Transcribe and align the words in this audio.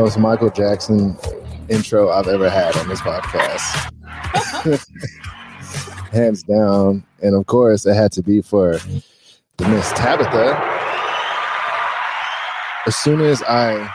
most 0.00 0.18
Michael 0.18 0.48
Jackson 0.48 1.14
intro 1.68 2.08
I've 2.08 2.26
ever 2.26 2.48
had 2.48 2.74
on 2.78 2.88
this 2.88 3.02
podcast. 3.02 3.92
Hands 6.10 6.42
down. 6.44 7.04
And 7.22 7.34
of 7.34 7.44
course, 7.44 7.84
it 7.84 7.92
had 7.92 8.10
to 8.12 8.22
be 8.22 8.40
for 8.40 8.78
the 9.58 9.68
Miss 9.68 9.92
Tabitha. 9.92 10.56
As 12.86 12.96
soon 12.96 13.20
as 13.20 13.42
I 13.42 13.94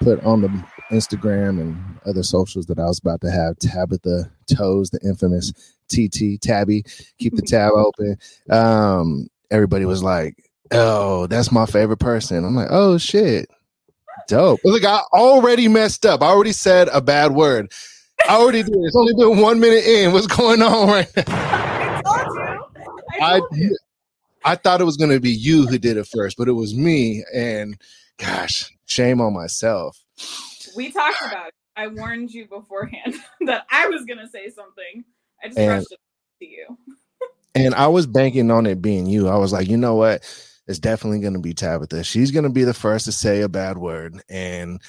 put 0.00 0.22
on 0.22 0.42
the 0.42 0.64
Instagram 0.92 1.60
and 1.60 1.76
other 2.06 2.22
socials 2.22 2.66
that 2.66 2.78
I 2.78 2.84
was 2.84 3.00
about 3.00 3.20
to 3.22 3.30
have 3.32 3.58
Tabitha 3.58 4.30
Toes, 4.56 4.90
the 4.90 5.00
infamous 5.00 5.52
TT 5.88 6.40
Tabby, 6.40 6.84
keep 7.18 7.34
the 7.34 7.42
tab 7.42 7.72
open. 7.72 8.16
Um, 8.50 9.26
everybody 9.50 9.84
was 9.84 10.00
like, 10.00 10.48
"Oh, 10.70 11.26
that's 11.26 11.50
my 11.50 11.66
favorite 11.66 11.98
person." 11.98 12.44
I'm 12.44 12.54
like, 12.54 12.68
"Oh 12.70 12.98
shit, 12.98 13.48
dope." 14.28 14.60
Look, 14.64 14.84
I 14.84 15.00
already 15.12 15.68
messed 15.68 16.04
up. 16.06 16.22
I 16.22 16.26
already 16.26 16.52
said 16.52 16.88
a 16.92 17.00
bad 17.00 17.32
word. 17.32 17.72
I 18.28 18.36
already 18.36 18.62
did. 18.62 18.74
It's 18.74 18.96
only 18.96 19.12
been 19.14 19.40
one 19.42 19.60
minute 19.60 19.84
in. 19.84 20.12
What's 20.12 20.26
going 20.26 20.62
on 20.62 20.88
right 20.88 21.08
now? 21.16 21.24
I 21.26 22.02
told 22.04 22.36
you. 22.36 23.20
I 23.20 23.36
I 23.36 23.40
you. 23.52 23.76
I 24.46 24.54
thought 24.56 24.80
it 24.80 24.84
was 24.84 24.96
going 24.98 25.10
to 25.10 25.20
be 25.20 25.30
you 25.30 25.66
who 25.66 25.78
did 25.78 25.96
it 25.96 26.06
first, 26.06 26.36
but 26.36 26.48
it 26.48 26.52
was 26.52 26.74
me. 26.74 27.24
And 27.34 27.80
gosh, 28.18 28.70
shame 28.84 29.20
on 29.20 29.32
myself. 29.32 29.98
We 30.76 30.90
talked 30.92 31.22
about 31.22 31.48
it. 31.48 31.54
I 31.76 31.88
warned 31.88 32.30
you 32.32 32.46
beforehand 32.46 33.14
that 33.46 33.66
I 33.70 33.88
was 33.88 34.04
gonna 34.04 34.28
say 34.28 34.48
something. 34.50 35.04
I 35.42 35.48
just 35.48 35.58
And- 35.58 35.68
rushed 35.70 35.92
it 35.92 35.98
to 36.40 36.46
you. 36.46 36.78
And 37.56 37.72
I 37.76 37.86
was 37.86 38.08
banking 38.08 38.50
on 38.50 38.66
it 38.66 38.82
being 38.82 39.06
you. 39.06 39.28
I 39.28 39.36
was 39.36 39.52
like, 39.52 39.68
you 39.68 39.76
know 39.76 39.94
what? 39.94 40.24
It's 40.66 40.78
definitely 40.78 41.20
going 41.20 41.34
to 41.34 41.40
be 41.40 41.52
Tabitha. 41.52 42.04
She's 42.04 42.30
going 42.30 42.44
to 42.44 42.50
be 42.50 42.64
the 42.64 42.72
first 42.74 43.04
to 43.04 43.12
say 43.12 43.42
a 43.42 43.48
bad 43.48 43.76
word, 43.76 44.22
and 44.30 44.80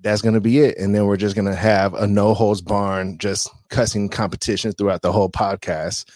that's 0.00 0.20
going 0.20 0.34
to 0.34 0.40
be 0.40 0.58
it. 0.60 0.76
And 0.78 0.94
then 0.94 1.06
we're 1.06 1.16
just 1.16 1.34
going 1.34 1.46
to 1.48 1.54
have 1.54 1.94
a 1.94 2.06
no 2.06 2.34
holds 2.34 2.60
barn, 2.60 3.16
just 3.18 3.48
cussing 3.70 4.08
competition 4.10 4.72
throughout 4.72 5.02
the 5.02 5.12
whole 5.12 5.30
podcast. 5.30 6.04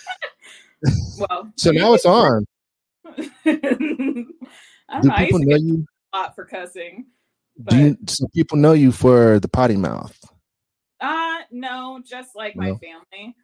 Well, 1.19 1.53
So 1.57 1.73
now 1.73 1.93
it's 1.93 2.07
on. 2.07 2.47
I 3.07 3.13
don't 3.45 5.03
Do 5.03 5.09
know. 5.09 5.15
People 5.19 5.39
know 5.41 5.57
you? 5.57 5.87
a 6.15 6.17
lot 6.17 6.35
for 6.35 6.47
cussing. 6.47 7.05
Do 7.69 7.77
you, 7.79 7.99
so 8.07 8.27
people 8.35 8.57
know 8.57 8.73
you 8.73 8.91
for 8.91 9.39
the 9.41 9.49
potty 9.49 9.77
mouth? 9.77 10.19
Uh 11.01 11.41
no, 11.51 12.01
just 12.03 12.35
like 12.35 12.57
my 12.57 12.69
family. 12.77 13.37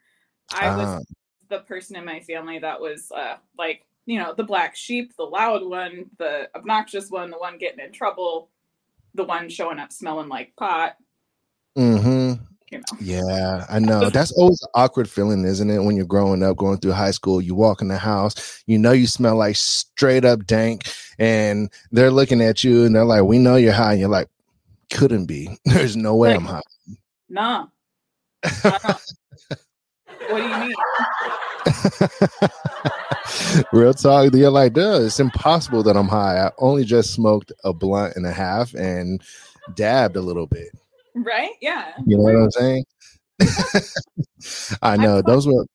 I 0.54 0.76
was 0.76 0.86
Ah, 0.86 1.00
the 1.50 1.58
person 1.60 1.96
in 1.96 2.06
my 2.06 2.20
family 2.20 2.58
that 2.58 2.80
was 2.80 3.12
uh 3.14 3.36
like, 3.58 3.86
you 4.06 4.18
know, 4.18 4.32
the 4.34 4.44
black 4.44 4.74
sheep, 4.76 5.12
the 5.16 5.24
loud 5.24 5.64
one, 5.64 6.06
the 6.18 6.48
obnoxious 6.54 7.10
one, 7.10 7.30
the 7.30 7.38
one 7.38 7.58
getting 7.58 7.84
in 7.84 7.92
trouble, 7.92 8.50
the 9.14 9.24
one 9.24 9.48
showing 9.48 9.78
up 9.78 9.92
smelling 9.92 10.28
like 10.28 10.54
pot, 10.56 10.96
hmm 11.76 12.32
you 12.72 12.78
know. 12.78 12.84
Yeah, 13.00 13.64
I 13.70 13.78
know. 13.78 14.10
That's 14.10 14.32
always 14.32 14.60
an 14.62 14.68
awkward 14.74 15.08
feeling, 15.08 15.44
isn't 15.44 15.70
it? 15.70 15.78
When 15.84 15.94
you're 15.94 16.04
growing 16.04 16.42
up, 16.42 16.56
going 16.56 16.78
through 16.78 16.92
high 16.92 17.12
school, 17.12 17.40
you 17.40 17.54
walk 17.54 17.80
in 17.80 17.86
the 17.88 17.96
house, 17.98 18.62
you 18.66 18.76
know 18.78 18.90
you 18.92 19.06
smell 19.06 19.36
like 19.36 19.54
straight 19.54 20.24
up 20.24 20.44
dank, 20.46 20.82
and 21.18 21.70
they're 21.92 22.10
looking 22.10 22.40
at 22.42 22.64
you 22.64 22.84
and 22.84 22.94
they're 22.96 23.04
like, 23.04 23.22
We 23.22 23.38
know 23.38 23.54
you're 23.56 23.72
high. 23.72 23.92
And 23.92 24.00
you're 24.00 24.08
like, 24.08 24.28
couldn't 24.92 25.26
be. 25.26 25.56
There's 25.64 25.96
no 25.96 26.16
way 26.16 26.30
Like- 26.30 26.38
I'm 26.40 26.44
high. 26.46 26.62
Nah. 27.28 27.66
What 30.28 30.38
do 30.38 30.48
you 30.48 30.58
mean? 30.58 30.74
Real 33.72 33.94
talk. 33.94 34.34
You're 34.34 34.50
like, 34.50 34.74
duh, 34.74 35.00
it's 35.02 35.20
impossible 35.20 35.82
that 35.84 35.96
I'm 35.96 36.08
high. 36.08 36.46
I 36.46 36.50
only 36.58 36.84
just 36.84 37.14
smoked 37.14 37.52
a 37.64 37.72
blunt 37.72 38.16
and 38.16 38.26
a 38.26 38.32
half 38.32 38.74
and 38.74 39.22
dabbed 39.74 40.16
a 40.16 40.20
little 40.20 40.46
bit. 40.46 40.68
Right? 41.14 41.52
Yeah. 41.60 41.92
You 42.06 42.18
know 42.18 42.22
what 42.24 42.34
I'm 42.34 42.50
saying? 42.50 42.84
I 44.82 44.96
know. 44.96 45.22
Those 45.22 45.46
were 45.46 45.66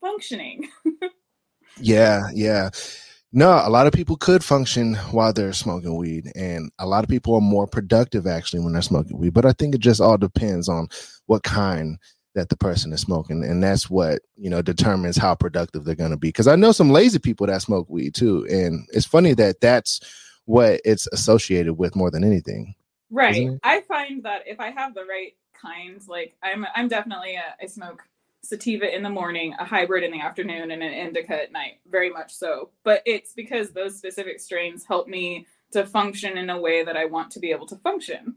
Functioning. 0.00 0.68
Yeah, 1.80 2.28
yeah. 2.32 2.70
No, 3.32 3.60
a 3.64 3.68
lot 3.68 3.88
of 3.88 3.92
people 3.92 4.16
could 4.16 4.44
function 4.44 4.94
while 5.10 5.32
they're 5.32 5.52
smoking 5.52 5.96
weed, 5.96 6.30
and 6.36 6.70
a 6.78 6.86
lot 6.86 7.02
of 7.02 7.10
people 7.10 7.34
are 7.34 7.40
more 7.40 7.66
productive 7.66 8.28
actually 8.28 8.60
when 8.60 8.74
they're 8.74 8.80
smoking 8.80 9.18
weed. 9.18 9.34
But 9.34 9.44
I 9.44 9.52
think 9.52 9.74
it 9.74 9.80
just 9.80 10.00
all 10.00 10.16
depends 10.16 10.68
on 10.68 10.86
what 11.26 11.42
kind 11.42 11.98
that 12.34 12.48
the 12.48 12.56
person 12.56 12.92
is 12.92 13.00
smoking, 13.00 13.44
and 13.44 13.62
that's 13.62 13.88
what 13.88 14.22
you 14.36 14.50
know 14.50 14.62
determines 14.62 15.16
how 15.16 15.34
productive 15.34 15.84
they're 15.84 15.94
going 15.94 16.10
to 16.10 16.16
be. 16.16 16.28
Because 16.28 16.48
I 16.48 16.56
know 16.56 16.72
some 16.72 16.90
lazy 16.90 17.18
people 17.18 17.46
that 17.46 17.62
smoke 17.62 17.88
weed 17.88 18.14
too, 18.14 18.46
and 18.50 18.86
it's 18.92 19.06
funny 19.06 19.34
that 19.34 19.60
that's 19.60 20.00
what 20.44 20.80
it's 20.84 21.06
associated 21.08 21.74
with 21.74 21.96
more 21.96 22.10
than 22.10 22.24
anything. 22.24 22.74
Right. 23.10 23.50
I 23.62 23.80
find 23.82 24.24
that 24.24 24.42
if 24.46 24.60
I 24.60 24.70
have 24.70 24.94
the 24.94 25.04
right 25.04 25.34
kind, 25.54 26.00
like 26.08 26.36
I'm 26.42 26.66
I'm 26.74 26.88
definitely 26.88 27.36
a 27.36 27.54
I 27.62 27.66
smoke 27.66 28.02
sativa 28.42 28.94
in 28.94 29.02
the 29.02 29.10
morning, 29.10 29.54
a 29.58 29.64
hybrid 29.64 30.04
in 30.04 30.10
the 30.10 30.20
afternoon, 30.20 30.70
and 30.70 30.82
an 30.82 30.92
indica 30.92 31.42
at 31.42 31.52
night. 31.52 31.80
Very 31.86 32.10
much 32.10 32.34
so. 32.34 32.70
But 32.82 33.02
it's 33.06 33.32
because 33.32 33.70
those 33.70 33.96
specific 33.96 34.40
strains 34.40 34.84
help 34.84 35.08
me 35.08 35.46
to 35.72 35.86
function 35.86 36.38
in 36.38 36.50
a 36.50 36.60
way 36.60 36.84
that 36.84 36.96
I 36.96 37.06
want 37.06 37.30
to 37.32 37.40
be 37.40 37.50
able 37.50 37.66
to 37.66 37.76
function. 37.76 38.36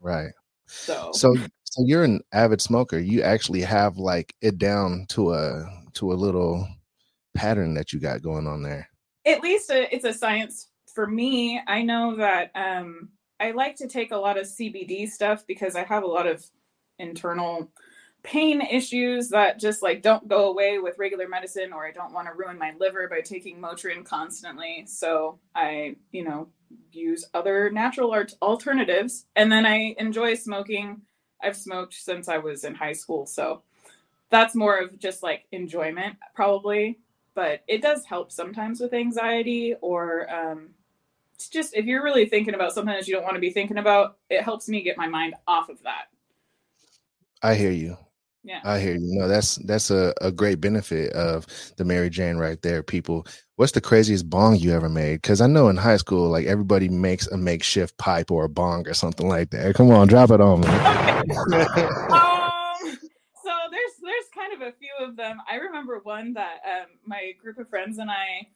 Right. 0.00 0.32
So, 0.66 1.12
So, 1.14 1.34
so 1.70 1.84
you're 1.84 2.04
an 2.04 2.20
avid 2.32 2.60
smoker. 2.60 2.98
You 2.98 3.22
actually 3.22 3.60
have 3.62 3.96
like 3.96 4.34
it 4.40 4.58
down 4.58 5.06
to 5.10 5.32
a 5.32 5.64
to 5.94 6.12
a 6.12 6.14
little 6.14 6.66
pattern 7.34 7.74
that 7.74 7.92
you 7.92 8.00
got 8.00 8.22
going 8.22 8.46
on 8.46 8.62
there. 8.62 8.88
at 9.26 9.42
least 9.42 9.70
a, 9.70 9.94
it's 9.94 10.04
a 10.04 10.12
science 10.12 10.68
for 10.94 11.06
me. 11.06 11.60
I 11.66 11.82
know 11.82 12.16
that 12.16 12.50
um, 12.54 13.10
I 13.40 13.52
like 13.52 13.76
to 13.76 13.88
take 13.88 14.12
a 14.12 14.16
lot 14.16 14.38
of 14.38 14.46
CBD 14.46 15.08
stuff 15.08 15.46
because 15.46 15.76
I 15.76 15.84
have 15.84 16.02
a 16.02 16.06
lot 16.06 16.26
of 16.26 16.44
internal 16.98 17.70
pain 18.24 18.60
issues 18.60 19.28
that 19.28 19.60
just 19.60 19.82
like 19.82 20.02
don't 20.02 20.26
go 20.26 20.50
away 20.50 20.78
with 20.78 20.98
regular 20.98 21.28
medicine 21.28 21.72
or 21.72 21.86
I 21.86 21.92
don't 21.92 22.12
want 22.12 22.26
to 22.26 22.34
ruin 22.34 22.58
my 22.58 22.74
liver 22.78 23.08
by 23.08 23.20
taking 23.20 23.60
Motrin 23.60 24.04
constantly. 24.04 24.84
So 24.86 25.38
I, 25.54 25.96
you 26.10 26.24
know, 26.24 26.48
use 26.90 27.24
other 27.32 27.70
natural 27.70 28.14
alternatives 28.42 29.26
and 29.36 29.50
then 29.52 29.64
I 29.64 29.94
enjoy 29.98 30.34
smoking. 30.34 31.02
I've 31.42 31.56
smoked 31.56 31.94
since 31.94 32.28
I 32.28 32.38
was 32.38 32.64
in 32.64 32.74
high 32.74 32.92
school, 32.92 33.26
so 33.26 33.62
that's 34.30 34.54
more 34.54 34.78
of 34.78 34.98
just 34.98 35.22
like 35.22 35.46
enjoyment 35.52 36.16
probably 36.34 36.98
but 37.34 37.62
it 37.68 37.80
does 37.80 38.04
help 38.04 38.32
sometimes 38.32 38.80
with 38.80 38.92
anxiety 38.92 39.74
or 39.80 40.28
um, 40.32 40.70
it's 41.34 41.48
just 41.48 41.74
if 41.74 41.84
you're 41.84 42.02
really 42.02 42.26
thinking 42.26 42.54
about 42.54 42.72
something 42.72 42.94
that 42.94 43.06
you 43.06 43.14
don't 43.14 43.22
want 43.22 43.36
to 43.36 43.40
be 43.40 43.50
thinking 43.50 43.78
about 43.78 44.18
it 44.28 44.42
helps 44.42 44.68
me 44.68 44.82
get 44.82 44.96
my 44.96 45.06
mind 45.06 45.34
off 45.46 45.68
of 45.68 45.82
that 45.82 46.06
I 47.42 47.54
hear 47.54 47.70
you. 47.70 47.96
yeah 48.42 48.60
I 48.64 48.80
hear 48.80 48.94
you. 48.94 49.14
No, 49.14 49.28
that's 49.28 49.56
that's 49.56 49.92
a, 49.92 50.12
a 50.20 50.32
great 50.32 50.60
benefit 50.60 51.12
of 51.12 51.46
the 51.76 51.84
Mary 51.84 52.10
Jane 52.10 52.36
right 52.36 52.60
there. 52.62 52.82
People, 52.82 53.28
what's 53.54 53.70
the 53.70 53.80
craziest 53.80 54.28
bong 54.28 54.56
you 54.56 54.72
ever 54.72 54.88
made? 54.88 55.22
Because 55.22 55.40
I 55.40 55.46
know 55.46 55.68
in 55.68 55.76
high 55.76 55.98
school, 55.98 56.28
like 56.28 56.46
everybody 56.46 56.88
makes 56.88 57.28
a 57.28 57.36
makeshift 57.36 57.96
pipe 57.96 58.32
or 58.32 58.46
a 58.46 58.48
bong 58.48 58.88
or 58.88 58.94
something 58.94 59.28
like 59.28 59.50
that. 59.50 59.76
Come 59.76 59.92
on, 59.92 60.08
drop 60.08 60.32
it 60.32 60.40
on 60.40 60.62
me. 60.62 61.14
um, 62.12 62.98
so 63.42 63.52
there's 63.70 63.94
there's 64.02 64.28
kind 64.34 64.52
of 64.54 64.62
a 64.62 64.72
few 64.72 64.92
of 65.00 65.16
them 65.16 65.38
i 65.50 65.56
remember 65.56 66.00
one 66.02 66.32
that 66.32 66.58
um, 66.66 66.86
my 67.06 67.32
group 67.40 67.58
of 67.58 67.68
friends 67.68 67.98
and 67.98 68.10
i 68.10 68.46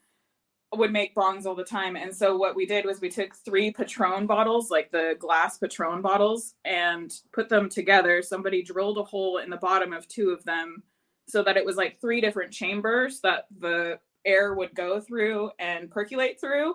would 0.74 0.90
make 0.90 1.14
bongs 1.14 1.44
all 1.44 1.54
the 1.54 1.64
time 1.64 1.96
and 1.96 2.14
so 2.14 2.36
what 2.36 2.56
we 2.56 2.64
did 2.64 2.86
was 2.86 3.00
we 3.00 3.10
took 3.10 3.34
three 3.34 3.70
patron 3.70 4.26
bottles 4.26 4.70
like 4.70 4.90
the 4.90 5.14
glass 5.18 5.58
patron 5.58 6.00
bottles 6.00 6.54
and 6.64 7.12
put 7.32 7.48
them 7.48 7.68
together 7.68 8.22
somebody 8.22 8.62
drilled 8.62 8.96
a 8.96 9.02
hole 9.02 9.38
in 9.38 9.50
the 9.50 9.56
bottom 9.58 9.92
of 9.92 10.08
two 10.08 10.30
of 10.30 10.42
them 10.44 10.82
so 11.28 11.42
that 11.42 11.56
it 11.56 11.64
was 11.64 11.76
like 11.76 12.00
three 12.00 12.20
different 12.20 12.52
chambers 12.52 13.20
that 13.20 13.46
the 13.58 13.98
air 14.24 14.54
would 14.54 14.74
go 14.74 14.98
through 14.98 15.50
and 15.58 15.90
percolate 15.90 16.40
through 16.40 16.74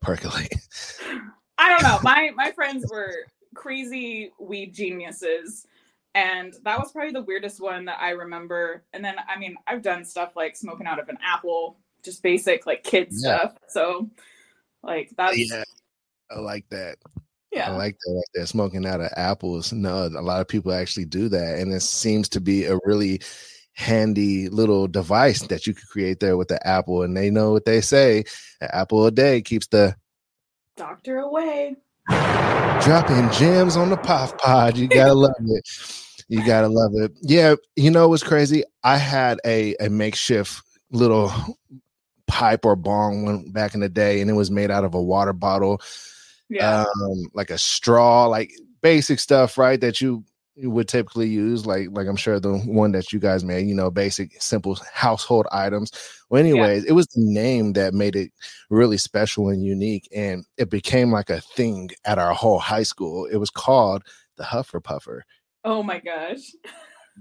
Percolate. 0.00 0.54
I 1.58 1.68
don't 1.68 1.82
know. 1.82 1.98
My 2.02 2.30
my 2.34 2.52
friends 2.52 2.86
were 2.90 3.14
crazy 3.54 4.32
weed 4.38 4.74
geniuses. 4.74 5.66
And 6.14 6.54
that 6.64 6.78
was 6.78 6.92
probably 6.92 7.12
the 7.12 7.22
weirdest 7.22 7.60
one 7.60 7.84
that 7.84 7.98
I 8.00 8.10
remember. 8.10 8.82
And 8.92 9.04
then 9.04 9.16
I 9.28 9.38
mean, 9.38 9.56
I've 9.66 9.82
done 9.82 10.04
stuff 10.04 10.34
like 10.36 10.56
smoking 10.56 10.86
out 10.86 10.98
of 10.98 11.08
an 11.08 11.18
apple, 11.24 11.78
just 12.04 12.22
basic 12.22 12.66
like 12.66 12.82
kid 12.82 13.08
Yeah. 13.10 13.38
stuff. 13.38 13.56
So 13.68 14.10
like 14.82 15.10
that's 15.16 15.38
yeah. 15.38 15.62
I 16.30 16.40
like 16.40 16.68
that. 16.70 16.98
Yeah. 17.52 17.72
I 17.72 17.76
like 17.76 17.96
that 17.98 18.12
right 18.14 18.24
there. 18.34 18.46
Smoking 18.46 18.86
out 18.86 19.00
of 19.00 19.10
apples. 19.16 19.72
No, 19.72 20.06
a 20.06 20.22
lot 20.22 20.40
of 20.40 20.48
people 20.48 20.72
actually 20.72 21.06
do 21.06 21.28
that. 21.28 21.58
And 21.58 21.72
it 21.72 21.82
seems 21.82 22.28
to 22.30 22.40
be 22.40 22.64
a 22.64 22.78
really 22.84 23.20
handy 23.72 24.48
little 24.48 24.86
device 24.86 25.42
that 25.42 25.66
you 25.66 25.74
could 25.74 25.88
create 25.88 26.20
there 26.20 26.36
with 26.36 26.48
the 26.48 26.64
apple. 26.66 27.02
And 27.02 27.16
they 27.16 27.30
know 27.30 27.52
what 27.52 27.64
they 27.64 27.80
say. 27.80 28.24
An 28.60 28.68
apple 28.72 29.06
a 29.06 29.10
day 29.10 29.42
keeps 29.42 29.66
the 29.68 29.96
Doctor 30.76 31.18
away. 31.18 31.76
Dropping 32.82 33.30
gems 33.32 33.76
on 33.76 33.90
the 33.90 33.96
puff 33.96 34.36
pod. 34.38 34.76
You 34.76 34.88
gotta 34.88 35.14
love 35.14 35.34
it. 35.38 35.68
You 36.28 36.44
gotta 36.44 36.68
love 36.68 36.92
it. 36.94 37.12
Yeah, 37.22 37.56
you 37.76 37.90
know 37.90 38.08
what's 38.08 38.22
crazy? 38.22 38.64
I 38.84 38.96
had 38.96 39.40
a 39.44 39.74
a 39.80 39.88
makeshift 39.88 40.62
little 40.90 41.32
pipe 42.26 42.64
or 42.64 42.76
bong 42.76 43.24
one 43.24 43.50
back 43.50 43.74
in 43.74 43.80
the 43.80 43.88
day, 43.88 44.20
and 44.20 44.30
it 44.30 44.34
was 44.34 44.50
made 44.50 44.70
out 44.70 44.84
of 44.84 44.94
a 44.94 45.02
water 45.02 45.32
bottle. 45.32 45.80
Yeah. 46.48 46.82
um, 46.82 47.30
like 47.32 47.50
a 47.50 47.58
straw, 47.58 48.26
like 48.26 48.52
basic 48.82 49.20
stuff, 49.20 49.56
right? 49.56 49.80
That 49.80 50.00
you 50.00 50.24
would 50.66 50.88
typically 50.88 51.28
use, 51.28 51.66
like 51.66 51.88
like 51.92 52.06
I'm 52.06 52.16
sure 52.16 52.40
the 52.40 52.58
one 52.58 52.92
that 52.92 53.12
you 53.12 53.18
guys 53.18 53.44
made, 53.44 53.66
you 53.66 53.74
know, 53.74 53.90
basic, 53.90 54.40
simple 54.42 54.78
household 54.92 55.46
items. 55.52 55.92
Well, 56.28 56.40
anyways, 56.40 56.84
it 56.84 56.92
was 56.92 57.06
the 57.08 57.22
name 57.22 57.72
that 57.74 57.94
made 57.94 58.16
it 58.16 58.32
really 58.68 58.98
special 58.98 59.48
and 59.48 59.64
unique, 59.64 60.08
and 60.14 60.44
it 60.56 60.70
became 60.70 61.10
like 61.10 61.30
a 61.30 61.40
thing 61.40 61.90
at 62.04 62.18
our 62.18 62.32
whole 62.32 62.58
high 62.58 62.82
school. 62.82 63.26
It 63.26 63.36
was 63.36 63.50
called 63.50 64.02
the 64.36 64.44
Huffer 64.44 64.82
Puffer. 64.82 65.24
oh 65.64 65.82
my 65.82 65.98
gosh. 65.98 66.52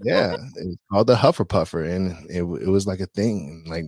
Yeah, 0.03 0.33
it 0.33 0.65
was 0.67 0.77
called 0.91 1.07
the 1.07 1.15
Huffer 1.15 1.47
Puffer, 1.47 1.83
and 1.83 2.11
it 2.29 2.41
it 2.41 2.69
was 2.69 2.87
like 2.87 2.99
a 2.99 3.07
thing, 3.07 3.65
like 3.67 3.85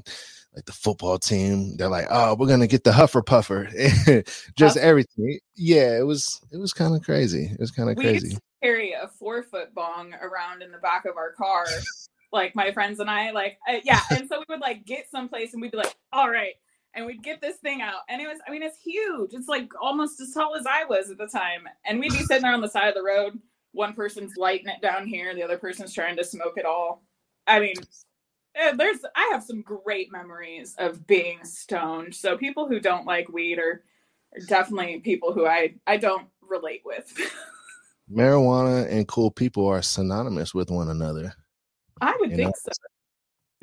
like 0.54 0.66
the 0.66 0.74
football 0.74 1.18
team. 1.18 1.78
They're 1.78 1.88
like, 1.88 2.08
oh, 2.10 2.36
we're 2.36 2.48
gonna 2.48 2.68
get 2.68 2.84
the 2.84 2.92
Huffer 2.92 3.26
Puffer, 3.26 3.70
just 4.58 4.76
Huff- 4.76 4.84
everything. 4.84 5.40
Yeah, 5.56 5.98
it 5.98 6.06
was 6.06 6.42
it 6.52 6.58
was 6.58 6.74
kind 6.74 6.96
of 6.96 7.04
crazy. 7.04 7.46
It 7.46 7.60
was 7.60 7.72
kind 7.72 7.90
of 7.90 7.96
crazy. 7.96 8.30
used 8.30 8.42
carry 8.62 8.94
a 8.94 9.08
four 9.08 9.44
foot 9.44 9.74
bong 9.74 10.14
around 10.22 10.62
in 10.62 10.72
the 10.72 10.78
back 10.78 11.06
of 11.06 11.18
our 11.18 11.32
car, 11.34 11.66
like 12.32 12.56
my 12.56 12.72
friends 12.72 13.00
and 13.00 13.10
I, 13.10 13.32
like, 13.32 13.58
uh, 13.68 13.78
yeah. 13.84 14.02
And 14.12 14.28
so 14.28 14.40
we 14.40 14.46
would 14.50 14.62
like 14.62 14.86
get 14.86 15.10
someplace 15.10 15.54
and 15.54 15.62
we'd 15.62 15.72
be 15.72 15.78
like, 15.78 15.96
all 16.14 16.30
right. 16.30 16.54
And 16.94 17.06
we'd 17.06 17.24
get 17.24 17.40
this 17.40 17.58
thing 17.58 17.82
out. 17.82 18.02
And 18.10 18.22
it 18.22 18.28
was, 18.28 18.40
I 18.48 18.52
mean, 18.52 18.64
it's 18.64 18.80
huge. 18.82 19.34
It's 19.34 19.48
like 19.48 19.72
almost 19.82 20.20
as 20.20 20.34
tall 20.34 20.56
as 20.56 20.66
I 20.66 20.84
was 20.84 21.10
at 21.10 21.18
the 21.18 21.28
time. 21.28 21.62
And 21.86 22.00
we'd 22.00 22.12
be 22.12 22.20
sitting 22.20 22.44
there 22.44 22.54
on 22.54 22.62
the 22.62 22.68
side 22.68 22.90
of 22.90 22.96
the 22.96 23.04
road. 23.04 23.40
One 23.72 23.94
person's 23.94 24.36
lighting 24.36 24.68
it 24.68 24.82
down 24.82 25.08
here, 25.08 25.34
the 25.34 25.44
other 25.44 25.58
person's 25.58 25.94
trying 25.94 26.18
to 26.18 26.24
smoke 26.26 26.56
it 26.58 26.66
all. 26.66 27.04
I 27.48 27.62
mean, 27.62 27.76
eh, 28.56 28.74
there's, 28.76 29.00
I 29.16 29.30
have 29.32 29.44
some 29.44 29.62
great 29.62 30.12
memories 30.12 30.76
of 30.78 31.08
being 31.08 31.40
stoned. 31.46 32.14
So 32.14 32.38
people 32.38 32.68
who 32.68 32.82
don't 32.82 33.06
like 33.06 33.30
weed 33.30 33.58
are, 33.60 33.84
are 34.36 34.46
definitely 34.48 35.00
people 35.00 35.32
who 35.32 35.46
I, 35.46 35.76
I 35.88 35.96
don't 35.96 36.28
relate 36.42 36.82
with. 36.84 37.18
Marijuana 38.12 38.90
and 38.90 39.08
cool 39.08 39.32
people 39.32 39.68
are 39.68 39.82
synonymous 39.82 40.54
with 40.54 40.70
one 40.70 40.90
another. 40.90 41.34
I 42.02 42.16
would 42.20 42.30
think 42.30 42.42
know? 42.42 42.54
so. 42.56 42.72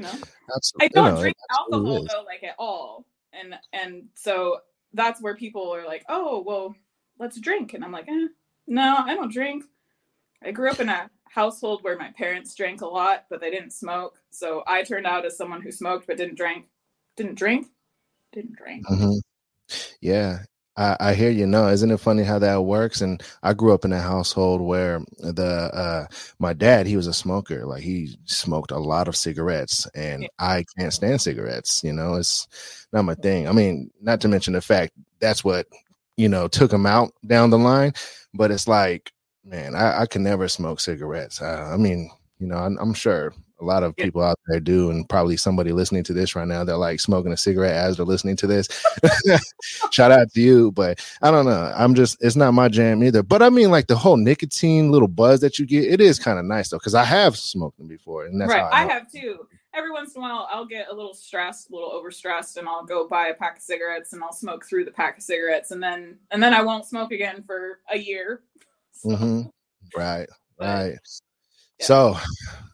No, 0.00 0.08
Absolutely, 0.54 0.84
I 0.84 0.88
don't 0.88 1.20
drink 1.20 1.36
alcohol 1.50 2.06
though, 2.08 2.22
like 2.24 2.44
at 2.44 2.54
all, 2.58 3.04
and 3.32 3.56
and 3.72 4.04
so 4.14 4.58
that's 4.94 5.20
where 5.20 5.34
people 5.34 5.74
are 5.74 5.84
like, 5.84 6.04
oh 6.08 6.42
well, 6.46 6.74
let's 7.18 7.40
drink, 7.40 7.74
and 7.74 7.84
I'm 7.84 7.92
like, 7.92 8.08
eh, 8.08 8.28
no, 8.68 8.96
I 8.98 9.14
don't 9.14 9.32
drink. 9.32 9.64
I 10.42 10.52
grew 10.52 10.70
up 10.70 10.78
in 10.78 10.88
a 10.88 11.10
household 11.24 11.82
where 11.82 11.98
my 11.98 12.10
parents 12.12 12.54
drank 12.54 12.80
a 12.80 12.86
lot, 12.86 13.26
but 13.28 13.40
they 13.40 13.50
didn't 13.50 13.72
smoke, 13.72 14.20
so 14.30 14.62
I 14.68 14.84
turned 14.84 15.06
out 15.06 15.26
as 15.26 15.36
someone 15.36 15.62
who 15.62 15.72
smoked 15.72 16.06
but 16.06 16.16
didn't 16.16 16.36
drink. 16.36 16.68
Didn't 17.16 17.34
drink. 17.34 17.66
Didn't 18.32 18.56
drink. 18.56 18.86
Mhm. 18.86 19.20
Yeah, 20.00 20.44
I, 20.78 20.96
I 21.00 21.14
hear 21.14 21.30
you. 21.30 21.46
No, 21.46 21.68
isn't 21.68 21.90
it 21.90 22.00
funny 22.00 22.22
how 22.22 22.38
that 22.38 22.62
works? 22.62 23.02
And 23.02 23.22
I 23.42 23.52
grew 23.54 23.74
up 23.74 23.84
in 23.84 23.92
a 23.92 24.00
household 24.00 24.62
where 24.62 25.00
the 25.18 25.44
uh 25.74 26.06
my 26.38 26.54
dad 26.54 26.86
he 26.86 26.96
was 26.96 27.08
a 27.08 27.12
smoker. 27.14 27.66
Like 27.66 27.82
he 27.82 28.16
smoked 28.26 28.70
a 28.70 28.78
lot 28.78 29.08
of 29.08 29.16
cigarettes, 29.16 29.86
and 29.94 30.22
Yeah. 30.22 30.28
I 30.38 30.64
can't 30.78 30.94
stand 30.94 31.20
cigarettes. 31.20 31.82
You 31.84 31.92
know, 31.92 32.14
it's 32.14 32.48
not 32.92 33.04
my 33.04 33.16
thing. 33.16 33.48
I 33.48 33.52
mean, 33.52 33.90
not 34.00 34.20
to 34.22 34.28
mention 34.28 34.54
the 34.54 34.62
fact 34.62 34.92
that's 35.20 35.44
what 35.44 35.66
you 36.16 36.28
know 36.28 36.48
took 36.48 36.72
him 36.72 36.86
out 36.86 37.12
down 37.26 37.50
the 37.50 37.58
line. 37.58 37.92
But 38.34 38.50
it's 38.52 38.68
like, 38.68 39.12
man, 39.44 39.74
I, 39.74 40.02
I 40.02 40.06
can 40.06 40.22
never 40.22 40.48
smoke 40.48 40.80
cigarettes. 40.80 41.42
Uh, 41.42 41.70
I 41.72 41.76
mean, 41.76 42.10
you 42.38 42.46
know, 42.46 42.56
I'm, 42.58 42.78
I'm 42.78 42.94
sure 42.94 43.34
a 43.60 43.64
lot 43.64 43.82
of 43.82 43.96
people 43.96 44.22
out 44.22 44.38
there 44.46 44.60
do, 44.60 44.90
and 44.90 45.08
probably 45.08 45.36
somebody 45.36 45.72
listening 45.72 46.04
to 46.04 46.12
this 46.12 46.36
right 46.36 46.46
now, 46.46 46.64
they're 46.64 46.76
like 46.76 47.00
smoking 47.00 47.32
a 47.32 47.36
cigarette 47.36 47.74
as 47.74 47.96
they're 47.96 48.06
listening 48.06 48.36
to 48.36 48.46
this. 48.46 48.68
Shout 49.90 50.12
out 50.12 50.30
to 50.32 50.40
you, 50.40 50.70
but 50.72 51.04
I 51.22 51.30
don't 51.30 51.44
know. 51.44 51.72
I'm 51.76 51.94
just, 51.94 52.18
it's 52.20 52.36
not 52.36 52.52
my 52.52 52.68
jam 52.68 53.02
either. 53.02 53.22
But 53.22 53.42
I 53.42 53.50
mean, 53.50 53.70
like 53.70 53.88
the 53.88 53.96
whole 53.96 54.16
nicotine 54.16 54.90
little 54.90 55.08
buzz 55.08 55.40
that 55.40 55.58
you 55.58 55.66
get, 55.66 55.84
it 55.84 56.00
is 56.00 56.18
kind 56.18 56.38
of 56.38 56.44
nice 56.44 56.68
though, 56.70 56.78
because 56.78 56.94
I 56.94 57.04
have 57.04 57.36
smoked 57.36 57.78
them 57.78 57.88
before, 57.88 58.26
and 58.26 58.40
that's 58.40 58.52
right, 58.52 58.62
I, 58.62 58.84
I, 58.84 58.86
have 58.86 59.10
too. 59.10 59.48
Every 59.74 59.90
once 59.90 60.14
in 60.14 60.22
a 60.22 60.22
while, 60.22 60.48
I'll 60.52 60.66
get 60.66 60.88
a 60.88 60.94
little 60.94 61.14
stressed, 61.14 61.70
a 61.70 61.74
little 61.74 61.90
overstressed, 61.90 62.56
and 62.56 62.68
I'll 62.68 62.84
go 62.84 63.08
buy 63.08 63.28
a 63.28 63.34
pack 63.34 63.56
of 63.56 63.62
cigarettes 63.62 64.12
and 64.12 64.22
I'll 64.22 64.32
smoke 64.32 64.64
through 64.66 64.84
the 64.84 64.90
pack 64.90 65.18
of 65.18 65.22
cigarettes, 65.22 65.72
and 65.72 65.82
then 65.82 66.18
and 66.30 66.42
then 66.42 66.54
I 66.54 66.62
won't 66.62 66.86
smoke 66.86 67.12
again 67.12 67.42
for 67.42 67.80
a 67.90 67.98
year. 67.98 68.42
So, 69.00 69.10
Mhm. 69.10 69.48
Right, 69.96 70.26
but 70.58 70.64
right. 70.64 70.98
yeah. 71.78 71.86
So, 71.86 72.16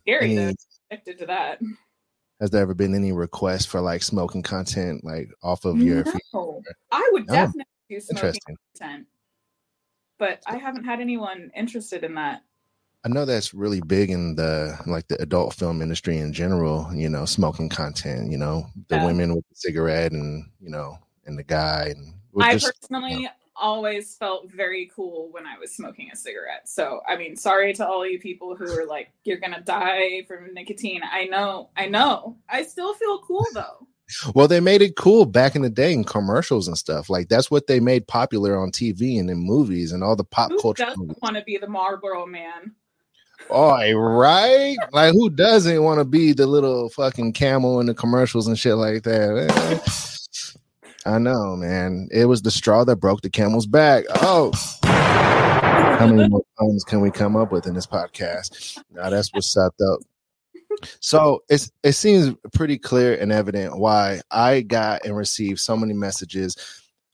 Scary 0.00 0.38
any, 0.38 0.54
addicted 0.90 1.18
to 1.18 1.26
that. 1.26 1.60
has 2.40 2.50
there 2.50 2.62
ever 2.62 2.74
been 2.74 2.94
any 2.94 3.12
requests 3.12 3.66
for 3.66 3.80
like 3.80 4.02
smoking 4.02 4.42
content, 4.42 5.04
like 5.04 5.30
off 5.42 5.64
of 5.64 5.82
your? 5.82 6.04
No, 6.32 6.62
I 6.92 7.08
would 7.12 7.26
No. 7.26 7.34
definitely 7.34 7.64
do 7.88 8.00
smoking 8.00 8.18
Interesting. 8.28 8.56
content, 8.78 9.06
but 10.18 10.42
I 10.46 10.56
haven't 10.56 10.84
had 10.84 11.00
anyone 11.00 11.50
interested 11.56 12.04
in 12.04 12.14
that. 12.16 12.42
I 13.04 13.10
know 13.10 13.26
that's 13.26 13.52
really 13.52 13.82
big 13.82 14.10
in 14.10 14.34
the 14.34 14.78
like 14.86 15.06
the 15.08 15.20
adult 15.20 15.52
film 15.54 15.82
industry 15.82 16.18
in 16.18 16.32
general. 16.32 16.88
You 16.94 17.10
know, 17.10 17.26
smoking 17.26 17.68
content. 17.68 18.30
You 18.30 18.38
know, 18.38 18.66
the 18.88 18.96
Yeah. 18.96 19.04
women 19.04 19.34
with 19.34 19.44
the 19.50 19.56
cigarette, 19.56 20.12
and 20.12 20.50
you 20.60 20.70
know, 20.70 20.98
and 21.26 21.38
the 21.38 21.44
guy, 21.44 21.92
and 21.94 22.14
I 22.40 22.52
just 22.54 22.80
personally 22.80 23.28
always 23.56 24.16
felt 24.16 24.50
very 24.50 24.90
cool 24.94 25.28
when 25.30 25.46
I 25.46 25.58
was 25.58 25.74
smoking 25.74 26.10
a 26.12 26.16
cigarette. 26.16 26.68
So, 26.68 27.00
I 27.08 27.16
mean, 27.16 27.36
sorry 27.36 27.72
to 27.74 27.86
all 27.86 28.06
you 28.06 28.18
people 28.18 28.56
who 28.56 28.64
are 28.78 28.86
like, 28.86 29.10
you're 29.24 29.38
gonna 29.38 29.62
die 29.62 30.24
from 30.26 30.52
nicotine. 30.54 31.02
I 31.10 31.24
know, 31.24 31.70
I 31.76 31.86
know. 31.86 32.36
I 32.48 32.62
still 32.62 32.94
feel 32.94 33.18
cool 33.20 33.46
though. 33.54 33.86
Well, 34.34 34.48
they 34.48 34.60
made 34.60 34.82
it 34.82 34.96
cool 34.96 35.24
back 35.24 35.56
in 35.56 35.62
the 35.62 35.70
day 35.70 35.92
in 35.92 36.04
commercials 36.04 36.68
and 36.68 36.76
stuff. 36.76 37.08
Like 37.08 37.28
that's 37.28 37.50
what 37.50 37.66
they 37.66 37.80
made 37.80 38.06
popular 38.06 38.58
on 38.58 38.70
TV 38.70 39.18
and 39.18 39.30
in 39.30 39.38
movies 39.38 39.92
and 39.92 40.04
all 40.04 40.14
the 40.16 40.24
pop 40.24 40.50
Who 40.50 40.60
culture. 40.60 40.84
doesn't 40.84 41.22
want 41.22 41.36
to 41.36 41.42
be 41.42 41.56
the 41.56 41.68
Marlboro 41.68 42.26
man? 42.26 42.74
Oh, 43.50 43.92
right? 43.92 44.76
Like 44.92 45.12
who 45.12 45.30
doesn't 45.30 45.82
want 45.82 46.00
to 46.00 46.04
be 46.04 46.32
the 46.32 46.46
little 46.46 46.88
fucking 46.90 47.32
camel 47.32 47.80
in 47.80 47.86
the 47.86 47.94
commercials 47.94 48.46
and 48.46 48.58
shit 48.58 48.76
like 48.76 49.02
that? 49.04 49.48
Eh? 49.50 50.23
I 51.06 51.18
know, 51.18 51.56
man. 51.56 52.08
It 52.10 52.26
was 52.26 52.42
the 52.42 52.50
straw 52.50 52.84
that 52.84 52.96
broke 52.96 53.22
the 53.22 53.30
camel's 53.30 53.66
back. 53.66 54.04
Oh. 54.22 54.52
How 54.82 56.06
many 56.06 56.28
more 56.28 56.44
puns 56.58 56.82
can 56.84 57.00
we 57.00 57.10
come 57.10 57.36
up 57.36 57.52
with 57.52 57.66
in 57.66 57.74
this 57.74 57.86
podcast? 57.86 58.78
Now 58.90 59.10
that's 59.10 59.32
what's 59.32 59.52
set 59.52 59.72
up. 59.86 60.00
So 61.00 61.42
it's 61.48 61.70
it 61.82 61.92
seems 61.92 62.34
pretty 62.52 62.78
clear 62.78 63.14
and 63.14 63.30
evident 63.30 63.78
why 63.78 64.20
I 64.30 64.62
got 64.62 65.04
and 65.04 65.16
received 65.16 65.60
so 65.60 65.76
many 65.76 65.92
messages 65.92 66.56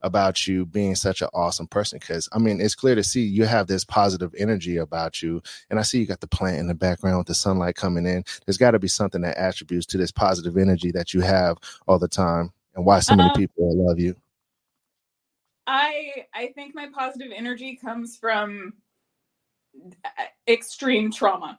about 0.02 0.46
you 0.46 0.64
being 0.64 0.94
such 0.94 1.20
an 1.20 1.28
awesome 1.34 1.66
person. 1.66 1.98
Because 1.98 2.28
I 2.32 2.38
mean, 2.38 2.60
it's 2.60 2.74
clear 2.74 2.94
to 2.94 3.04
see 3.04 3.22
you 3.22 3.44
have 3.44 3.66
this 3.66 3.84
positive 3.84 4.34
energy 4.38 4.76
about 4.76 5.22
you, 5.22 5.42
and 5.68 5.78
I 5.78 5.82
see 5.82 5.98
you 5.98 6.06
got 6.06 6.20
the 6.20 6.26
plant 6.26 6.58
in 6.58 6.66
the 6.66 6.74
background 6.74 7.18
with 7.18 7.26
the 7.26 7.34
sunlight 7.34 7.74
coming 7.74 8.06
in. 8.06 8.24
There's 8.46 8.58
got 8.58 8.70
to 8.70 8.78
be 8.78 8.88
something 8.88 9.20
that 9.22 9.36
attributes 9.36 9.86
to 9.86 9.98
this 9.98 10.12
positive 10.12 10.56
energy 10.56 10.90
that 10.92 11.12
you 11.12 11.20
have 11.20 11.58
all 11.86 11.98
the 11.98 12.08
time, 12.08 12.52
and 12.80 12.86
why 12.86 12.98
so 13.00 13.14
many 13.14 13.28
Um, 13.28 13.36
people 13.36 13.86
love 13.86 13.98
you. 13.98 14.16
I 15.66 16.26
I 16.34 16.48
think 16.54 16.74
my 16.74 16.88
positive 16.92 17.30
energy 17.34 17.76
comes 17.76 18.16
from 18.16 18.72
extreme 20.48 21.12
trauma. 21.12 21.58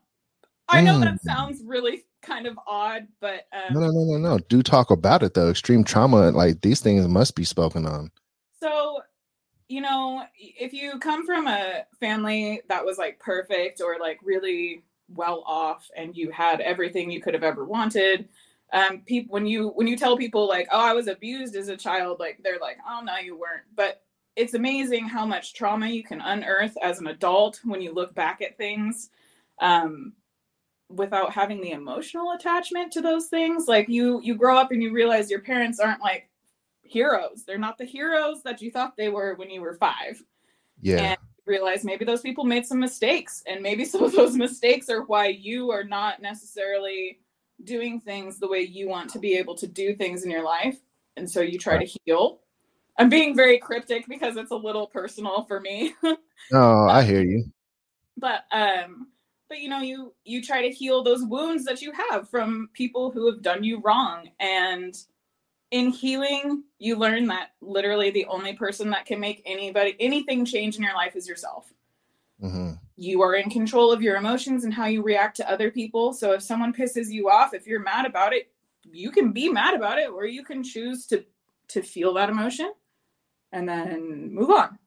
I 0.67 0.81
know 0.81 0.99
that 0.99 1.15
Mm. 1.15 1.19
sounds 1.21 1.63
really 1.63 2.03
kind 2.21 2.47
of 2.47 2.57
odd, 2.67 3.07
but 3.19 3.47
um, 3.53 3.73
No, 3.73 3.79
no, 3.79 3.91
no, 3.91 4.03
no, 4.03 4.17
no. 4.17 4.37
Do 4.49 4.61
talk 4.63 4.89
about 4.91 5.23
it 5.23 5.33
though. 5.33 5.49
Extreme 5.49 5.83
trauma, 5.83 6.31
like 6.31 6.61
these 6.61 6.81
things 6.81 7.07
must 7.07 7.35
be 7.35 7.43
spoken 7.43 7.85
on. 7.85 8.11
So, 8.59 9.01
you 9.69 9.81
know, 9.81 10.25
if 10.37 10.73
you 10.73 10.97
come 10.99 11.25
from 11.25 11.47
a 11.47 11.85
family 11.99 12.61
that 12.67 12.83
was 12.85 12.97
like 12.97 13.19
perfect 13.19 13.81
or 13.81 13.97
like 13.99 14.19
really 14.23 14.83
well 15.09 15.43
off 15.45 15.89
and 15.95 16.15
you 16.15 16.31
had 16.31 16.61
everything 16.61 17.11
you 17.11 17.21
could 17.21 17.33
have 17.33 17.43
ever 17.43 17.65
wanted, 17.65 18.29
um 18.73 18.99
people 19.01 19.33
when 19.33 19.45
you 19.45 19.69
when 19.69 19.87
you 19.87 19.97
tell 19.97 20.17
people 20.17 20.47
like, 20.47 20.67
"Oh, 20.71 20.79
I 20.79 20.93
was 20.93 21.07
abused 21.07 21.55
as 21.55 21.67
a 21.69 21.77
child," 21.77 22.19
like 22.19 22.39
they're 22.43 22.59
like, 22.59 22.77
"Oh, 22.87 23.01
no, 23.03 23.17
you 23.17 23.37
weren't." 23.37 23.63
But 23.75 24.01
it's 24.35 24.53
amazing 24.53 25.07
how 25.07 25.25
much 25.25 25.53
trauma 25.53 25.87
you 25.87 26.03
can 26.03 26.21
unearth 26.21 26.77
as 26.81 26.99
an 26.99 27.07
adult 27.07 27.59
when 27.65 27.81
you 27.81 27.93
look 27.93 28.13
back 28.15 28.41
at 28.41 28.57
things. 28.57 29.09
Um 29.59 30.13
without 30.89 31.31
having 31.31 31.61
the 31.61 31.71
emotional 31.71 32.33
attachment 32.33 32.91
to 32.91 33.01
those 33.01 33.27
things 33.27 33.67
like 33.67 33.87
you 33.87 34.19
you 34.23 34.35
grow 34.35 34.57
up 34.57 34.71
and 34.71 34.83
you 34.83 34.91
realize 34.91 35.31
your 35.31 35.39
parents 35.39 35.79
aren't 35.79 36.01
like 36.01 36.29
heroes 36.83 37.43
they're 37.45 37.57
not 37.57 37.77
the 37.77 37.85
heroes 37.85 38.43
that 38.43 38.61
you 38.61 38.69
thought 38.69 38.97
they 38.97 39.07
were 39.07 39.35
when 39.35 39.49
you 39.49 39.61
were 39.61 39.75
five 39.75 40.21
Yeah. 40.81 41.11
and 41.11 41.17
realize 41.45 41.85
maybe 41.85 42.03
those 42.03 42.19
people 42.21 42.43
made 42.43 42.65
some 42.65 42.79
mistakes 42.79 43.41
and 43.47 43.61
maybe 43.61 43.85
some 43.91 44.03
of 44.03 44.11
those 44.11 44.35
mistakes 44.35 44.89
are 44.89 45.03
why 45.03 45.27
you 45.27 45.71
are 45.71 45.85
not 45.85 46.21
necessarily 46.21 47.19
doing 47.65 48.00
things 48.00 48.39
the 48.39 48.48
way 48.48 48.62
you 48.62 48.88
want 48.88 49.10
to 49.12 49.20
be 49.20 49.36
able 49.36 49.56
to 49.56 49.68
do 49.68 49.96
things 49.96 50.24
in 50.24 50.32
your 50.32 50.44
life. 50.44 50.77
And 51.18 51.30
so 51.30 51.41
you 51.41 51.58
try 51.60 51.77
to 51.84 51.98
heal. 52.06 52.39
I'm 52.98 53.10
being 53.10 53.36
very 53.36 53.58
cryptic 53.58 54.08
because 54.08 54.38
it's 54.38 54.51
a 54.51 54.56
little 54.56 54.88
personal 54.88 55.44
for 55.44 55.60
me. 55.60 55.94
No, 56.51 56.88
I 56.88 57.03
hear 57.03 57.22
you. 57.24 57.46
but 58.18 58.44
um 58.51 59.08
but 59.48 59.60
you 59.60 59.70
know 59.70 59.82
you 59.82 60.13
you 60.24 60.41
try 60.41 60.62
to 60.62 60.74
heal 60.74 61.03
those 61.03 61.24
wounds 61.24 61.63
that 61.65 61.82
you 61.82 61.91
have 61.91 62.30
from 62.30 62.70
people 62.74 63.12
who 63.12 63.30
have 63.32 63.41
done 63.41 63.63
you 63.63 63.80
wrong. 63.82 64.30
And 64.39 64.98
in 65.72 65.89
healing, 65.89 66.63
you 66.80 66.98
learn 66.98 67.27
that 67.27 67.51
literally 67.62 68.12
the 68.12 68.25
only 68.25 68.53
person 68.53 68.89
that 68.89 69.06
can 69.06 69.20
make 69.20 69.41
anybody 69.46 69.96
anything 70.00 70.46
change 70.46 70.77
in 70.77 70.84
your 70.84 70.96
life 70.96 71.15
is 71.15 71.27
yourself. 71.27 71.72
Mm-hmm. 72.41 72.71
You 72.95 73.21
are 73.21 73.36
in 73.36 73.50
control 73.50 73.91
of 73.91 74.01
your 74.01 74.15
emotions 74.15 74.63
and 74.63 74.74
how 74.74 74.86
you 74.86 75.03
react 75.03 75.38
to 75.38 75.50
other 75.50 75.71
people. 75.71 76.13
So 76.13 76.33
if 76.33 76.41
someone 76.41 76.74
pisses 76.74 77.10
you 77.10 77.29
off, 77.29 77.53
if 77.53 77.67
you're 77.67 77.81
mad 77.81 78.05
about 78.05 78.33
it, 78.33 78.51
you 78.83 79.12
can 79.12 79.31
be 79.31 79.50
mad 79.50 79.75
about 79.75 80.00
it, 80.00 80.10
or 80.10 80.25
you 80.25 80.43
can 80.43 80.63
choose 80.63 81.05
to 81.07 81.24
to 81.69 81.81
feel 81.81 82.13
that 82.15 82.29
emotion 82.29 82.74
and 83.51 83.67
then 83.67 84.33
move 84.33 84.50
on. 84.50 84.77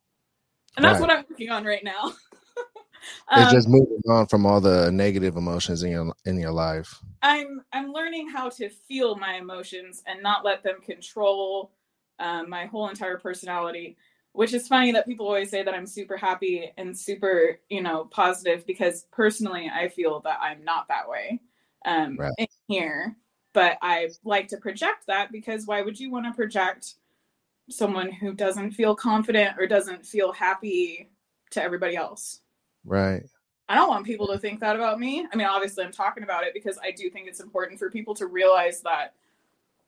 And 0.77 0.85
that's 0.85 1.01
right. 1.01 1.09
what 1.09 1.11
I'm 1.11 1.25
working 1.31 1.51
on 1.51 1.65
right 1.65 1.85
now. 1.85 2.03
um, 3.29 3.43
it's 3.43 3.53
just 3.53 3.69
moving 3.69 4.03
on 4.09 4.27
from 4.27 4.45
all 4.45 4.61
the 4.61 4.91
negative 4.91 5.37
emotions 5.37 5.83
in 5.83 5.93
your 5.93 6.13
in 6.25 6.39
your 6.39 6.51
life. 6.51 6.99
I'm 7.23 7.63
I'm 7.73 7.93
learning 7.93 8.29
how 8.29 8.49
to 8.51 8.69
feel 8.69 9.17
my 9.17 9.35
emotions 9.35 10.03
and 10.07 10.23
not 10.23 10.45
let 10.45 10.63
them 10.63 10.81
control 10.81 11.73
um, 12.19 12.51
my 12.51 12.67
whole 12.67 12.89
entire 12.89 13.19
personality. 13.19 13.97
Which 14.35 14.53
is 14.53 14.69
funny 14.69 14.93
that 14.93 15.07
people 15.07 15.27
always 15.27 15.49
say 15.49 15.63
that 15.63 15.75
I'm 15.75 15.87
super 15.87 16.17
happy 16.17 16.73
and 16.77 16.97
super, 16.97 17.59
you 17.71 17.81
know, 17.81 18.07
positive 18.07 18.67
because 18.67 19.07
personally 19.13 19.71
I 19.73 19.89
feel 19.89 20.21
that 20.21 20.39
I'm 20.43 20.65
not 20.65 20.89
that 20.89 21.09
way 21.09 21.41
um, 21.87 22.17
right. 22.19 22.33
in 22.39 22.47
here. 22.67 23.17
But 23.53 23.79
I 23.81 24.11
like 24.25 24.49
to 24.49 24.57
project 24.57 25.07
that 25.07 25.31
because 25.31 25.67
why 25.67 25.83
would 25.83 25.99
you 25.99 26.11
want 26.11 26.27
to 26.27 26.33
project 26.33 26.95
someone 27.71 28.11
who 28.11 28.35
doesn't 28.35 28.73
feel 28.73 28.97
confident 28.97 29.57
or 29.57 29.69
doesn't 29.69 30.05
feel 30.05 30.33
happy 30.33 31.11
to 31.53 31.63
everybody 31.63 31.95
else? 31.95 32.41
Right. 32.85 33.23
I 33.69 33.77
don't 33.77 33.89
want 33.89 34.05
people 34.05 34.27
to 34.27 34.39
think 34.39 34.61
that 34.61 34.77
about 34.77 34.99
me. 34.99 35.27
I 35.33 35.37
mean, 35.37 35.47
obviously, 35.47 35.85
I'm 35.85 35.93
talking 35.93 36.25
about 36.25 36.45
it 36.45 36.53
because 36.53 36.79
I 36.83 36.91
do 36.91 37.09
think 37.09 37.29
it's 37.29 37.41
important 37.41 37.79
for 37.79 37.91
people 37.91 38.15
to 38.17 38.27
realize 38.27 38.83
that 38.83 39.15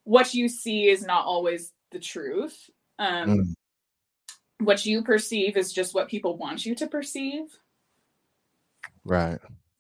what 0.04 0.32
you 0.32 0.48
see 0.48 0.88
is 0.88 1.04
not 1.04 1.26
always 1.26 1.72
the 1.90 1.98
truth. 1.98 2.70
Um, 2.98 3.28
mm. 3.28 3.54
What 4.60 4.86
you 4.86 5.02
perceive 5.02 5.56
is 5.56 5.72
just 5.72 5.94
what 5.94 6.08
people 6.08 6.36
want 6.36 6.64
you 6.64 6.74
to 6.76 6.86
perceive. 6.86 7.44
Right. 9.04 9.38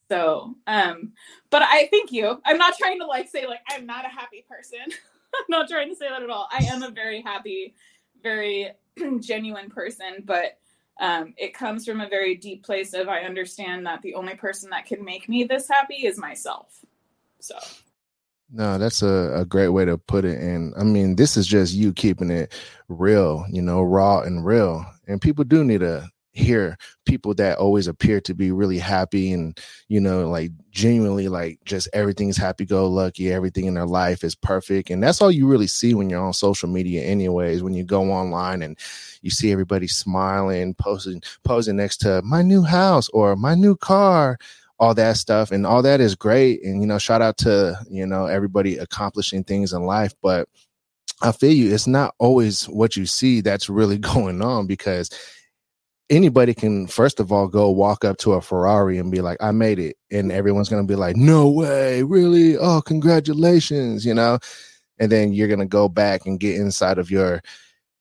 So, 0.08 0.54
um, 0.66 1.12
but 1.50 1.62
I 1.62 1.88
thank 1.90 2.12
you. 2.12 2.40
I'm 2.44 2.58
not 2.58 2.76
trying 2.78 3.00
to 3.00 3.06
like 3.06 3.28
say 3.28 3.46
like 3.46 3.60
I'm 3.68 3.86
not 3.86 4.04
a 4.04 4.08
happy 4.08 4.44
person. 4.48 4.78
I'm 5.34 5.44
not 5.48 5.68
trying 5.68 5.88
to 5.88 5.96
say 5.96 6.08
that 6.08 6.22
at 6.22 6.30
all. 6.30 6.48
I 6.50 6.64
am 6.64 6.82
a 6.82 6.90
very 6.90 7.22
happy, 7.22 7.74
very 8.22 8.70
genuine 9.20 9.70
person, 9.70 10.22
but 10.24 10.58
um, 11.00 11.34
it 11.36 11.52
comes 11.54 11.84
from 11.84 12.00
a 12.00 12.08
very 12.08 12.36
deep 12.36 12.64
place 12.64 12.94
of 12.94 13.08
I 13.08 13.22
understand 13.22 13.86
that 13.86 14.02
the 14.02 14.14
only 14.14 14.34
person 14.34 14.70
that 14.70 14.86
can 14.86 15.04
make 15.04 15.28
me 15.28 15.44
this 15.44 15.68
happy 15.68 16.06
is 16.06 16.18
myself. 16.18 16.84
So. 17.40 17.56
No, 18.50 18.78
that's 18.78 19.02
a, 19.02 19.32
a 19.34 19.44
great 19.44 19.68
way 19.68 19.84
to 19.84 19.98
put 19.98 20.24
it. 20.24 20.40
And 20.40 20.72
I 20.78 20.84
mean, 20.84 21.16
this 21.16 21.36
is 21.36 21.46
just 21.46 21.74
you 21.74 21.92
keeping 21.92 22.30
it 22.30 22.54
real, 22.88 23.44
you 23.50 23.60
know, 23.60 23.82
raw 23.82 24.20
and 24.20 24.44
real. 24.44 24.84
And 25.08 25.20
people 25.20 25.44
do 25.44 25.64
need 25.64 25.80
to 25.80 26.08
hear 26.36 26.76
people 27.06 27.32
that 27.34 27.58
always 27.58 27.88
appear 27.88 28.20
to 28.20 28.34
be 28.34 28.52
really 28.52 28.78
happy 28.78 29.32
and 29.32 29.58
you 29.88 29.98
know 29.98 30.28
like 30.28 30.50
genuinely 30.70 31.28
like 31.28 31.58
just 31.64 31.88
everything's 31.94 32.36
happy 32.36 32.66
go 32.66 32.86
lucky 32.86 33.32
everything 33.32 33.64
in 33.64 33.72
their 33.72 33.86
life 33.86 34.22
is 34.22 34.34
perfect 34.34 34.90
and 34.90 35.02
that's 35.02 35.22
all 35.22 35.32
you 35.32 35.46
really 35.48 35.66
see 35.66 35.94
when 35.94 36.10
you're 36.10 36.22
on 36.22 36.34
social 36.34 36.68
media 36.68 37.02
anyways 37.02 37.62
when 37.62 37.72
you 37.72 37.82
go 37.82 38.10
online 38.12 38.60
and 38.60 38.78
you 39.22 39.30
see 39.30 39.50
everybody 39.50 39.86
smiling 39.88 40.74
posting 40.74 41.22
posing 41.42 41.76
next 41.76 41.96
to 41.96 42.20
my 42.22 42.42
new 42.42 42.62
house 42.62 43.08
or 43.14 43.34
my 43.34 43.54
new 43.54 43.74
car 43.74 44.36
all 44.78 44.94
that 44.94 45.16
stuff 45.16 45.50
and 45.52 45.66
all 45.66 45.82
that 45.82 46.00
is 46.00 46.14
great 46.14 46.62
and 46.62 46.80
you 46.82 46.86
know 46.86 46.98
shout 46.98 47.22
out 47.22 47.36
to 47.38 47.74
you 47.88 48.06
know 48.06 48.26
everybody 48.26 48.76
accomplishing 48.76 49.42
things 49.42 49.72
in 49.72 49.82
life 49.82 50.12
but 50.22 50.48
I 51.22 51.32
feel 51.32 51.52
you. 51.52 51.72
It's 51.72 51.86
not 51.86 52.14
always 52.18 52.64
what 52.64 52.96
you 52.96 53.06
see 53.06 53.40
that's 53.40 53.68
really 53.68 53.98
going 54.14 54.42
on 54.42 54.66
because 54.66 55.10
anybody 56.08 56.54
can 56.54 56.86
first 56.86 57.18
of 57.18 57.32
all 57.32 57.48
go 57.48 57.70
walk 57.70 58.04
up 58.04 58.16
to 58.18 58.34
a 58.34 58.40
Ferrari 58.40 58.98
and 58.98 59.10
be 59.10 59.20
like, 59.20 59.38
I 59.40 59.50
made 59.50 59.78
it. 59.78 59.96
And 60.10 60.30
everyone's 60.30 60.68
gonna 60.68 60.84
be 60.84 60.96
like, 60.96 61.16
No 61.16 61.48
way, 61.50 62.02
really? 62.02 62.56
Oh, 62.56 62.80
congratulations, 62.80 64.04
you 64.04 64.14
know. 64.14 64.38
And 64.98 65.10
then 65.10 65.32
you're 65.32 65.48
gonna 65.48 65.66
go 65.66 65.88
back 65.88 66.26
and 66.26 66.40
get 66.40 66.56
inside 66.56 66.98
of 66.98 67.10
your, 67.10 67.42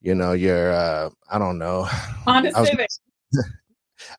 you 0.01 0.15
know, 0.15 0.33
your 0.33 0.71
uh, 0.71 1.09
I 1.29 1.37
don't 1.37 1.57
know. 1.57 1.83
Honda 2.25 2.51
Civic. 2.65 2.89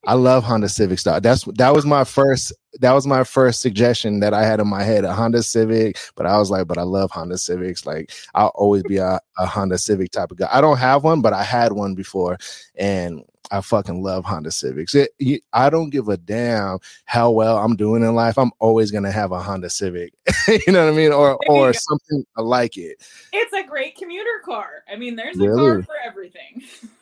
I 0.07 0.15
love 0.15 0.45
Honda 0.45 0.69
Civic 0.69 0.99
style. 0.99 1.21
That's 1.21 1.45
that 1.57 1.75
was 1.75 1.87
my 1.87 2.05
first 2.05 2.53
that 2.81 2.93
was 2.93 3.07
my 3.07 3.25
first 3.25 3.61
suggestion 3.61 4.21
that 4.21 4.35
I 4.35 4.45
had 4.45 4.61
in 4.61 4.69
my 4.69 4.83
head, 4.83 5.05
a 5.05 5.13
Honda 5.13 5.43
Civic. 5.43 5.99
But 6.15 6.27
I 6.27 6.39
was 6.39 6.51
like, 6.51 6.67
but 6.67 6.79
I 6.79 6.83
love 6.83 7.11
Honda 7.11 7.39
Civics. 7.39 7.87
Like 7.87 8.13
I'll 8.35 8.53
always 8.55 8.83
be 8.83 8.99
a, 8.99 9.21
a 9.39 9.47
Honda 9.47 9.79
Civic 9.79 10.11
type 10.11 10.31
of 10.31 10.39
guy. 10.39 10.49
I 10.51 10.61
don't 10.61 10.79
have 10.79 11.05
one, 11.05 11.21
but 11.21 11.33
I 11.33 11.43
had 11.43 11.73
one 11.73 11.95
before, 11.95 12.39
and 12.75 13.25
I 13.51 13.61
fucking 13.61 14.03
love 14.03 14.25
Honda 14.25 14.51
Civics. 14.51 14.95
It, 14.95 15.11
you, 15.19 15.41
I 15.53 15.71
don't 15.71 15.91
give 15.91 16.09
a 16.09 16.17
damn 16.17 16.79
how 17.05 17.31
well 17.31 17.59
I'm 17.59 17.77
doing 17.77 18.03
in 18.03 18.15
life. 18.15 18.39
I'm 18.39 18.53
always 18.59 18.91
gonna 18.91 19.13
have 19.13 19.33
a 19.33 19.41
Honda 19.41 19.71
Civic. 19.71 20.13
you 20.49 20.73
know 20.73 20.85
what 20.85 20.93
I 20.93 20.97
mean, 20.97 21.13
or 21.13 21.39
or 21.49 21.73
something 21.73 22.25
like 22.37 22.77
it. 22.77 23.07
It's 23.33 23.53
a 23.53 23.63
great 23.63 23.97
commuter 23.97 24.41
car. 24.45 24.85
I 24.91 24.97
mean, 24.97 25.17
there's 25.17 25.39
a 25.39 25.43
really? 25.43 25.57
car 25.57 25.83
for 25.83 25.97
everything. 26.05 26.63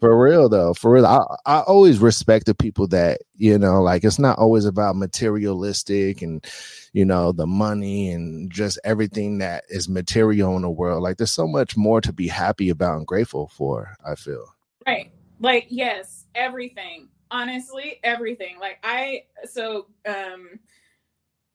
for 0.00 0.22
real 0.22 0.48
though, 0.48 0.74
for 0.74 0.92
real. 0.92 1.06
I 1.06 1.24
I 1.46 1.60
always 1.60 1.98
respect 1.98 2.46
the 2.46 2.54
people 2.54 2.86
that 2.88 3.20
you 3.34 3.58
know, 3.58 3.82
like 3.82 4.04
it's 4.04 4.18
not 4.18 4.38
always 4.38 4.64
about 4.64 4.96
materialistic 4.96 6.22
and 6.22 6.44
you 6.92 7.04
know 7.04 7.32
the 7.32 7.46
money 7.46 8.10
and 8.10 8.50
just 8.50 8.78
everything 8.84 9.38
that 9.38 9.64
is 9.68 9.88
material 9.88 10.56
in 10.56 10.62
the 10.62 10.70
world. 10.70 11.02
Like 11.02 11.16
there's 11.16 11.30
so 11.30 11.46
much 11.46 11.76
more 11.76 12.00
to 12.00 12.12
be 12.12 12.28
happy 12.28 12.68
about 12.68 12.98
and 12.98 13.06
grateful 13.06 13.48
for. 13.48 13.96
I 14.04 14.14
feel 14.14 14.56
right 14.86 15.10
like 15.40 15.66
yes 15.68 16.24
everything 16.34 17.08
honestly 17.30 17.98
everything 18.04 18.58
like 18.58 18.78
i 18.84 19.22
so 19.44 19.86
um 20.06 20.58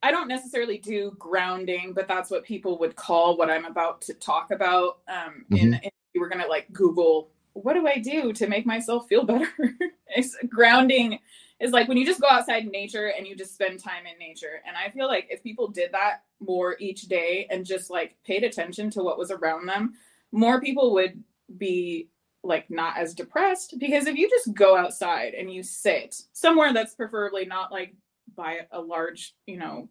i 0.02 0.10
don't 0.10 0.28
necessarily 0.28 0.78
do 0.78 1.14
grounding 1.18 1.92
but 1.94 2.06
that's 2.06 2.30
what 2.30 2.44
people 2.44 2.78
would 2.78 2.94
call 2.94 3.36
what 3.36 3.50
i'm 3.50 3.64
about 3.64 4.00
to 4.00 4.14
talk 4.14 4.50
about 4.50 4.98
um 5.08 5.44
mm-hmm. 5.50 5.56
in, 5.56 5.74
in 5.74 5.90
we're 6.16 6.28
gonna 6.28 6.46
like 6.46 6.70
google 6.72 7.30
what 7.54 7.74
do 7.74 7.86
i 7.86 7.98
do 7.98 8.32
to 8.32 8.46
make 8.46 8.66
myself 8.66 9.08
feel 9.08 9.24
better? 9.24 9.48
It's 10.14 10.36
grounding. 10.46 11.18
Is 11.58 11.72
like 11.72 11.88
when 11.88 11.96
you 11.96 12.04
just 12.04 12.20
go 12.20 12.28
outside 12.28 12.64
in 12.64 12.70
nature 12.70 13.12
and 13.16 13.26
you 13.26 13.34
just 13.34 13.54
spend 13.54 13.80
time 13.80 14.04
in 14.04 14.18
nature. 14.18 14.60
And 14.66 14.76
i 14.76 14.90
feel 14.90 15.06
like 15.06 15.28
if 15.30 15.42
people 15.42 15.68
did 15.68 15.92
that 15.92 16.24
more 16.40 16.76
each 16.80 17.02
day 17.02 17.46
and 17.50 17.64
just 17.64 17.90
like 17.90 18.16
paid 18.24 18.44
attention 18.44 18.90
to 18.90 19.02
what 19.02 19.16
was 19.18 19.30
around 19.30 19.66
them 19.66 19.94
more 20.32 20.60
people 20.60 20.92
would 20.94 21.22
be 21.58 22.08
like 22.42 22.70
not 22.70 22.96
as 22.96 23.14
depressed. 23.14 23.76
Because 23.78 24.06
if 24.06 24.16
you 24.16 24.28
just 24.28 24.54
go 24.54 24.76
outside 24.76 25.34
and 25.34 25.52
you 25.52 25.62
sit 25.62 26.20
somewhere 26.32 26.72
that's 26.72 26.94
preferably 26.94 27.44
not 27.44 27.70
like 27.70 27.94
by 28.34 28.60
a 28.72 28.80
large 28.80 29.34
you 29.46 29.58
know 29.58 29.88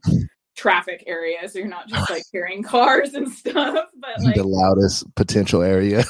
traffic 0.56 1.03
area 1.06 1.48
so 1.48 1.60
you're 1.60 1.68
not 1.68 1.88
just 1.88 2.10
like 2.10 2.24
hearing 2.32 2.63
cars 2.63 3.13
and 3.13 3.32
stuff 3.32 3.86
but 4.00 4.20
like 4.24 4.36
the 4.36 4.44
loudest 4.44 5.13
potential 5.15 5.62
area. 5.62 6.03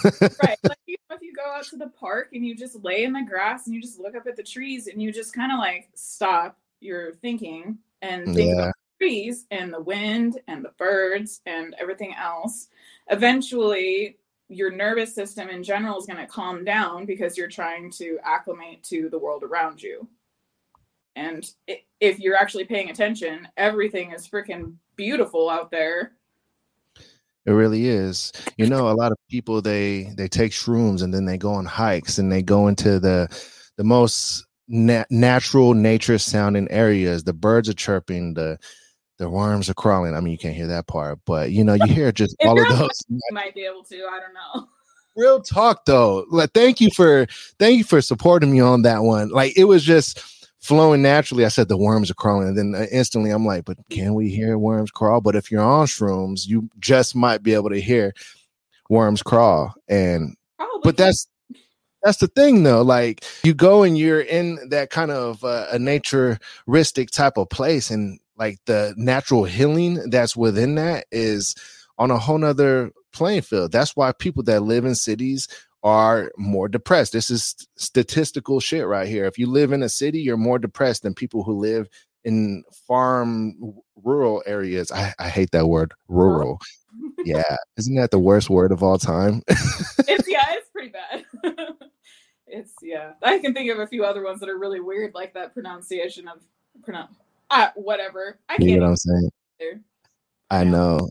Right 0.43 0.57
like 0.63 0.77
if 1.11 1.21
you 1.21 1.33
go 1.33 1.43
out 1.55 1.63
to 1.65 1.77
the 1.77 1.89
park 1.89 2.29
and 2.33 2.45
you 2.45 2.55
just 2.55 2.83
lay 2.83 3.03
in 3.03 3.13
the 3.13 3.21
grass 3.21 3.65
and 3.65 3.75
you 3.75 3.81
just 3.81 3.99
look 3.99 4.15
up 4.15 4.27
at 4.27 4.35
the 4.35 4.43
trees 4.43 4.87
and 4.87 5.01
you 5.01 5.11
just 5.11 5.33
kind 5.33 5.51
of 5.51 5.59
like 5.59 5.89
stop 5.93 6.57
your 6.79 7.13
thinking 7.15 7.77
and 8.01 8.33
think 8.33 8.49
yeah. 8.49 8.63
about 8.63 8.73
the 8.99 9.05
trees 9.05 9.45
and 9.51 9.73
the 9.73 9.81
wind 9.81 10.39
and 10.47 10.63
the 10.63 10.73
birds 10.77 11.41
and 11.45 11.75
everything 11.79 12.13
else 12.15 12.67
eventually 13.09 14.17
your 14.51 14.69
nervous 14.69 15.15
system 15.15 15.49
in 15.49 15.63
general 15.63 15.97
is 15.97 16.05
going 16.05 16.19
to 16.19 16.27
calm 16.27 16.65
down 16.65 17.05
because 17.05 17.37
you're 17.37 17.47
trying 17.47 17.89
to 17.89 18.19
acclimate 18.23 18.83
to 18.83 19.09
the 19.09 19.17
world 19.17 19.43
around 19.43 19.81
you. 19.81 20.07
And 21.15 21.49
if 21.99 22.19
you're 22.19 22.35
actually 22.35 22.65
paying 22.65 22.89
attention, 22.89 23.47
everything 23.55 24.11
is 24.11 24.27
freaking 24.27 24.75
beautiful 24.97 25.49
out 25.49 25.71
there. 25.71 26.13
It 27.45 27.51
really 27.51 27.87
is. 27.87 28.31
You 28.57 28.67
know, 28.67 28.89
a 28.89 28.93
lot 28.93 29.11
of 29.11 29.17
people 29.29 29.61
they 29.61 30.13
they 30.15 30.27
take 30.27 30.51
shrooms 30.51 31.01
and 31.01 31.13
then 31.13 31.25
they 31.25 31.37
go 31.37 31.53
on 31.53 31.65
hikes 31.65 32.17
and 32.19 32.31
they 32.31 32.43
go 32.43 32.67
into 32.67 32.99
the 32.99 33.27
the 33.77 33.83
most 33.83 34.45
na- 34.67 35.05
natural 35.09 35.73
nature 35.73 36.19
sounding 36.19 36.69
areas. 36.69 37.23
The 37.23 37.33
birds 37.33 37.67
are 37.67 37.73
chirping, 37.73 38.35
the 38.35 38.59
the 39.17 39.29
worms 39.29 39.69
are 39.69 39.75
crawling. 39.75 40.15
I 40.15 40.19
mean, 40.19 40.31
you 40.31 40.37
can't 40.37 40.55
hear 40.55 40.67
that 40.67 40.87
part, 40.87 41.19
but 41.25 41.51
you 41.51 41.63
know, 41.63 41.73
you 41.73 41.87
hear 41.93 42.11
just 42.11 42.35
all 42.43 42.59
of 42.59 42.67
those. 42.67 42.89
You 43.09 43.19
might 43.31 43.55
be 43.55 43.65
able 43.65 43.83
to. 43.83 43.95
I 44.05 44.19
don't 44.19 44.33
know. 44.33 44.67
Real 45.15 45.41
talk 45.41 45.85
though. 45.85 46.25
Like, 46.29 46.51
thank 46.53 46.79
you 46.79 46.89
for 46.95 47.25
thank 47.59 47.77
you 47.77 47.83
for 47.83 48.01
supporting 48.01 48.51
me 48.51 48.59
on 48.61 48.83
that 48.83 49.03
one. 49.03 49.29
Like, 49.29 49.57
it 49.57 49.65
was 49.65 49.83
just 49.83 50.40
flowing 50.61 51.01
naturally. 51.01 51.45
I 51.45 51.49
said 51.49 51.67
the 51.67 51.77
worms 51.77 52.09
are 52.09 52.15
crawling, 52.15 52.49
and 52.49 52.57
then 52.57 52.75
uh, 52.75 52.85
instantly 52.91 53.31
I'm 53.31 53.45
like, 53.45 53.65
but 53.65 53.77
can 53.89 54.13
we 54.13 54.29
hear 54.29 54.57
worms 54.57 54.91
crawl? 54.91 55.21
But 55.21 55.35
if 55.35 55.51
you're 55.51 55.61
on 55.61 55.87
shrooms, 55.87 56.47
you 56.47 56.69
just 56.79 57.15
might 57.15 57.43
be 57.43 57.53
able 57.53 57.69
to 57.69 57.81
hear 57.81 58.13
worms 58.89 59.23
crawl. 59.23 59.73
And 59.87 60.35
Probably. 60.57 60.81
but 60.83 60.97
that's 60.97 61.27
that's 62.03 62.17
the 62.17 62.27
thing 62.27 62.63
though 62.63 62.81
like 62.81 63.23
you 63.43 63.53
go 63.53 63.83
and 63.83 63.95
you're 63.95 64.21
in 64.21 64.57
that 64.69 64.89
kind 64.89 65.11
of 65.11 65.43
uh, 65.43 65.67
a 65.71 65.77
naturistic 65.77 67.11
type 67.11 67.37
of 67.37 67.49
place 67.49 67.91
and 67.91 68.19
like 68.37 68.57
the 68.65 68.93
natural 68.97 69.43
healing 69.43 70.09
that's 70.09 70.35
within 70.35 70.75
that 70.75 71.05
is 71.11 71.55
on 71.99 72.09
a 72.09 72.17
whole 72.17 72.39
nother 72.39 72.91
playing 73.13 73.43
field. 73.43 73.71
That's 73.71 73.95
why 73.95 74.11
people 74.13 74.41
that 74.43 74.63
live 74.63 74.85
in 74.85 74.95
cities 74.95 75.47
are 75.83 76.31
more 76.37 76.67
depressed. 76.67 77.13
This 77.13 77.29
is 77.29 77.55
statistical 77.75 78.59
shit 78.59 78.85
right 78.85 79.07
here. 79.07 79.25
If 79.25 79.37
you 79.37 79.47
live 79.47 79.71
in 79.71 79.83
a 79.83 79.89
city, 79.89 80.19
you're 80.19 80.37
more 80.37 80.59
depressed 80.59 81.03
than 81.03 81.13
people 81.13 81.43
who 81.43 81.57
live 81.57 81.87
in 82.23 82.63
farm 82.87 83.55
rural 84.03 84.43
areas. 84.45 84.91
I, 84.91 85.13
I 85.19 85.29
hate 85.29 85.51
that 85.51 85.67
word, 85.67 85.93
rural. 86.07 86.59
yeah, 87.23 87.57
isn't 87.77 87.95
that 87.95 88.11
the 88.11 88.19
worst 88.19 88.49
word 88.49 88.71
of 88.71 88.83
all 88.83 88.97
time? 88.97 89.41
it's 89.47 90.27
yeah, 90.29 90.45
it's 90.49 90.69
pretty 90.69 90.89
bad. 90.89 91.25
it's 92.47 92.73
yeah. 92.81 93.13
I 93.23 93.39
can 93.39 93.53
think 93.53 93.71
of 93.71 93.79
a 93.79 93.87
few 93.87 94.03
other 94.03 94.23
ones 94.23 94.39
that 94.41 94.49
are 94.49 94.59
really 94.59 94.79
weird, 94.79 95.13
like 95.15 95.33
that 95.33 95.53
pronunciation 95.53 96.27
of 96.27 96.41
pronoun 96.83 97.07
Uh, 97.49 97.69
whatever. 97.75 98.39
I 98.49 98.57
can't. 98.57 98.69
You 98.69 98.75
know 98.77 98.83
what 98.83 98.89
I'm 98.89 98.95
saying? 98.97 99.31
Either. 99.61 99.81
I 100.51 100.63
know 100.63 101.09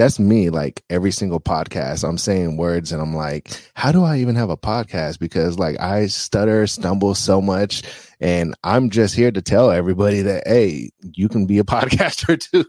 that's 0.00 0.18
me 0.18 0.48
like 0.48 0.82
every 0.88 1.10
single 1.10 1.40
podcast. 1.40 2.08
I'm 2.08 2.16
saying 2.16 2.56
words 2.56 2.90
and 2.90 3.02
i'm 3.02 3.14
like 3.14 3.50
how 3.74 3.92
do 3.92 4.02
i 4.02 4.16
even 4.16 4.34
have 4.34 4.48
a 4.48 4.56
podcast? 4.56 5.18
Because 5.18 5.58
like 5.58 5.78
i 5.78 6.06
stutter 6.06 6.66
stumble 6.66 7.14
so 7.14 7.42
much 7.42 7.82
and 8.18 8.54
i'm 8.64 8.88
just 8.88 9.14
here 9.14 9.30
to 9.30 9.42
tell 9.42 9.70
everybody 9.70 10.22
that 10.22 10.44
hey 10.46 10.90
you 11.02 11.28
can 11.28 11.46
be 11.46 11.58
a 11.58 11.64
podcaster 11.76 12.40
too. 12.40 12.64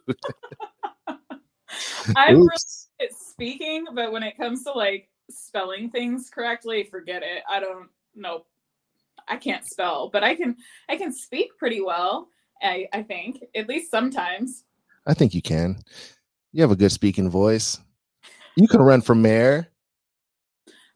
I'm 2.18 2.36
really 2.36 2.48
at 3.00 3.14
speaking 3.14 3.86
but 3.94 4.12
when 4.12 4.24
it 4.24 4.36
comes 4.36 4.66
to 4.66 4.74
like 4.74 5.08
spelling 5.30 5.90
things 5.90 6.30
correctly 6.30 6.84
forget 6.84 7.24
it. 7.24 7.44
I 7.50 7.62
don't 7.62 7.88
know 8.14 8.46
i 9.30 9.38
can't 9.38 9.64
spell 9.66 10.10
but 10.12 10.24
i 10.24 10.36
can 10.36 10.58
i 10.90 10.98
can 10.98 11.14
speak 11.14 11.56
pretty 11.58 11.80
well 11.80 12.28
i 12.62 12.88
i 12.92 13.02
think 13.02 13.42
at 13.56 13.70
least 13.70 13.90
sometimes. 13.90 14.66
I 15.06 15.14
think 15.14 15.34
you 15.34 15.42
can 15.42 15.78
you 16.52 16.62
have 16.62 16.72
a 16.72 16.76
good 16.76 16.92
speaking 16.92 17.30
voice. 17.30 17.80
You 18.56 18.68
can 18.68 18.82
run 18.82 19.02
for 19.02 19.16
mayor. 19.16 19.68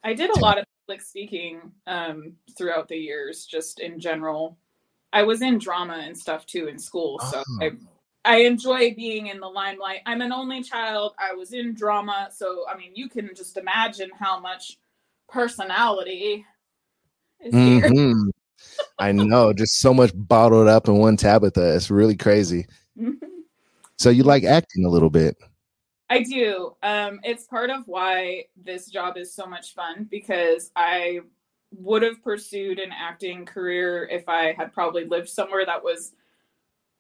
I 0.03 0.13
did 0.13 0.29
a 0.29 0.39
lot 0.39 0.57
of 0.57 0.65
public 0.85 1.01
speaking 1.01 1.71
um, 1.87 2.33
throughout 2.57 2.87
the 2.87 2.97
years, 2.97 3.45
just 3.45 3.79
in 3.79 3.99
general. 3.99 4.57
I 5.13 5.23
was 5.23 5.41
in 5.41 5.57
drama 5.57 6.01
and 6.05 6.17
stuff 6.17 6.45
too 6.45 6.67
in 6.67 6.77
school, 6.77 7.19
so 7.19 7.41
oh. 7.47 7.59
I 7.61 7.71
I 8.25 8.37
enjoy 8.37 8.93
being 8.95 9.27
in 9.27 9.39
the 9.39 9.47
limelight. 9.47 10.01
I'm 10.05 10.21
an 10.21 10.31
only 10.31 10.61
child. 10.61 11.13
I 11.19 11.33
was 11.33 11.53
in 11.53 11.73
drama, 11.73 12.29
so 12.33 12.65
I 12.69 12.75
mean, 12.75 12.91
you 12.95 13.07
can 13.07 13.29
just 13.35 13.55
imagine 13.55 14.09
how 14.19 14.39
much 14.39 14.77
personality 15.29 16.45
is 17.39 17.53
mm-hmm. 17.53 17.95
here. 17.95 18.31
I 18.99 19.11
know, 19.11 19.53
just 19.53 19.79
so 19.79 19.93
much 19.93 20.11
bottled 20.13 20.67
up 20.67 20.87
in 20.87 20.95
one 20.95 21.17
Tabitha. 21.17 21.75
It's 21.75 21.91
really 21.91 22.15
crazy. 22.15 22.67
So 23.97 24.09
you 24.09 24.23
like 24.23 24.43
acting 24.43 24.85
a 24.85 24.89
little 24.89 25.09
bit? 25.09 25.35
I 26.09 26.21
do. 26.21 26.75
Um, 26.83 27.19
it's 27.23 27.45
part 27.45 27.69
of 27.69 27.87
why 27.87 28.45
this 28.55 28.87
job 28.87 29.17
is 29.17 29.33
so 29.33 29.45
much 29.45 29.73
fun 29.73 30.07
because 30.09 30.71
I 30.75 31.21
would 31.71 32.03
have 32.03 32.23
pursued 32.23 32.79
an 32.79 32.91
acting 32.91 33.45
career 33.45 34.07
if 34.09 34.29
I 34.29 34.53
had 34.53 34.73
probably 34.73 35.05
lived 35.05 35.29
somewhere 35.29 35.65
that 35.65 35.83
was 35.83 36.13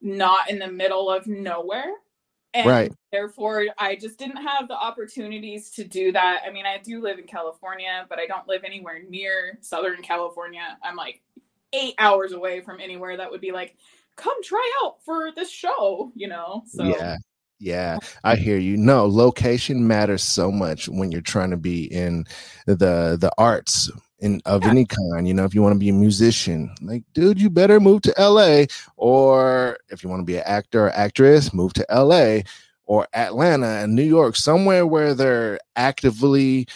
not 0.01 0.49
in 0.49 0.59
the 0.59 0.71
middle 0.71 1.09
of 1.09 1.27
nowhere. 1.27 1.93
And 2.53 2.67
right. 2.67 2.93
therefore, 3.11 3.65
I 3.77 3.95
just 3.95 4.17
didn't 4.17 4.37
have 4.37 4.69
the 4.69 4.75
opportunities 4.75 5.69
to 5.71 5.83
do 5.83 6.13
that. 6.13 6.41
I 6.47 6.51
mean, 6.51 6.65
I 6.65 6.77
do 6.77 7.01
live 7.01 7.19
in 7.19 7.25
California, 7.25 8.05
but 8.07 8.17
I 8.17 8.27
don't 8.27 8.47
live 8.47 8.63
anywhere 8.63 9.01
near 9.07 9.57
Southern 9.61 10.01
California. 10.01 10.77
I'm 10.81 10.95
like 10.95 11.21
eight 11.73 11.95
hours 11.99 12.31
away 12.31 12.61
from 12.61 12.79
anywhere 12.79 13.17
that 13.17 13.29
would 13.29 13.41
be 13.41 13.51
like, 13.51 13.75
come 14.15 14.41
try 14.43 14.71
out 14.83 14.97
for 15.03 15.31
this 15.35 15.49
show, 15.49 16.11
you 16.15 16.27
know? 16.27 16.63
So 16.67 16.83
yeah. 16.83 17.17
Yeah, 17.57 17.99
I 18.23 18.35
hear 18.35 18.57
you. 18.57 18.75
No, 18.75 19.05
location 19.05 19.87
matters 19.87 20.23
so 20.23 20.51
much 20.51 20.89
when 20.89 21.11
you're 21.11 21.21
trying 21.21 21.51
to 21.51 21.57
be 21.57 21.85
in 21.85 22.25
the 22.65 23.17
the 23.19 23.31
arts 23.37 23.89
in 24.19 24.41
of 24.45 24.63
yeah. 24.63 24.69
any 24.71 24.85
kind. 24.85 25.25
You 25.25 25.33
know, 25.33 25.45
if 25.45 25.55
you 25.55 25.61
want 25.61 25.73
to 25.73 25.79
be 25.79 25.89
a 25.89 25.93
musician, 25.93 26.75
like, 26.81 27.03
dude, 27.13 27.39
you 27.39 27.49
better 27.49 27.79
move 27.79 28.01
to 28.03 28.13
LA. 28.19 28.65
Or 28.97 29.77
if 29.89 30.03
you 30.03 30.09
want 30.09 30.19
to 30.19 30.25
be 30.25 30.37
an 30.37 30.43
actor 30.45 30.87
or 30.87 30.91
actress, 30.91 31.53
move 31.53 31.73
to 31.73 31.85
LA 31.89 32.39
or 32.83 33.07
Atlanta 33.13 33.67
and 33.67 33.95
New 33.95 34.03
York, 34.03 34.35
somewhere 34.35 34.85
where 34.85 35.13
they're 35.13 35.59
actively 35.77 36.67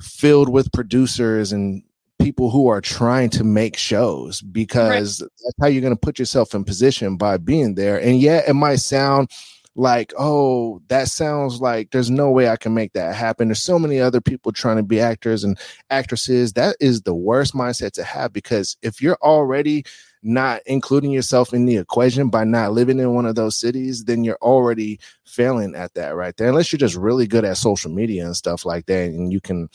filled 0.00 0.48
with 0.48 0.72
producers 0.72 1.52
and 1.52 1.82
people 2.18 2.50
who 2.50 2.68
are 2.68 2.80
trying 2.80 3.30
to 3.30 3.44
make 3.44 3.76
shows 3.76 4.40
because 4.40 5.22
right. 5.22 5.30
that's 5.44 5.54
how 5.60 5.66
you're 5.68 5.82
going 5.82 5.94
to 5.94 6.00
put 6.00 6.18
yourself 6.18 6.54
in 6.54 6.64
position 6.64 7.16
by 7.16 7.36
being 7.36 7.74
there. 7.74 8.00
And 8.00 8.20
yeah, 8.20 8.42
it 8.46 8.54
might 8.54 8.76
sound 8.76 9.30
like, 9.74 10.12
oh, 10.18 10.82
that 10.88 11.08
sounds 11.08 11.60
like 11.60 11.92
there's 11.92 12.10
no 12.10 12.30
way 12.30 12.48
I 12.48 12.56
can 12.56 12.74
make 12.74 12.92
that 12.94 13.14
happen. 13.14 13.48
There's 13.48 13.62
so 13.62 13.78
many 13.78 14.00
other 14.00 14.20
people 14.20 14.50
trying 14.50 14.76
to 14.76 14.82
be 14.82 15.00
actors 15.00 15.44
and 15.44 15.58
actresses. 15.90 16.54
That 16.54 16.76
is 16.80 17.02
the 17.02 17.14
worst 17.14 17.54
mindset 17.54 17.92
to 17.92 18.04
have 18.04 18.32
because 18.32 18.76
if 18.82 19.00
you're 19.00 19.18
already 19.22 19.84
not 20.22 20.60
including 20.66 21.12
yourself 21.12 21.54
in 21.54 21.66
the 21.66 21.76
equation 21.76 22.28
by 22.28 22.42
not 22.42 22.72
living 22.72 22.98
in 22.98 23.14
one 23.14 23.24
of 23.24 23.36
those 23.36 23.56
cities, 23.56 24.04
then 24.04 24.24
you're 24.24 24.38
already 24.42 24.98
failing 25.24 25.76
at 25.76 25.94
that 25.94 26.16
right 26.16 26.36
there. 26.36 26.48
Unless 26.48 26.72
you're 26.72 26.78
just 26.78 26.96
really 26.96 27.28
good 27.28 27.44
at 27.44 27.56
social 27.56 27.90
media 27.90 28.26
and 28.26 28.36
stuff 28.36 28.64
like 28.64 28.86
that, 28.86 29.10
and 29.10 29.32
you 29.32 29.40
can 29.40 29.68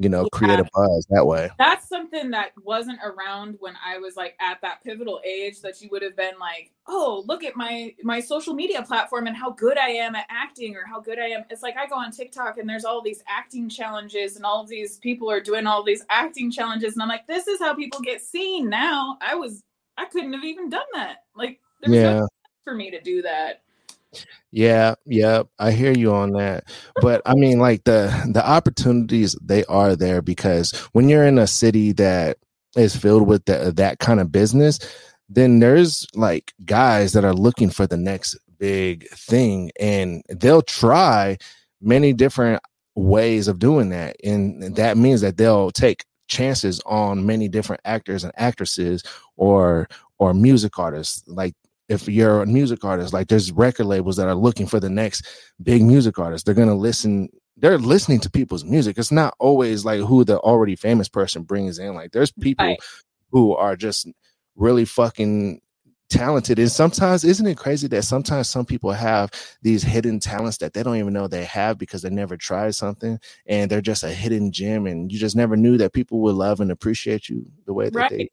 you 0.00 0.08
know, 0.08 0.22
yeah. 0.22 0.28
create 0.32 0.58
a 0.58 0.64
buzz 0.72 1.06
that 1.10 1.26
way. 1.26 1.50
That's 1.58 1.86
something 1.86 2.30
that 2.30 2.52
wasn't 2.62 3.00
around 3.04 3.56
when 3.60 3.74
I 3.84 3.98
was 3.98 4.16
like 4.16 4.34
at 4.40 4.58
that 4.62 4.82
pivotal 4.82 5.20
age 5.26 5.60
that 5.60 5.82
you 5.82 5.90
would 5.92 6.00
have 6.00 6.16
been 6.16 6.38
like, 6.40 6.72
"Oh, 6.88 7.22
look 7.26 7.44
at 7.44 7.54
my 7.54 7.94
my 8.02 8.18
social 8.18 8.54
media 8.54 8.82
platform 8.82 9.26
and 9.26 9.36
how 9.36 9.50
good 9.50 9.76
I 9.76 9.90
am 9.90 10.14
at 10.14 10.24
acting 10.30 10.74
or 10.74 10.86
how 10.86 11.00
good 11.00 11.18
I 11.18 11.26
am." 11.26 11.44
It's 11.50 11.62
like 11.62 11.76
I 11.76 11.86
go 11.86 11.96
on 11.96 12.12
TikTok 12.12 12.56
and 12.56 12.66
there's 12.66 12.86
all 12.86 13.02
these 13.02 13.22
acting 13.28 13.68
challenges 13.68 14.36
and 14.36 14.44
all 14.46 14.64
these 14.64 14.96
people 14.96 15.30
are 15.30 15.40
doing 15.40 15.66
all 15.66 15.82
these 15.82 16.02
acting 16.08 16.50
challenges 16.50 16.94
and 16.94 17.02
I'm 17.02 17.08
like, 17.08 17.26
"This 17.26 17.46
is 17.46 17.60
how 17.60 17.74
people 17.74 18.00
get 18.00 18.22
seen 18.22 18.70
now." 18.70 19.18
I 19.20 19.34
was 19.34 19.62
I 19.98 20.06
couldn't 20.06 20.32
have 20.32 20.44
even 20.44 20.70
done 20.70 20.80
that. 20.94 21.24
Like 21.36 21.60
there 21.82 21.90
was 21.90 22.00
yeah. 22.00 22.20
no 22.20 22.28
for 22.64 22.74
me 22.74 22.90
to 22.90 23.02
do 23.02 23.20
that. 23.20 23.62
Yeah, 24.52 24.94
yeah, 25.06 25.42
I 25.58 25.70
hear 25.70 25.92
you 25.92 26.12
on 26.12 26.32
that. 26.32 26.64
But 27.00 27.22
I 27.24 27.34
mean 27.34 27.58
like 27.58 27.84
the 27.84 28.08
the 28.32 28.46
opportunities 28.46 29.36
they 29.42 29.64
are 29.66 29.94
there 29.96 30.22
because 30.22 30.72
when 30.92 31.08
you're 31.08 31.24
in 31.24 31.38
a 31.38 31.46
city 31.46 31.92
that 31.92 32.38
is 32.76 32.96
filled 32.96 33.26
with 33.26 33.44
the, 33.44 33.72
that 33.76 33.98
kind 34.00 34.20
of 34.20 34.32
business, 34.32 34.78
then 35.28 35.60
there's 35.60 36.06
like 36.14 36.52
guys 36.64 37.12
that 37.12 37.24
are 37.24 37.34
looking 37.34 37.70
for 37.70 37.86
the 37.86 37.96
next 37.96 38.36
big 38.58 39.08
thing 39.10 39.70
and 39.80 40.22
they'll 40.28 40.62
try 40.62 41.36
many 41.80 42.12
different 42.12 42.60
ways 42.96 43.48
of 43.48 43.58
doing 43.58 43.88
that 43.88 44.16
and 44.22 44.76
that 44.76 44.98
means 44.98 45.22
that 45.22 45.36
they'll 45.38 45.70
take 45.70 46.04
chances 46.28 46.80
on 46.84 47.24
many 47.24 47.48
different 47.48 47.80
actors 47.84 48.22
and 48.22 48.32
actresses 48.36 49.02
or 49.36 49.88
or 50.18 50.34
music 50.34 50.78
artists 50.78 51.22
like 51.26 51.54
if 51.90 52.08
you're 52.08 52.42
a 52.42 52.46
music 52.46 52.84
artist, 52.84 53.12
like 53.12 53.26
there's 53.26 53.50
record 53.50 53.86
labels 53.86 54.16
that 54.16 54.28
are 54.28 54.34
looking 54.34 54.66
for 54.66 54.78
the 54.78 54.88
next 54.88 55.26
big 55.60 55.82
music 55.82 56.18
artist. 56.18 56.46
They're 56.46 56.54
gonna 56.54 56.74
listen. 56.74 57.28
They're 57.56 57.78
listening 57.78 58.20
to 58.20 58.30
people's 58.30 58.64
music. 58.64 58.96
It's 58.96 59.10
not 59.10 59.34
always 59.38 59.84
like 59.84 60.00
who 60.00 60.24
the 60.24 60.38
already 60.38 60.76
famous 60.76 61.08
person 61.08 61.42
brings 61.42 61.78
in. 61.78 61.94
Like 61.94 62.12
there's 62.12 62.30
people 62.30 62.64
right. 62.64 62.78
who 63.32 63.54
are 63.56 63.76
just 63.76 64.08
really 64.54 64.84
fucking 64.84 65.60
talented 66.10 66.58
and 66.58 66.70
sometimes 66.70 67.22
isn't 67.22 67.46
it 67.46 67.56
crazy 67.56 67.86
that 67.86 68.02
sometimes 68.02 68.48
some 68.48 68.66
people 68.66 68.90
have 68.90 69.30
these 69.62 69.84
hidden 69.84 70.18
talents 70.18 70.56
that 70.56 70.72
they 70.74 70.82
don't 70.82 70.96
even 70.96 71.12
know 71.12 71.28
they 71.28 71.44
have 71.44 71.78
because 71.78 72.02
they 72.02 72.10
never 72.10 72.36
tried 72.36 72.74
something 72.74 73.16
and 73.46 73.70
they're 73.70 73.80
just 73.80 74.02
a 74.02 74.08
hidden 74.08 74.50
gem 74.50 74.88
and 74.88 75.12
you 75.12 75.20
just 75.20 75.36
never 75.36 75.56
knew 75.56 75.78
that 75.78 75.92
people 75.92 76.18
would 76.18 76.34
love 76.34 76.60
and 76.60 76.72
appreciate 76.72 77.28
you 77.28 77.46
the 77.64 77.72
way 77.72 77.88
that 77.88 77.96
right. 77.96 78.10
they 78.10 78.28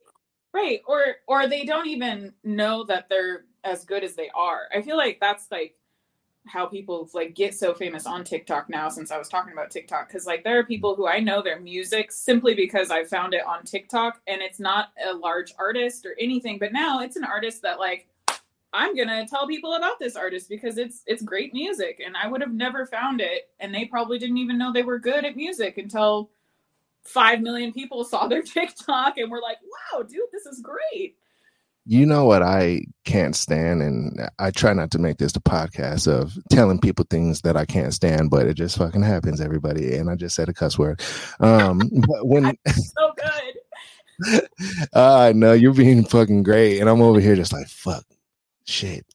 right 0.53 0.81
or 0.87 1.01
or 1.27 1.47
they 1.47 1.65
don't 1.65 1.87
even 1.87 2.33
know 2.43 2.83
that 2.85 3.07
they're 3.09 3.45
as 3.63 3.85
good 3.85 4.03
as 4.03 4.15
they 4.15 4.29
are. 4.33 4.61
I 4.73 4.81
feel 4.81 4.97
like 4.97 5.19
that's 5.19 5.51
like 5.51 5.75
how 6.45 6.65
people 6.65 7.09
like 7.13 7.35
get 7.35 7.53
so 7.53 7.73
famous 7.73 8.05
on 8.05 8.23
TikTok 8.23 8.69
now 8.69 8.87
since 8.87 9.11
I 9.11 9.17
was 9.17 9.27
talking 9.27 9.51
about 9.51 9.69
TikTok 9.69 10.09
cuz 10.09 10.25
like 10.25 10.43
there 10.43 10.57
are 10.57 10.63
people 10.63 10.95
who 10.95 11.05
I 11.07 11.19
know 11.19 11.41
their 11.41 11.59
music 11.59 12.11
simply 12.11 12.53
because 12.55 12.89
I 12.89 13.03
found 13.03 13.33
it 13.33 13.45
on 13.45 13.63
TikTok 13.63 14.21
and 14.27 14.41
it's 14.41 14.59
not 14.59 14.93
a 15.05 15.13
large 15.13 15.53
artist 15.59 16.05
or 16.05 16.15
anything 16.19 16.57
but 16.57 16.71
now 16.71 17.01
it's 17.01 17.17
an 17.17 17.25
artist 17.25 17.61
that 17.63 17.79
like 17.79 18.07
I'm 18.73 18.95
to 18.95 19.25
tell 19.29 19.47
people 19.47 19.73
about 19.73 19.99
this 19.99 20.15
artist 20.15 20.49
because 20.49 20.77
it's 20.77 21.03
it's 21.05 21.21
great 21.21 21.53
music 21.53 22.01
and 22.05 22.15
I 22.15 22.27
would 22.27 22.41
have 22.41 22.53
never 22.53 22.85
found 22.85 23.21
it 23.21 23.49
and 23.59 23.73
they 23.73 23.85
probably 23.85 24.19
didn't 24.19 24.37
even 24.37 24.57
know 24.57 24.71
they 24.71 24.83
were 24.83 24.99
good 24.99 25.25
at 25.25 25.35
music 25.35 25.77
until 25.77 26.29
5 27.07 27.41
million 27.41 27.73
people 27.73 28.03
saw 28.03 28.27
their 28.27 28.41
TikTok 28.43 29.17
and 29.17 29.31
were 29.31 29.41
like, 29.41 29.57
wow, 29.93 30.03
dude, 30.03 30.21
this 30.31 30.45
is 30.45 30.61
great. 30.61 31.15
You 31.89 32.05
know 32.05 32.25
what 32.25 32.43
I 32.43 32.81
can't 33.05 33.33
stand, 33.33 33.81
and 33.81 34.29
I 34.39 34.51
try 34.51 34.73
not 34.73 34.91
to 34.91 34.99
make 34.99 35.19
this 35.19 35.31
the 35.31 35.39
podcast 35.39 36.05
of 36.05 36.37
telling 36.49 36.79
people 36.79 37.05
things 37.09 37.39
that 37.43 37.55
I 37.55 37.63
can't 37.63 37.93
stand, 37.93 38.29
but 38.29 38.45
it 38.45 38.55
just 38.55 38.77
fucking 38.77 39.03
happens, 39.03 39.39
everybody. 39.39 39.95
And 39.95 40.09
I 40.09 40.15
just 40.15 40.35
said 40.35 40.49
a 40.49 40.53
cuss 40.53 40.77
word. 40.77 41.01
Um, 41.39 41.79
but 42.09 42.27
when 42.27 42.57
so 42.67 43.13
good, 43.15 44.41
uh, 44.93 45.17
I 45.17 45.31
know 45.31 45.53
you're 45.53 45.73
being 45.73 46.03
fucking 46.03 46.43
great, 46.43 46.81
and 46.81 46.89
I'm 46.89 47.01
over 47.01 47.21
here 47.21 47.37
just 47.37 47.53
like 47.53 47.69
fuck, 47.69 48.03
shit. 48.65 49.05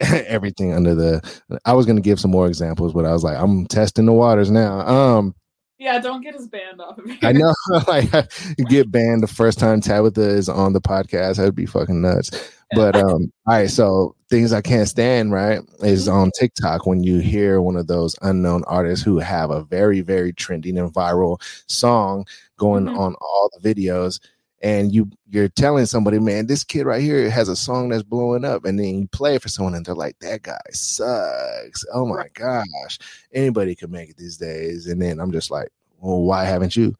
everything 0.00 0.72
under 0.72 0.94
the. 0.94 1.40
I 1.66 1.74
was 1.74 1.84
gonna 1.84 2.00
give 2.00 2.18
some 2.18 2.30
more 2.30 2.46
examples, 2.46 2.94
but 2.94 3.04
I 3.04 3.12
was 3.12 3.24
like, 3.24 3.36
I'm 3.36 3.66
testing 3.66 4.06
the 4.06 4.12
waters 4.14 4.50
now. 4.50 4.80
Um, 4.80 5.34
yeah, 5.82 5.98
don't 5.98 6.22
get 6.22 6.34
us 6.34 6.46
banned 6.46 6.80
off 6.80 6.98
of 6.98 7.06
here. 7.06 7.18
I 7.22 7.32
know, 7.32 7.52
like 7.88 8.10
get 8.68 8.90
banned 8.90 9.22
the 9.22 9.26
first 9.28 9.58
time 9.58 9.80
Tabitha 9.80 10.22
is 10.22 10.48
on 10.48 10.72
the 10.72 10.80
podcast. 10.80 11.36
That'd 11.36 11.54
be 11.54 11.66
fucking 11.66 12.00
nuts. 12.00 12.30
But 12.74 12.96
um, 12.96 13.30
all 13.46 13.54
right, 13.54 13.68
so 13.70 14.14
things 14.30 14.52
I 14.52 14.62
can't 14.62 14.88
stand, 14.88 15.32
right, 15.32 15.60
is 15.82 16.06
Mm-hmm. 16.08 16.16
on 16.16 16.30
TikTok 16.38 16.86
when 16.86 17.02
you 17.02 17.18
hear 17.18 17.60
one 17.60 17.76
of 17.76 17.86
those 17.86 18.16
unknown 18.22 18.64
artists 18.66 19.04
who 19.04 19.18
have 19.18 19.50
a 19.50 19.62
very, 19.64 20.00
very 20.00 20.32
trending 20.32 20.78
and 20.78 20.90
viral 20.92 21.38
song 21.68 22.24
going 22.56 22.86
Mhm. 22.86 22.98
on 22.98 23.14
all 23.20 23.50
the 23.60 23.74
videos, 23.74 24.20
and 24.62 24.94
you 24.94 25.10
you're 25.28 25.48
telling 25.48 25.86
somebody, 25.86 26.18
man, 26.18 26.46
this 26.46 26.64
kid 26.64 26.86
right 26.86 27.02
here 27.02 27.28
has 27.30 27.48
a 27.48 27.56
song 27.56 27.88
that's 27.88 28.02
blowing 28.02 28.44
up, 28.44 28.64
and 28.64 28.78
then 28.78 28.98
you 29.00 29.08
play 29.08 29.34
it 29.36 29.42
for 29.42 29.48
someone, 29.48 29.74
and 29.74 29.84
they're 29.84 29.94
like, 29.94 30.18
that 30.20 30.42
guy 30.42 30.60
sucks. 30.70 31.84
Oh 31.92 32.06
my 32.06 32.26
gosh, 32.34 32.98
anybody 33.32 33.74
can 33.74 33.90
make 33.90 34.10
it 34.10 34.16
these 34.16 34.36
days, 34.36 34.86
and 34.86 35.00
then 35.02 35.20
I'm 35.20 35.32
just 35.32 35.50
like, 35.50 35.68
well, 35.98 36.22
why 36.22 36.44
haven't 36.44 36.76
you? 36.76 36.94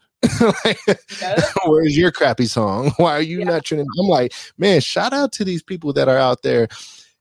Like. 0.64 0.78
Where's 1.66 1.96
your 1.96 2.12
crappy 2.12 2.46
song? 2.46 2.92
Why 2.96 3.12
are 3.12 3.22
you 3.22 3.40
Yeah. 3.40 3.44
not 3.46 3.64
trending? 3.64 3.86
I'm 3.98 4.06
like, 4.06 4.32
man, 4.58 4.80
shout 4.80 5.12
out 5.12 5.32
to 5.32 5.44
these 5.44 5.62
people 5.62 5.92
that 5.94 6.08
are 6.08 6.18
out 6.18 6.42
there 6.42 6.68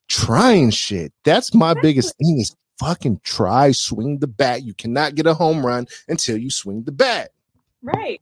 trying 0.07 0.69
shit. 0.71 1.11
That's 1.23 1.53
my 1.53 1.73
biggest 1.81 2.15
thing 2.17 2.39
is 2.39 2.55
fucking 2.79 3.21
try, 3.23 3.71
swing 3.71 4.19
the 4.19 4.27
bat. 4.27 4.63
You 4.63 4.73
cannot 4.73 5.15
get 5.15 5.25
a 5.27 5.33
home 5.33 5.65
run 5.65 5.87
until 6.07 6.37
you 6.37 6.49
swing 6.49 6.83
the 6.83 6.91
bat. 6.91 7.31
right 7.81 8.21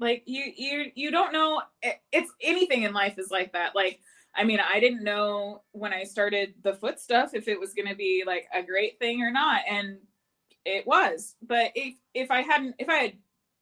like 0.00 0.22
you 0.26 0.52
you 0.56 0.92
you 0.94 1.10
don't 1.10 1.32
know 1.32 1.62
it- 1.82 2.00
it's 2.12 2.32
anything 2.42 2.82
in 2.82 2.92
life 2.92 3.18
is 3.18 3.30
like 3.30 3.52
that. 3.52 3.74
Like 3.74 4.00
i 4.36 4.44
mean 4.44 4.60
i 4.60 4.78
didn't 4.78 5.02
know 5.02 5.62
when 5.72 5.92
i 5.92 6.04
started 6.04 6.52
the 6.62 6.74
foot 6.74 7.00
stuff 7.00 7.32
if 7.34 7.48
it 7.48 7.58
was 7.58 7.72
going 7.72 7.88
to 7.88 7.94
be 7.94 8.22
like 8.26 8.46
a 8.54 8.62
great 8.62 8.98
thing 8.98 9.22
or 9.22 9.30
not 9.30 9.62
and 9.68 9.98
it 10.64 10.86
was. 10.86 11.34
But 11.42 11.72
if 11.74 11.94
if 12.14 12.30
i 12.30 12.42
hadn't 12.42 12.74
if 12.78 12.88
i 12.88 12.96
had 12.96 13.12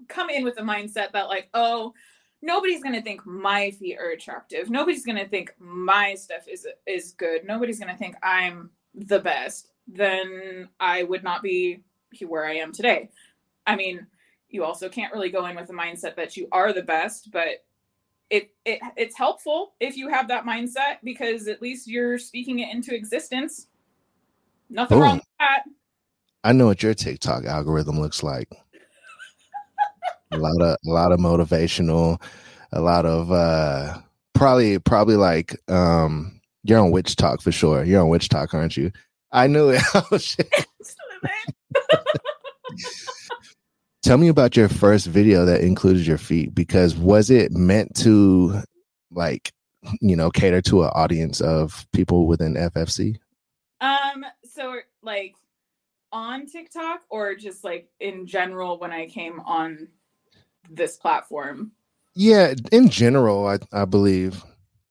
come 0.09 0.29
in 0.31 0.45
with 0.45 0.57
the 0.57 0.63
mindset 0.63 1.13
that 1.13 1.29
like 1.29 1.49
oh 1.55 1.95
nobody's 2.43 2.83
going 2.83 2.95
to 2.95 3.03
think 3.03 3.25
my 3.27 3.71
feet 3.73 3.97
are 3.99 4.11
attractive. 4.11 4.69
Nobody's 4.71 5.07
going 5.07 5.17
to 5.19 5.29
think 5.29 5.55
my 5.59 6.15
stuff 6.15 6.47
is 6.49 6.67
is 6.87 7.13
good. 7.13 7.45
Nobody's 7.45 7.79
going 7.81 7.93
to 7.93 7.99
think 7.99 8.17
i'm 8.23 8.71
the 8.95 9.21
best 9.21 9.69
then 9.89 10.69
i 10.81 11.03
would 11.05 11.23
not 11.23 11.43
be 11.43 11.81
where 12.27 12.45
i 12.47 12.55
am 12.55 12.73
today. 12.73 13.09
I 13.67 13.77
mean 13.77 14.07
you 14.57 14.65
also 14.65 14.89
can't 14.89 15.13
really 15.13 15.31
go 15.31 15.47
in 15.47 15.55
with 15.55 15.69
the 15.69 15.73
mindset 15.73 16.17
that 16.17 16.37
you 16.37 16.49
are 16.51 16.73
the 16.73 16.83
best 16.83 17.31
but 17.31 17.65
it, 18.29 18.51
it 18.65 18.81
it's 18.97 19.17
helpful 19.17 19.75
if 19.79 19.97
you 19.97 20.09
have 20.09 20.27
that 20.27 20.45
mindset 20.45 20.97
because 21.05 21.47
at 21.47 21.63
least 21.63 21.87
you're 21.87 22.19
speaking 22.19 22.59
it 22.59 22.75
into 22.75 22.93
existence 22.93 23.69
nothing 24.69 24.99
Boom. 24.99 25.05
wrong 25.05 25.17
with 25.19 25.27
that 25.39 25.63
I 26.47 26.53
know 26.53 26.67
what 26.67 26.81
your 26.81 26.95
TikTok 26.95 27.45
algorithm 27.45 27.99
looks 27.99 28.23
like. 28.23 28.49
a 30.31 30.39
lot 30.39 30.63
of 30.63 30.77
a 30.87 30.91
lot 30.91 31.11
of 31.11 31.19
motivational, 31.19 32.23
a 32.71 32.81
lot 32.81 33.05
of 33.05 33.33
uh 33.33 33.99
probably 34.33 34.79
probably 34.79 35.17
like 35.17 35.57
um 35.69 36.41
you're 36.63 36.79
on 36.79 36.93
WitchTok 36.93 37.43
for 37.43 37.51
sure. 37.51 37.83
You're 37.83 38.01
on 38.01 38.11
WitchTok, 38.11 38.55
aren't 38.55 38.77
you? 38.77 38.93
I 39.33 39.49
knew 39.49 39.71
it. 39.71 39.83
Tell 44.07 44.19
me 44.19 44.29
about 44.29 44.57
your 44.57 44.69
first 44.69 45.09
video 45.09 45.45
that 45.47 45.63
included 45.63 46.07
your 46.07 46.17
feet 46.17 46.55
because 46.55 46.95
was 46.95 47.29
it 47.29 47.51
meant 47.51 47.97
to 47.97 48.63
like 49.11 49.51
you 50.01 50.15
know 50.15 50.31
cater 50.31 50.63
to 50.63 50.85
an 50.85 50.91
audience 50.95 51.41
of 51.41 51.85
people 51.93 52.29
within 52.29 52.55
FFC? 52.55 53.17
um 53.81 54.25
so 54.45 54.77
like 55.03 55.35
on 56.13 56.47
tiktok 56.47 57.01
or 57.11 57.35
just 57.35 57.65
like 57.65 57.89
in 57.99 58.29
general 58.29 58.79
when 58.79 58.93
i 58.93 59.07
came 59.07 59.41
on 59.41 59.89
this 60.71 60.97
platform 60.97 61.73
Yeah, 62.15 62.55
in 62.71 62.89
general, 62.89 63.49
I 63.49 63.59
I 63.73 63.87
believe. 63.87 64.41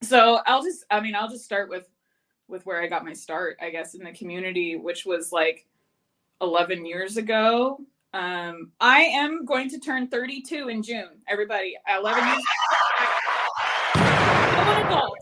so 0.02 0.40
i'll 0.46 0.62
just 0.62 0.84
i 0.90 1.00
mean 1.00 1.14
i'll 1.14 1.30
just 1.30 1.46
start 1.46 1.70
with 1.70 1.88
with 2.48 2.66
where 2.66 2.82
i 2.82 2.86
got 2.86 3.02
my 3.02 3.14
start 3.14 3.56
i 3.62 3.70
guess 3.70 3.94
in 3.94 4.04
the 4.04 4.12
community 4.12 4.76
which 4.76 5.06
was 5.06 5.32
like 5.32 5.66
11 6.42 6.84
years 6.84 7.16
ago 7.16 7.80
um 8.16 8.72
i 8.80 9.00
am 9.00 9.44
going 9.44 9.68
to 9.68 9.78
turn 9.78 10.08
32 10.08 10.68
in 10.68 10.82
june 10.82 11.20
everybody 11.28 11.76
11 11.88 12.26
years 12.26 12.44
I'm 13.94 14.68
an 14.68 14.86
adult 14.86 15.18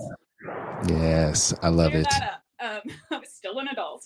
Yes, 0.88 1.54
I 1.62 1.68
love 1.68 1.92
Clear 1.92 2.02
it. 2.02 2.64
Um, 2.64 2.80
I 3.10 3.18
was 3.18 3.30
still 3.30 3.58
an 3.58 3.68
adult. 3.68 4.04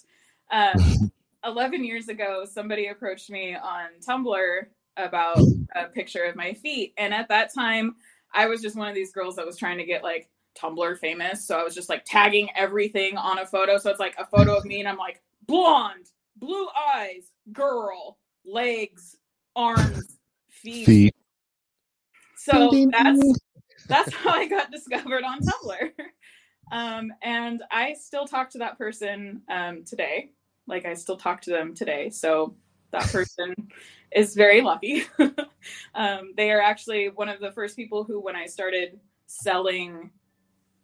Um, 0.51 1.11
11 1.45 1.85
years 1.85 2.09
ago, 2.09 2.45
somebody 2.51 2.89
approached 2.89 3.31
me 3.31 3.55
on 3.55 3.89
Tumblr 4.07 4.61
about 4.97 5.39
a 5.75 5.85
picture 5.87 6.25
of 6.25 6.37
my 6.37 6.53
feet. 6.53 6.95
And 6.99 7.15
at 7.15 7.29
that 7.29 7.53
time, 7.55 7.97
I 8.35 8.47
was 8.47 8.61
just 8.61 8.77
one 8.77 8.89
of 8.89 8.95
these 8.95 9.13
girls 9.13 9.37
that 9.37 9.47
was 9.47 9.57
trying 9.57 9.79
to 9.79 9.85
get 9.85 10.03
like 10.03 10.29
Tumblr 10.61 10.99
famous. 10.99 11.47
So 11.47 11.59
I 11.59 11.63
was 11.63 11.75
just 11.75 11.89
like 11.89 12.05
tagging 12.05 12.49
everything 12.57 13.17
on 13.17 13.39
a 13.39 13.47
photo. 13.47 13.79
So 13.79 13.91
it's 13.91 14.01
like 14.01 14.17
a 14.19 14.27
photo 14.27 14.57
of 14.57 14.65
me 14.65 14.81
and 14.81 14.89
I'm 14.89 14.97
like 14.97 15.23
blonde, 15.47 16.11
blue 16.37 16.67
eyes, 16.95 17.31
girl, 17.53 18.19
legs, 18.45 19.17
arms, 19.57 20.19
feet. 20.49 20.87
Feet. 20.87 21.15
So 22.37 22.71
Ding, 22.71 22.91
ding, 22.91 22.91
that's 22.91 23.21
ding. 23.21 23.35
that's 23.89 24.15
how 24.15 24.31
I 24.31 24.49
got 24.49 24.71
discovered 24.71 25.25
on 25.25 25.41
Tumblr. 25.41 25.91
Um, 26.71 27.13
and 27.23 27.63
I 27.71 27.95
still 27.95 28.27
talk 28.27 28.51
to 28.51 28.59
that 28.59 28.79
person 28.79 29.43
um, 29.51 29.85
today. 29.85 30.31
Like 30.67 30.85
I 30.87 30.95
still 30.95 31.17
talk 31.17 31.41
to 31.43 31.51
them 31.51 31.75
today. 31.75 32.11
So 32.11 32.55
that 32.91 33.03
person 33.13 33.55
is 34.15 34.35
very 34.35 34.61
lucky. 34.61 35.05
um, 35.95 36.33
they 36.37 36.51
are 36.51 36.61
actually 36.61 37.09
one 37.09 37.29
of 37.29 37.41
the 37.41 37.53
first 37.53 37.77
people 37.77 38.05
who, 38.05 38.21
when 38.21 38.37
I 38.37 38.47
started 38.47 38.99
selling 39.27 40.11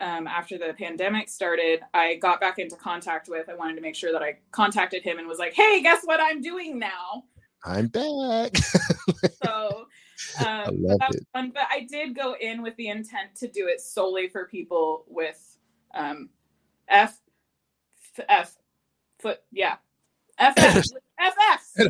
um, 0.01 0.27
after 0.27 0.59
the 0.59 0.75
pandemic 0.77 1.29
started, 1.29 1.81
I 1.95 2.17
got 2.17 2.41
back 2.41 2.59
into 2.59 2.77
contact 2.77 3.29
with. 3.29 3.49
I 3.49 3.55
wanted 3.55 3.77
to 3.77 3.81
make 3.81 3.95
sure 3.95 4.13
that 4.13 4.23
I 4.23 4.39
contacted 4.51 5.03
him 5.03 5.19
and 5.19 5.29
was 5.29 5.39
like, 5.39 5.55
"Hey, 5.55 5.81
guess 5.83 6.03
what 6.05 6.21
I'm 6.21 6.43
doing 6.43 6.79
now." 6.79 7.25
I'm 7.65 7.87
back. 7.89 8.57
So 9.43 9.87
I 10.39 10.65
um, 10.65 10.83
love 10.83 10.99
that 10.99 11.09
was 11.09 11.17
it. 11.17 11.27
fun. 11.33 11.51
But 11.55 11.65
I 11.71 11.87
did 11.91 12.15
go 12.15 12.37
in 12.41 12.63
with 12.63 12.77
the 12.77 12.89
intent 12.89 13.35
to 13.37 13.49
do 13.49 13.69
it 13.69 13.81
solely 13.81 14.29
for 14.29 14.47
people 14.47 15.05
with 15.09 15.57
um, 15.95 16.29
F, 16.89 17.19
f, 18.29 18.57
foot, 19.19 19.41
yeah. 19.51 19.77
F, 20.39 20.55
foot, 20.57 20.85
FF, 21.19 21.89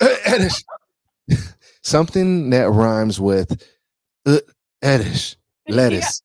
FF. 0.00 0.62
Something 1.82 2.50
that 2.50 2.70
rhymes 2.70 3.20
with 3.20 3.66
uh, 4.26 4.38
edish, 4.82 5.36
lettuce, 5.68 6.22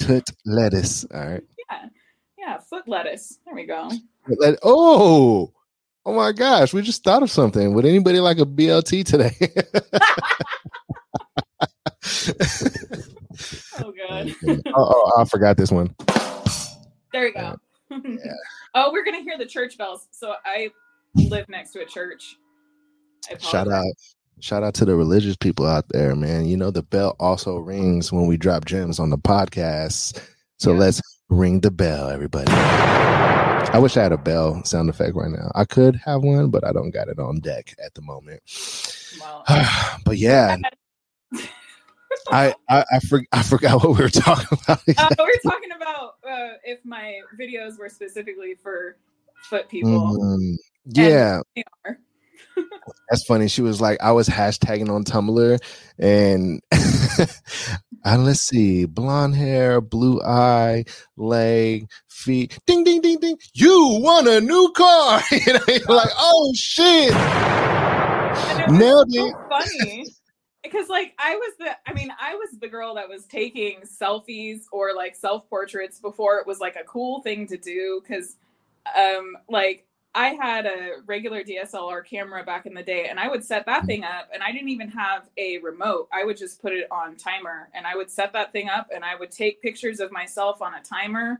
tut 0.00 0.28
lettuce. 0.44 1.04
All 1.14 1.20
right. 1.20 1.42
Yeah, 1.70 1.88
yeah, 2.36 2.58
foot 2.58 2.88
lettuce. 2.88 3.38
There 3.44 3.54
we 3.54 3.64
go. 3.66 3.90
Oh, 4.62 5.52
oh 6.08 6.14
my 6.14 6.32
gosh, 6.32 6.72
we 6.72 6.80
just 6.80 7.04
thought 7.04 7.22
of 7.22 7.30
something. 7.30 7.74
Would 7.74 7.84
anybody 7.84 8.18
like 8.20 8.38
a 8.38 8.46
BLT 8.46 9.04
today? 9.04 9.36
Oh, 13.80 13.92
good. 13.92 14.62
oh, 14.74 15.12
I 15.16 15.24
forgot 15.26 15.56
this 15.56 15.70
one. 15.70 15.94
There 17.12 17.28
you 17.28 17.32
go. 17.34 17.40
Uh, 17.40 17.56
oh, 18.74 18.90
we're 18.92 19.04
gonna 19.04 19.22
hear 19.22 19.38
the 19.38 19.46
church 19.46 19.78
bells. 19.78 20.08
So 20.10 20.34
I 20.44 20.70
live 21.14 21.48
next 21.48 21.70
to 21.72 21.80
a 21.80 21.84
church. 21.84 22.36
Shout 23.38 23.68
out. 23.68 23.84
Shout 24.40 24.64
out 24.64 24.74
to 24.74 24.84
the 24.84 24.96
religious 24.96 25.36
people 25.36 25.66
out 25.66 25.84
there, 25.90 26.16
man. 26.16 26.46
You 26.46 26.56
know, 26.56 26.70
the 26.72 26.82
bell 26.82 27.14
also 27.20 27.58
rings 27.58 28.10
when 28.12 28.26
we 28.26 28.36
drop 28.36 28.64
gems 28.64 28.98
on 28.98 29.10
the 29.10 29.18
podcast. 29.18 30.20
So 30.58 30.72
Yeah. 30.72 30.78
let's 30.78 31.02
ring 31.28 31.60
the 31.60 31.70
bell, 31.70 32.10
everybody. 32.10 32.50
I 32.50 33.78
wish 33.78 33.96
I 33.96 34.02
had 34.02 34.12
a 34.12 34.18
bell 34.18 34.64
sound 34.64 34.88
effect 34.88 35.14
right 35.14 35.30
now. 35.30 35.50
I 35.54 35.64
could 35.64 35.96
have 35.96 36.22
one, 36.22 36.50
but 36.50 36.64
I 36.64 36.72
don't 36.72 36.90
got 36.90 37.08
it 37.08 37.18
on 37.18 37.40
deck 37.40 37.74
at 37.84 37.94
the 37.94 38.02
moment. 38.02 38.42
Well, 39.20 39.44
but 40.04 40.16
yeah, 40.16 40.56
I 42.30 42.54
I 42.68 42.84
I, 42.90 42.98
for, 43.00 43.22
I 43.32 43.42
forgot 43.42 43.82
what 43.82 43.96
we 43.96 44.02
were 44.02 44.08
talking 44.08 44.58
about. 44.64 44.78
uh, 44.96 45.08
we 45.18 45.24
were 45.24 45.50
talking 45.50 45.72
about 45.76 46.14
uh, 46.28 46.54
if 46.64 46.78
my 46.84 47.20
videos 47.38 47.78
were 47.78 47.88
specifically 47.88 48.54
for 48.54 48.96
foot 49.42 49.68
people. 49.68 50.16
Mm, 50.18 50.56
yeah, 50.86 51.40
That's 53.10 53.24
funny. 53.24 53.48
She 53.48 53.62
was 53.62 53.80
like, 53.80 53.98
I 54.02 54.12
was 54.12 54.28
hashtagging 54.28 54.90
on 54.90 55.04
Tumblr 55.04 55.58
and 55.98 56.62
and 58.04 58.24
let's 58.24 58.40
see, 58.40 58.84
blonde 58.84 59.34
hair, 59.34 59.80
blue 59.80 60.20
eye, 60.22 60.84
leg, 61.16 61.88
feet, 62.08 62.58
ding 62.66 62.84
ding 62.84 63.00
ding 63.00 63.18
ding. 63.18 63.36
You 63.54 64.00
won 64.02 64.28
a 64.28 64.40
new 64.40 64.72
car. 64.76 65.20
you 65.30 65.52
know, 65.52 65.60
you're 65.68 65.96
like, 65.96 66.10
oh 66.18 66.52
shit. 66.54 67.12
And 67.12 68.60
it 68.60 68.70
Nailed 68.70 69.12
so 69.12 69.26
it. 69.26 69.34
funny 69.48 70.06
because 70.62 70.88
like 70.88 71.14
I 71.18 71.34
was 71.34 71.54
the 71.58 71.76
I 71.86 71.92
mean 71.92 72.12
I 72.20 72.34
was 72.34 72.50
the 72.60 72.68
girl 72.68 72.94
that 72.94 73.08
was 73.08 73.24
taking 73.26 73.80
selfies 73.80 74.62
or 74.72 74.94
like 74.94 75.16
self 75.16 75.48
portraits 75.48 75.98
before 76.00 76.38
it 76.38 76.46
was 76.46 76.60
like 76.60 76.76
a 76.76 76.84
cool 76.84 77.22
thing 77.22 77.46
to 77.48 77.56
do 77.56 78.00
because 78.02 78.36
um, 78.96 79.36
like 79.48 79.86
I 80.14 80.28
had 80.28 80.66
a 80.66 80.96
regular 81.06 81.44
DSLR 81.44 82.04
camera 82.04 82.42
back 82.42 82.66
in 82.66 82.74
the 82.74 82.82
day, 82.82 83.08
and 83.08 83.20
I 83.20 83.28
would 83.28 83.44
set 83.44 83.66
that 83.66 83.84
thing 83.86 84.04
up, 84.04 84.28
and 84.32 84.42
I 84.42 84.52
didn't 84.52 84.70
even 84.70 84.88
have 84.88 85.28
a 85.36 85.58
remote. 85.58 86.08
I 86.12 86.24
would 86.24 86.36
just 86.36 86.60
put 86.62 86.72
it 86.72 86.88
on 86.90 87.16
timer, 87.16 87.68
and 87.74 87.86
I 87.86 87.94
would 87.94 88.10
set 88.10 88.32
that 88.32 88.52
thing 88.52 88.68
up, 88.68 88.88
and 88.94 89.04
I 89.04 89.14
would 89.14 89.30
take 89.30 89.62
pictures 89.62 90.00
of 90.00 90.10
myself 90.10 90.62
on 90.62 90.74
a 90.74 90.82
timer, 90.82 91.38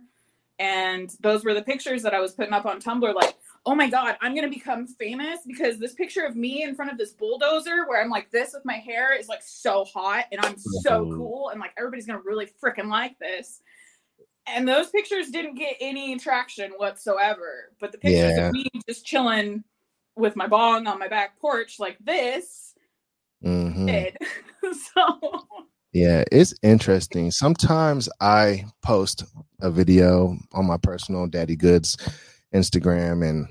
and 0.58 1.14
those 1.20 1.44
were 1.44 1.54
the 1.54 1.62
pictures 1.62 2.02
that 2.02 2.14
I 2.14 2.20
was 2.20 2.32
putting 2.32 2.52
up 2.52 2.66
on 2.66 2.80
Tumblr. 2.80 3.14
Like, 3.14 3.36
oh 3.64 3.74
my 3.74 3.88
god, 3.88 4.16
I'm 4.20 4.34
gonna 4.34 4.48
become 4.48 4.86
famous 4.86 5.40
because 5.46 5.78
this 5.78 5.94
picture 5.94 6.24
of 6.24 6.36
me 6.36 6.62
in 6.62 6.74
front 6.74 6.92
of 6.92 6.98
this 6.98 7.12
bulldozer, 7.12 7.86
where 7.88 8.02
I'm 8.02 8.10
like 8.10 8.30
this 8.30 8.52
with 8.52 8.64
my 8.64 8.76
hair, 8.76 9.16
is 9.16 9.28
like 9.28 9.42
so 9.42 9.84
hot, 9.84 10.26
and 10.30 10.44
I'm 10.44 10.58
so 10.58 11.04
mm-hmm. 11.04 11.16
cool, 11.16 11.48
and 11.48 11.60
like 11.60 11.72
everybody's 11.78 12.06
gonna 12.06 12.20
really 12.20 12.50
freaking 12.62 12.88
like 12.88 13.18
this 13.18 13.62
and 14.54 14.68
those 14.68 14.90
pictures 14.90 15.30
didn't 15.30 15.54
get 15.54 15.76
any 15.80 16.16
traction 16.18 16.72
whatsoever. 16.72 17.72
But 17.80 17.92
the 17.92 17.98
pictures 17.98 18.36
yeah. 18.36 18.46
of 18.46 18.52
me 18.52 18.66
just 18.88 19.04
chilling 19.04 19.64
with 20.16 20.36
my 20.36 20.46
bong 20.46 20.86
on 20.86 20.98
my 20.98 21.08
back 21.08 21.38
porch 21.38 21.78
like 21.78 21.96
this 22.00 22.74
mm-hmm. 23.44 23.86
did. 23.86 24.16
so 24.94 25.46
yeah, 25.92 26.24
it's 26.30 26.54
interesting. 26.62 27.30
Sometimes 27.30 28.08
I 28.20 28.64
post 28.82 29.24
a 29.60 29.70
video 29.70 30.36
on 30.52 30.66
my 30.66 30.76
personal 30.76 31.26
Daddy 31.26 31.56
Goodz 31.56 31.96
Instagram 32.54 33.28
and 33.28 33.48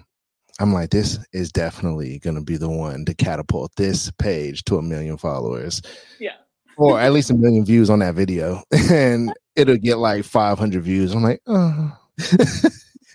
I'm 0.60 0.74
like, 0.74 0.90
this 0.90 1.20
is 1.34 1.52
definitely 1.52 2.20
going 2.20 2.36
to 2.36 2.42
be 2.42 2.58
the 2.58 2.70
one 2.70 3.06
to 3.06 3.14
catapult 3.14 3.76
this 3.76 4.12
page 4.18 4.64
to 4.66 4.78
a 4.78 4.82
million 4.82 5.18
followers. 5.18 5.82
Yeah. 6.20 6.32
or 6.78 7.00
at 7.00 7.12
least 7.12 7.32
a 7.32 7.34
million 7.34 7.66
views 7.66 7.90
on 7.90 8.00
that 8.00 8.16
video. 8.16 8.64
And 8.92 9.34
it'll 9.58 9.78
get 9.78 9.98
like 9.98 10.24
500 10.24 10.82
views. 10.82 11.14
I'm 11.14 11.24
like, 11.24 11.42
oh. 11.48 11.98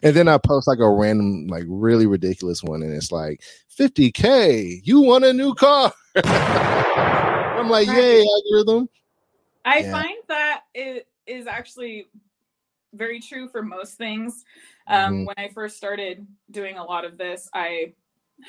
and 0.03 0.17
then 0.17 0.29
I 0.29 0.37
post 0.39 0.67
like 0.67 0.81
a 0.81 0.91
random, 0.91 1.47
like 1.47 1.65
really 1.69 2.07
ridiculous 2.07 2.63
one, 2.63 2.83
and 2.83 2.93
it's 2.93 3.13
like 3.13 3.43
50k. 3.79 4.81
You 4.85 5.01
want 5.01 5.25
a 5.25 5.33
new 5.33 5.55
car? 5.55 5.93
I'm 6.17 7.71
like, 7.71 7.89
right. 7.89 7.97
yay, 7.97 8.25
algorithm. 8.25 8.89
I 9.65 9.79
yeah. 9.79 9.93
find 9.93 10.19
that 10.29 10.63
it 10.75 11.07
is 11.27 11.47
actually 11.47 12.09
very 12.93 13.21
true 13.21 13.49
for 13.49 13.63
most 13.63 13.95
things. 13.95 14.45
Um, 14.89 14.99
mm-hmm. 14.99 15.25
When 15.27 15.35
I 15.39 15.49
first 15.55 15.77
started 15.77 16.27
doing 16.51 16.77
a 16.77 16.85
lot 16.85 17.05
of 17.05 17.17
this, 17.17 17.49
I 17.55 17.95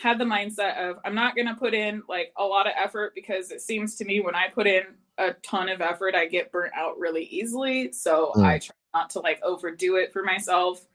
had 0.01 0.17
the 0.17 0.25
mindset 0.25 0.77
of 0.77 0.97
I'm 1.05 1.13
not 1.13 1.35
going 1.35 1.47
to 1.47 1.53
put 1.53 1.75
in 1.75 2.01
like 2.09 2.33
a 2.37 2.43
lot 2.43 2.65
of 2.65 2.73
effort 2.75 3.13
because 3.13 3.51
it 3.51 3.61
seems 3.61 3.95
to 3.97 4.05
me 4.05 4.19
when 4.21 4.33
I 4.33 4.47
put 4.47 4.65
in 4.65 4.83
a 5.17 5.33
ton 5.43 5.69
of 5.69 5.81
effort, 5.81 6.15
I 6.15 6.25
get 6.25 6.51
burnt 6.51 6.73
out 6.75 6.97
really 6.97 7.25
easily. 7.25 7.91
So 7.91 8.31
mm. 8.35 8.43
I 8.43 8.59
try 8.59 8.75
not 8.93 9.09
to 9.11 9.19
like 9.19 9.41
overdo 9.43 9.95
it 9.97 10.11
for 10.11 10.23
myself. 10.23 10.85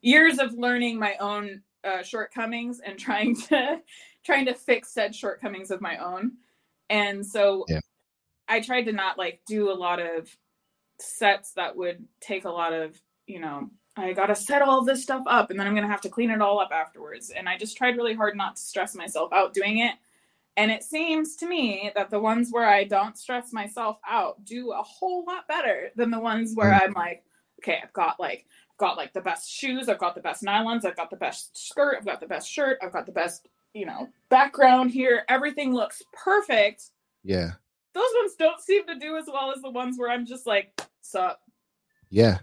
Years 0.00 0.38
of 0.38 0.54
learning 0.54 0.98
my 0.98 1.16
own 1.20 1.62
uh, 1.84 2.02
shortcomings 2.02 2.80
and 2.80 2.98
trying 2.98 3.36
to 3.48 3.80
trying 4.24 4.46
to 4.46 4.54
fix 4.54 4.92
said 4.92 5.14
shortcomings 5.14 5.70
of 5.70 5.80
my 5.80 5.96
own. 5.98 6.32
And 6.90 7.24
so 7.24 7.64
yeah. 7.68 7.80
I 8.48 8.60
tried 8.60 8.84
to 8.84 8.92
not 8.92 9.18
like 9.18 9.40
do 9.46 9.70
a 9.70 9.74
lot 9.74 10.00
of 10.00 10.34
sets 10.98 11.52
that 11.54 11.76
would 11.76 12.04
take 12.20 12.44
a 12.44 12.50
lot 12.50 12.72
of, 12.72 13.00
you 13.26 13.40
know, 13.40 13.68
I 13.96 14.12
got 14.12 14.26
to 14.26 14.36
set 14.36 14.62
all 14.62 14.84
this 14.84 15.02
stuff 15.02 15.24
up 15.26 15.50
and 15.50 15.58
then 15.58 15.66
I'm 15.66 15.74
going 15.74 15.86
to 15.86 15.90
have 15.90 16.00
to 16.02 16.08
clean 16.08 16.30
it 16.30 16.40
all 16.40 16.60
up 16.60 16.70
afterwards. 16.72 17.30
And 17.30 17.48
I 17.48 17.58
just 17.58 17.76
tried 17.76 17.96
really 17.96 18.14
hard 18.14 18.36
not 18.36 18.56
to 18.56 18.62
stress 18.62 18.94
myself 18.94 19.32
out 19.32 19.52
doing 19.52 19.78
it 19.78 19.94
and 20.56 20.70
it 20.70 20.82
seems 20.82 21.36
to 21.36 21.46
me 21.46 21.90
that 21.94 22.10
the 22.10 22.20
ones 22.20 22.48
where 22.50 22.66
I 22.66 22.84
don't 22.84 23.16
stress 23.16 23.52
myself 23.52 23.98
out 24.08 24.44
do 24.44 24.72
a 24.72 24.82
whole 24.82 25.24
lot 25.24 25.48
better 25.48 25.90
than 25.96 26.10
the 26.10 26.20
ones 26.20 26.52
where 26.54 26.72
mm. 26.72 26.82
I'm 26.82 26.92
like, 26.92 27.24
okay, 27.60 27.78
I've 27.82 27.92
got 27.92 28.20
like 28.20 28.46
I've 28.70 28.78
got 28.78 28.96
like 28.96 29.12
the 29.12 29.20
best 29.20 29.50
shoes, 29.50 29.88
I've 29.88 29.98
got 29.98 30.14
the 30.14 30.20
best 30.20 30.42
nylons, 30.42 30.84
I've 30.84 30.96
got 30.96 31.10
the 31.10 31.16
best 31.16 31.56
skirt, 31.56 31.96
I've 31.98 32.06
got 32.06 32.20
the 32.20 32.26
best 32.26 32.50
shirt, 32.50 32.78
I've 32.82 32.92
got 32.92 33.06
the 33.06 33.12
best, 33.12 33.48
you 33.72 33.86
know, 33.86 34.08
background 34.28 34.90
here. 34.90 35.24
Everything 35.28 35.72
looks 35.72 36.02
perfect. 36.12 36.90
Yeah. 37.24 37.52
Those 37.94 38.10
ones 38.18 38.34
don't 38.38 38.60
seem 38.60 38.86
to 38.86 38.98
do 38.98 39.16
as 39.16 39.24
well 39.32 39.52
as 39.54 39.62
the 39.62 39.70
ones 39.70 39.98
where 39.98 40.10
I'm 40.10 40.26
just 40.26 40.46
like, 40.46 40.80
sup. 41.00 41.40
Yeah. 42.10 42.38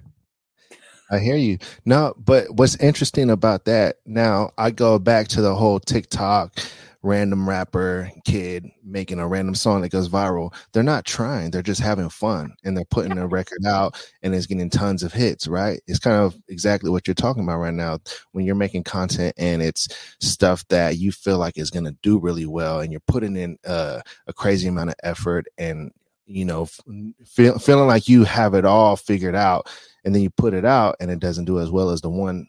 I 1.11 1.17
hear 1.17 1.35
you. 1.35 1.57
No, 1.85 2.13
but 2.17 2.51
what's 2.51 2.75
interesting 2.75 3.31
about 3.31 3.65
that 3.65 3.97
now, 4.05 4.51
I 4.57 4.69
go 4.69 4.99
back 4.99 5.27
to 5.29 5.41
the 5.41 5.55
whole 5.55 5.79
TikTok 5.79 6.59
random 7.01 7.47
rapper 7.47 8.11
kid 8.25 8.69
making 8.83 9.19
a 9.19 9.27
random 9.27 9.55
song 9.55 9.81
that 9.81 9.89
goes 9.89 10.09
viral. 10.09 10.53
They're 10.73 10.83
not 10.83 11.05
trying, 11.05 11.51
they're 11.51 11.61
just 11.61 11.81
having 11.81 12.09
fun 12.09 12.53
and 12.63 12.75
they're 12.75 12.85
putting 12.85 13.17
a 13.17 13.27
record 13.27 13.65
out 13.65 14.01
and 14.21 14.35
it's 14.35 14.45
getting 14.45 14.69
tons 14.69 15.03
of 15.03 15.13
hits, 15.13 15.47
right? 15.47 15.79
It's 15.87 15.99
kind 15.99 16.17
of 16.17 16.35
exactly 16.49 16.89
what 16.89 17.07
you're 17.07 17.13
talking 17.13 17.43
about 17.43 17.59
right 17.59 17.73
now. 17.73 17.99
When 18.33 18.45
you're 18.45 18.55
making 18.55 18.83
content 18.83 19.33
and 19.37 19.61
it's 19.61 19.87
stuff 20.19 20.67
that 20.67 20.97
you 20.97 21.11
feel 21.11 21.37
like 21.37 21.57
is 21.57 21.71
going 21.71 21.85
to 21.85 21.95
do 22.01 22.19
really 22.19 22.45
well 22.45 22.81
and 22.81 22.91
you're 22.91 23.01
putting 23.01 23.37
in 23.37 23.57
uh, 23.65 24.01
a 24.27 24.33
crazy 24.33 24.67
amount 24.67 24.89
of 24.89 24.95
effort 25.03 25.47
and 25.57 25.91
you 26.25 26.45
know 26.45 26.67
feel, 27.25 27.57
feeling 27.57 27.87
like 27.87 28.07
you 28.07 28.23
have 28.23 28.53
it 28.53 28.63
all 28.63 28.95
figured 28.95 29.35
out 29.35 29.67
and 30.05 30.13
then 30.13 30.21
you 30.21 30.29
put 30.29 30.53
it 30.53 30.63
out 30.63 30.95
and 30.99 31.09
it 31.09 31.19
doesn't 31.19 31.45
do 31.45 31.59
as 31.59 31.71
well 31.71 31.89
as 31.89 32.01
the 32.01 32.09
one 32.09 32.47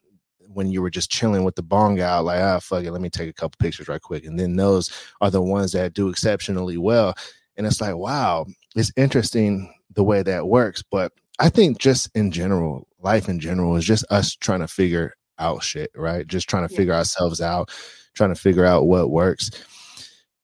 when 0.53 0.71
you 0.71 0.83
were 0.83 0.91
just 0.91 1.11
chilling 1.11 1.45
with 1.45 1.55
the 1.55 1.63
bong 1.63 2.01
out, 2.01 2.25
like, 2.25 2.41
ah, 2.41 2.59
fuck 2.59 2.85
it, 2.85 2.93
let 2.93 3.01
me 3.01 3.11
take 3.11 3.29
a 3.29 3.33
couple 3.33 3.57
pictures 3.59 3.89
right 3.89 4.01
quick. 4.01 4.25
And 4.25 4.39
then 4.39 4.57
those 4.57 4.91
are 5.21 5.31
the 5.31 5.43
ones 5.43 5.73
that 5.73 5.95
do 5.95 6.09
exceptionally 6.09 6.77
well. 6.77 7.15
And 7.57 7.67
it's 7.67 7.81
like, 7.81 7.97
wow, 7.97 8.47
it's 8.75 8.93
interesting 8.97 9.73
the 9.95 10.05
way 10.05 10.23
that 10.23 10.49
works. 10.49 10.83
But 10.83 11.13
I 11.39 11.49
think 11.49 11.79
just 11.79 12.11
in 12.15 12.31
general, 12.31 12.87
life 13.01 13.29
in 13.29 13.41
general 13.41 13.77
is 13.77 13.85
just 13.85 14.05
us 14.11 14.35
trying 14.35 14.61
to 14.61 14.69
figure 14.69 15.15
out 15.39 15.63
shit, 15.63 15.91
right? 15.95 16.27
Just 16.27 16.49
trying 16.49 16.67
to 16.67 16.73
yeah. 16.73 16.79
figure 16.79 16.95
ourselves 16.95 17.41
out, 17.41 17.71
trying 18.15 18.35
to 18.35 18.41
figure 18.41 18.65
out 18.65 18.87
what 18.87 19.11
works. 19.11 19.51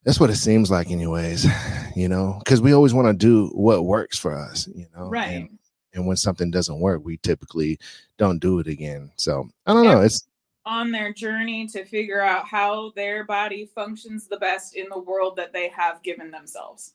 That's 0.05 0.21
what 0.21 0.31
it 0.31 0.37
seems 0.37 0.71
like, 0.71 0.90
anyways, 0.90 1.47
you 1.97 2.09
know, 2.09 2.40
because 2.45 2.61
we 2.61 2.73
always 2.73 2.95
want 2.95 3.09
to 3.09 3.14
do 3.14 3.49
what 3.49 3.85
works 3.85 4.19
for 4.19 4.35
us, 4.35 4.69
you 4.75 4.87
know. 4.97 5.09
Right. 5.09 5.37
And 5.37 5.59
and 5.97 6.07
when 6.07 6.17
something 6.17 6.51
doesn't 6.51 6.81
work 6.81 7.03
we 7.05 7.17
typically 7.19 7.79
don't 8.19 8.39
do 8.39 8.61
it 8.61 8.69
again. 8.69 9.11
So 9.17 9.49
i 9.67 9.73
don't 9.73 9.85
know 9.85 10.03
it's 10.03 10.27
on 10.67 10.91
their 10.91 11.13
journey 11.13 11.67
to 11.69 11.85
figure 11.85 12.21
out 12.21 12.45
how 12.45 12.91
their 12.97 13.25
body 13.25 13.71
functions 13.73 14.27
the 14.27 14.37
best 14.37 14.75
in 14.75 14.89
the 14.91 14.99
world 14.99 15.37
that 15.37 15.53
they 15.53 15.69
have 15.69 16.03
given 16.03 16.31
themselves. 16.31 16.95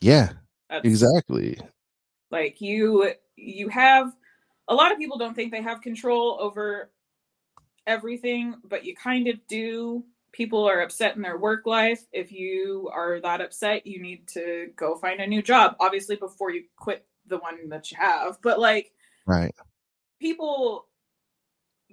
Yeah 0.00 0.30
That's, 0.70 0.86
exactly. 0.86 1.58
Like 2.30 2.60
you 2.60 3.12
you 3.36 3.68
have 3.68 4.14
a 4.68 4.74
lot 4.74 4.92
of 4.92 4.98
people 4.98 5.18
don't 5.18 5.34
think 5.34 5.50
they 5.50 5.62
have 5.62 5.82
control 5.82 6.38
over 6.40 6.90
everything 7.86 8.54
but 8.64 8.84
you 8.84 8.94
kind 8.94 9.26
of 9.26 9.36
do. 9.48 10.04
People 10.30 10.64
are 10.68 10.82
upset 10.82 11.16
in 11.16 11.22
their 11.22 11.38
work 11.38 11.66
life. 11.66 12.02
If 12.12 12.30
you 12.30 12.88
are 12.94 13.20
that 13.20 13.40
upset 13.40 13.88
you 13.88 14.00
need 14.00 14.28
to 14.28 14.68
go 14.76 14.94
find 14.94 15.20
a 15.20 15.26
new 15.26 15.42
job. 15.42 15.74
Obviously 15.80 16.14
before 16.14 16.52
you 16.52 16.64
quit 16.76 17.04
the 17.28 17.38
one 17.38 17.68
that 17.68 17.90
you 17.90 17.96
have 17.98 18.38
but 18.42 18.58
like 18.58 18.92
right. 19.26 19.54
people 20.20 20.88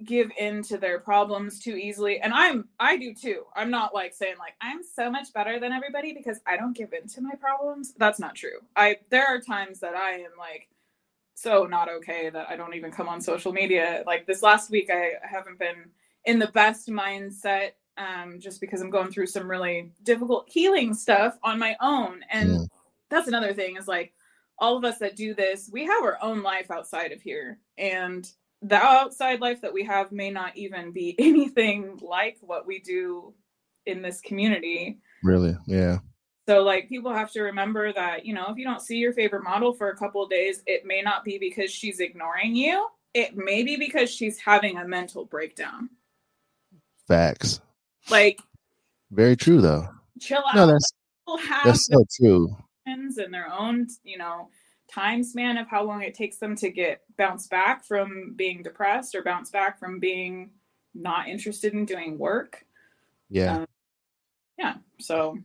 give 0.04 0.30
in 0.38 0.62
to 0.62 0.76
their 0.76 0.98
problems 0.98 1.58
too 1.58 1.74
easily 1.76 2.20
and 2.20 2.34
i'm 2.34 2.68
i 2.78 2.96
do 2.96 3.14
too. 3.14 3.44
I'm 3.54 3.70
not 3.70 3.94
like 3.94 4.12
saying 4.14 4.36
like 4.38 4.54
i'm 4.60 4.82
so 4.82 5.10
much 5.10 5.32
better 5.32 5.58
than 5.58 5.72
everybody 5.72 6.12
because 6.12 6.38
i 6.46 6.56
don't 6.56 6.76
give 6.76 6.92
in 6.92 7.08
to 7.08 7.22
my 7.22 7.34
problems. 7.40 7.94
That's 7.96 8.20
not 8.20 8.34
true. 8.34 8.60
I 8.74 8.98
there 9.10 9.26
are 9.26 9.40
times 9.40 9.80
that 9.80 9.94
i 9.94 10.10
am 10.10 10.32
like 10.38 10.68
so 11.34 11.64
not 11.64 11.88
okay 11.88 12.28
that 12.28 12.48
i 12.50 12.56
don't 12.56 12.74
even 12.74 12.90
come 12.90 13.08
on 13.08 13.20
social 13.22 13.52
media. 13.52 14.02
Like 14.06 14.26
this 14.26 14.42
last 14.42 14.70
week 14.70 14.90
i 14.90 15.12
haven't 15.22 15.58
been 15.58 15.90
in 16.26 16.38
the 16.38 16.48
best 16.48 16.88
mindset 16.88 17.70
um, 17.96 18.38
just 18.38 18.60
because 18.60 18.82
i'm 18.82 18.90
going 18.90 19.10
through 19.10 19.26
some 19.26 19.50
really 19.50 19.90
difficult 20.02 20.46
healing 20.46 20.92
stuff 20.92 21.38
on 21.42 21.58
my 21.58 21.74
own 21.80 22.20
and 22.30 22.50
mm. 22.50 22.68
that's 23.08 23.28
another 23.28 23.54
thing 23.54 23.76
is 23.78 23.88
like 23.88 24.12
all 24.58 24.76
of 24.76 24.84
us 24.84 24.98
that 24.98 25.16
do 25.16 25.34
this, 25.34 25.68
we 25.72 25.84
have 25.84 26.02
our 26.02 26.18
own 26.22 26.42
life 26.42 26.70
outside 26.70 27.12
of 27.12 27.20
here. 27.20 27.58
And 27.76 28.28
the 28.62 28.76
outside 28.76 29.40
life 29.40 29.60
that 29.60 29.72
we 29.72 29.84
have 29.84 30.12
may 30.12 30.30
not 30.30 30.56
even 30.56 30.92
be 30.92 31.14
anything 31.18 31.98
like 32.02 32.38
what 32.40 32.66
we 32.66 32.80
do 32.80 33.34
in 33.84 34.02
this 34.02 34.20
community. 34.20 34.98
Really? 35.22 35.56
Yeah. 35.66 35.98
So 36.48 36.62
like 36.62 36.88
people 36.88 37.12
have 37.12 37.32
to 37.32 37.42
remember 37.42 37.92
that, 37.92 38.24
you 38.24 38.32
know, 38.32 38.46
if 38.48 38.56
you 38.56 38.64
don't 38.64 38.80
see 38.80 38.98
your 38.98 39.12
favorite 39.12 39.42
model 39.42 39.72
for 39.72 39.90
a 39.90 39.96
couple 39.96 40.22
of 40.22 40.30
days, 40.30 40.62
it 40.66 40.86
may 40.86 41.02
not 41.02 41.24
be 41.24 41.38
because 41.38 41.70
she's 41.70 42.00
ignoring 42.00 42.54
you. 42.54 42.86
It 43.14 43.36
may 43.36 43.62
be 43.64 43.76
because 43.76 44.10
she's 44.10 44.38
having 44.38 44.78
a 44.78 44.86
mental 44.86 45.24
breakdown. 45.24 45.90
Facts. 47.08 47.60
Like 48.10 48.40
very 49.10 49.36
true 49.36 49.60
though. 49.60 49.88
Chill 50.20 50.38
out. 50.38 50.54
No, 50.54 50.66
that's, 50.68 50.92
that's 51.64 51.86
so 51.86 52.04
true 52.16 52.56
and 52.86 53.34
their 53.34 53.52
own, 53.52 53.88
you 54.04 54.18
know, 54.18 54.48
time 54.90 55.24
span 55.24 55.58
of 55.58 55.68
how 55.68 55.82
long 55.82 56.02
it 56.02 56.14
takes 56.14 56.38
them 56.38 56.54
to 56.56 56.70
get 56.70 57.02
bounce 57.18 57.48
back 57.48 57.84
from 57.84 58.34
being 58.36 58.62
depressed 58.62 59.14
or 59.14 59.22
bounce 59.22 59.50
back 59.50 59.78
from 59.78 59.98
being 59.98 60.50
not 60.94 61.28
interested 61.28 61.74
in 61.74 61.84
doing 61.84 62.18
work. 62.18 62.64
Yeah. 63.28 63.58
Um, 63.58 63.66
yeah. 64.58 64.74
So 65.00 65.38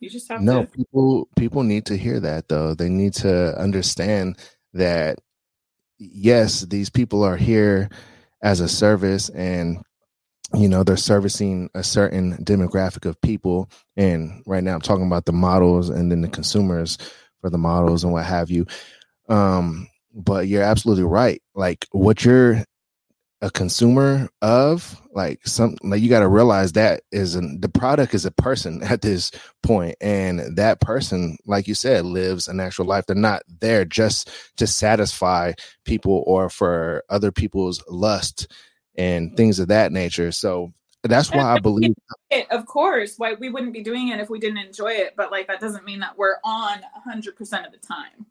you 0.00 0.10
just 0.10 0.28
have 0.28 0.40
no, 0.40 0.64
to 0.64 0.70
people 0.70 1.28
people 1.36 1.62
need 1.62 1.86
to 1.86 1.96
hear 1.96 2.18
that 2.20 2.48
though. 2.48 2.74
They 2.74 2.88
need 2.88 3.12
to 3.14 3.56
understand 3.58 4.38
that 4.72 5.20
yes, 5.98 6.62
these 6.62 6.90
people 6.90 7.22
are 7.22 7.36
here 7.36 7.88
as 8.42 8.60
a 8.60 8.68
service 8.68 9.28
and 9.28 9.78
you 10.54 10.68
know 10.68 10.82
they're 10.82 10.96
servicing 10.96 11.70
a 11.74 11.82
certain 11.82 12.36
demographic 12.44 13.06
of 13.06 13.20
people. 13.20 13.70
And 13.96 14.42
right 14.46 14.62
now 14.62 14.74
i'm 14.74 14.80
talking 14.80 15.06
about 15.06 15.24
the 15.24 15.32
models 15.32 15.88
and 15.90 16.10
then 16.10 16.20
the 16.20 16.28
consumers 16.28 16.98
for 17.40 17.50
the 17.50 17.58
models 17.58 18.04
and 18.04 18.12
what 18.12 18.26
have 18.26 18.50
you. 18.50 18.66
Um 19.28 19.88
but 20.14 20.46
you're 20.46 20.62
absolutely 20.62 21.04
right. 21.04 21.42
Like 21.54 21.86
what 21.92 22.24
you're 22.24 22.64
a 23.40 23.50
consumer 23.50 24.28
of 24.40 25.00
like 25.12 25.44
some 25.44 25.76
like 25.82 26.00
you 26.00 26.08
got 26.08 26.20
to 26.20 26.28
realize 26.28 26.72
that 26.72 27.02
is 27.10 27.34
an, 27.34 27.60
the 27.60 27.68
product 27.68 28.14
is 28.14 28.24
a 28.24 28.30
person 28.30 28.82
at 28.84 29.02
this 29.02 29.32
point. 29.62 29.96
And 30.00 30.56
that 30.56 30.80
person 30.80 31.36
like 31.44 31.66
you 31.66 31.74
said 31.74 32.04
lives 32.04 32.46
an 32.46 32.60
actual 32.60 32.86
life. 32.86 33.06
They're 33.06 33.16
not 33.16 33.42
there 33.60 33.84
just 33.84 34.30
to 34.58 34.66
satisfy 34.66 35.52
people 35.84 36.22
or 36.26 36.48
for 36.48 37.02
other 37.08 37.32
people's 37.32 37.82
lust 37.88 38.46
and 38.96 39.36
things 39.36 39.58
of 39.58 39.68
that 39.68 39.92
nature 39.92 40.32
so 40.32 40.72
that's 41.04 41.30
why 41.32 41.42
i 41.42 41.58
believe 41.58 41.94
it, 42.30 42.50
of 42.50 42.66
course 42.66 43.14
why 43.18 43.34
we 43.34 43.48
wouldn't 43.48 43.72
be 43.72 43.82
doing 43.82 44.08
it 44.08 44.20
if 44.20 44.30
we 44.30 44.38
didn't 44.38 44.58
enjoy 44.58 44.92
it 44.92 45.14
but 45.16 45.30
like 45.30 45.46
that 45.46 45.60
doesn't 45.60 45.84
mean 45.84 46.00
that 46.00 46.16
we're 46.16 46.36
on 46.44 46.78
100% 47.08 47.66
of 47.66 47.72
the 47.72 47.78
time 47.78 48.26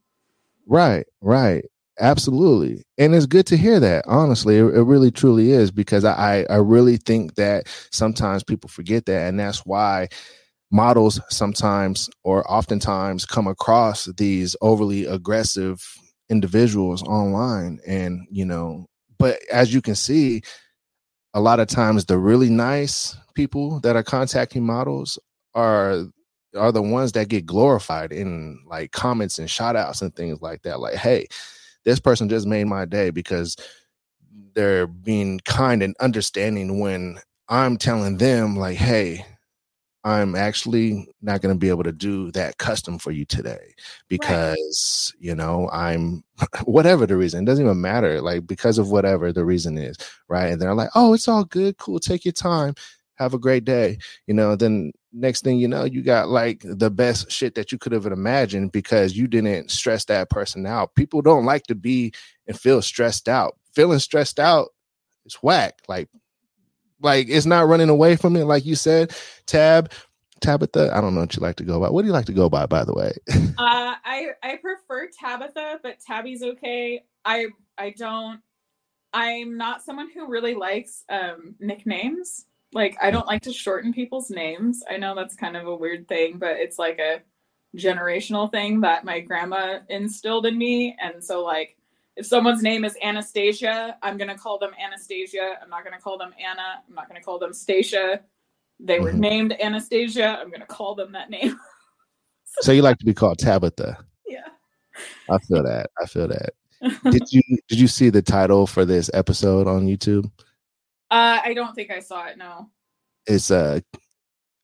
right 0.67 1.05
right 1.21 1.65
Absolutely. 2.01 2.83
And 2.97 3.13
it's 3.13 3.27
good 3.27 3.45
to 3.47 3.57
hear 3.57 3.79
that. 3.79 4.05
Honestly, 4.07 4.57
it, 4.57 4.63
it, 4.63 4.83
really 4.83 5.11
truly 5.11 5.51
is 5.51 5.69
because 5.69 6.03
I, 6.03 6.45
I 6.49 6.55
really 6.55 6.97
think 6.97 7.35
that 7.35 7.67
sometimes 7.91 8.43
people 8.43 8.69
forget 8.69 9.05
that. 9.05 9.27
And 9.27 9.39
that's 9.39 9.65
why 9.65 10.07
models 10.71 11.19
sometimes 11.29 12.09
or 12.23 12.49
oftentimes 12.51 13.25
come 13.25 13.45
across 13.45 14.05
these 14.17 14.55
overly 14.61 15.05
aggressive 15.05 15.85
individuals 16.29 17.03
online. 17.03 17.79
And, 17.85 18.25
you 18.31 18.45
know, 18.45 18.87
but 19.21 19.39
as 19.51 19.73
you 19.73 19.81
can 19.81 19.95
see, 19.95 20.41
a 21.33 21.39
lot 21.39 21.59
of 21.59 21.67
times 21.67 22.05
the 22.05 22.17
really 22.17 22.49
nice 22.49 23.15
people 23.35 23.79
that 23.81 23.95
are 23.95 24.03
contacting 24.03 24.65
models 24.65 25.17
are 25.53 26.05
are 26.57 26.71
the 26.73 26.81
ones 26.81 27.13
that 27.13 27.29
get 27.29 27.45
glorified 27.45 28.11
in 28.11 28.59
like 28.67 28.91
comments 28.91 29.39
and 29.39 29.49
shout 29.49 29.77
outs 29.77 30.01
and 30.01 30.13
things 30.15 30.41
like 30.41 30.63
that. 30.63 30.81
Like, 30.81 30.95
hey, 30.95 31.27
this 31.85 31.99
person 31.99 32.27
just 32.27 32.45
made 32.45 32.65
my 32.65 32.83
day 32.83 33.09
because 33.09 33.55
they're 34.53 34.87
being 34.87 35.39
kind 35.45 35.81
and 35.81 35.95
understanding 36.01 36.79
when 36.79 37.19
I'm 37.47 37.77
telling 37.77 38.17
them 38.17 38.57
like, 38.57 38.77
hey, 38.77 39.25
I'm 40.03 40.35
actually 40.35 41.07
not 41.21 41.41
going 41.41 41.53
to 41.53 41.59
be 41.59 41.69
able 41.69 41.83
to 41.83 41.91
do 41.91 42.31
that 42.31 42.57
custom 42.57 42.97
for 42.97 43.11
you 43.11 43.23
today 43.23 43.75
because, 44.07 45.13
right. 45.15 45.23
you 45.23 45.35
know, 45.35 45.69
I'm 45.71 46.23
whatever 46.63 47.05
the 47.05 47.17
reason, 47.17 47.43
it 47.43 47.45
doesn't 47.45 47.63
even 47.63 47.81
matter. 47.81 48.19
Like, 48.19 48.47
because 48.47 48.79
of 48.79 48.89
whatever 48.89 49.31
the 49.31 49.45
reason 49.45 49.77
is, 49.77 49.97
right? 50.27 50.47
And 50.47 50.61
they're 50.61 50.73
like, 50.73 50.89
oh, 50.95 51.13
it's 51.13 51.27
all 51.27 51.43
good, 51.43 51.77
cool, 51.77 51.99
take 51.99 52.25
your 52.25 52.31
time, 52.31 52.73
have 53.15 53.35
a 53.35 53.39
great 53.39 53.63
day, 53.63 53.99
you 54.25 54.33
know. 54.33 54.55
Then 54.55 54.91
next 55.13 55.43
thing 55.43 55.59
you 55.59 55.67
know, 55.67 55.83
you 55.83 56.01
got 56.01 56.29
like 56.29 56.63
the 56.63 56.89
best 56.89 57.31
shit 57.31 57.53
that 57.55 57.71
you 57.71 57.77
could 57.77 57.91
have 57.91 58.07
imagined 58.07 58.71
because 58.71 59.15
you 59.15 59.27
didn't 59.27 59.69
stress 59.69 60.05
that 60.05 60.31
person 60.31 60.65
out. 60.65 60.95
People 60.95 61.21
don't 61.21 61.45
like 61.45 61.63
to 61.63 61.75
be 61.75 62.11
and 62.47 62.59
feel 62.59 62.81
stressed 62.81 63.29
out. 63.29 63.55
Feeling 63.73 63.99
stressed 63.99 64.39
out 64.39 64.69
is 65.25 65.35
whack. 65.35 65.75
Like, 65.87 66.09
like 67.01 67.27
it's 67.29 67.45
not 67.45 67.67
running 67.67 67.89
away 67.89 68.15
from 68.15 68.35
it, 68.35 68.45
like 68.45 68.65
you 68.65 68.75
said. 68.75 69.13
Tab, 69.45 69.91
Tabitha. 70.41 70.91
I 70.95 71.01
don't 71.01 71.13
know 71.13 71.21
what 71.21 71.35
you 71.35 71.41
like 71.41 71.55
to 71.57 71.63
go 71.63 71.79
by. 71.79 71.89
What 71.89 72.01
do 72.01 72.07
you 72.07 72.13
like 72.13 72.25
to 72.25 72.33
go 72.33 72.49
by, 72.49 72.65
by 72.65 72.83
the 72.83 72.93
way? 72.93 73.13
uh, 73.57 73.95
I 74.03 74.29
I 74.43 74.57
prefer 74.61 75.09
Tabitha, 75.19 75.79
but 75.83 75.99
Tabby's 75.99 76.43
okay. 76.43 77.03
I 77.25 77.47
I 77.77 77.91
don't. 77.97 78.41
I'm 79.13 79.57
not 79.57 79.83
someone 79.83 80.09
who 80.09 80.27
really 80.27 80.55
likes 80.55 81.03
um, 81.09 81.55
nicknames. 81.59 82.45
Like 82.73 82.97
I 83.01 83.11
don't 83.11 83.27
like 83.27 83.41
to 83.43 83.53
shorten 83.53 83.93
people's 83.93 84.29
names. 84.29 84.83
I 84.89 84.97
know 84.97 85.15
that's 85.15 85.35
kind 85.35 85.57
of 85.57 85.67
a 85.67 85.75
weird 85.75 86.07
thing, 86.07 86.37
but 86.37 86.57
it's 86.57 86.79
like 86.79 86.99
a 86.99 87.21
generational 87.77 88.51
thing 88.51 88.81
that 88.81 89.03
my 89.03 89.19
grandma 89.19 89.79
instilled 89.89 90.45
in 90.45 90.57
me. 90.57 90.95
And 91.01 91.23
so 91.23 91.43
like 91.43 91.77
if 92.15 92.25
someone's 92.25 92.61
name 92.61 92.83
is 92.83 92.97
Anastasia, 93.01 93.97
I'm 94.01 94.17
gonna 94.17 94.37
call 94.37 94.57
them 94.57 94.71
Anastasia. 94.83 95.57
I'm 95.61 95.69
not 95.69 95.83
gonna 95.83 95.99
call 95.99 96.17
them 96.17 96.33
Anna. 96.39 96.83
I'm 96.87 96.95
not 96.95 97.07
gonna 97.07 97.21
call 97.21 97.39
them 97.39 97.53
Stacia. 97.53 98.21
They 98.79 98.99
were 98.99 99.11
mm-hmm. 99.11 99.19
named 99.19 99.61
Anastasia. 99.61 100.39
I'm 100.39 100.51
gonna 100.51 100.65
call 100.65 100.95
them 100.95 101.11
that 101.13 101.29
name. 101.29 101.57
so 102.61 102.71
you 102.71 102.81
like 102.81 102.97
to 102.97 103.05
be 103.05 103.13
called 103.13 103.39
Tabitha? 103.39 103.97
Yeah. 104.27 104.47
I 105.29 105.37
feel 105.39 105.63
that. 105.63 105.89
I 106.01 106.05
feel 106.05 106.27
that. 106.27 106.53
did 107.11 107.31
you 107.31 107.41
did 107.67 107.79
you 107.79 107.87
see 107.87 108.09
the 108.09 108.21
title 108.21 108.67
for 108.67 108.85
this 108.85 109.09
episode 109.13 109.67
on 109.67 109.87
YouTube? 109.87 110.25
Uh, 111.09 111.39
I 111.43 111.53
don't 111.53 111.73
think 111.75 111.91
I 111.91 111.99
saw 111.99 112.25
it. 112.27 112.37
No. 112.37 112.69
It's 113.25 113.51
uh, 113.51 113.79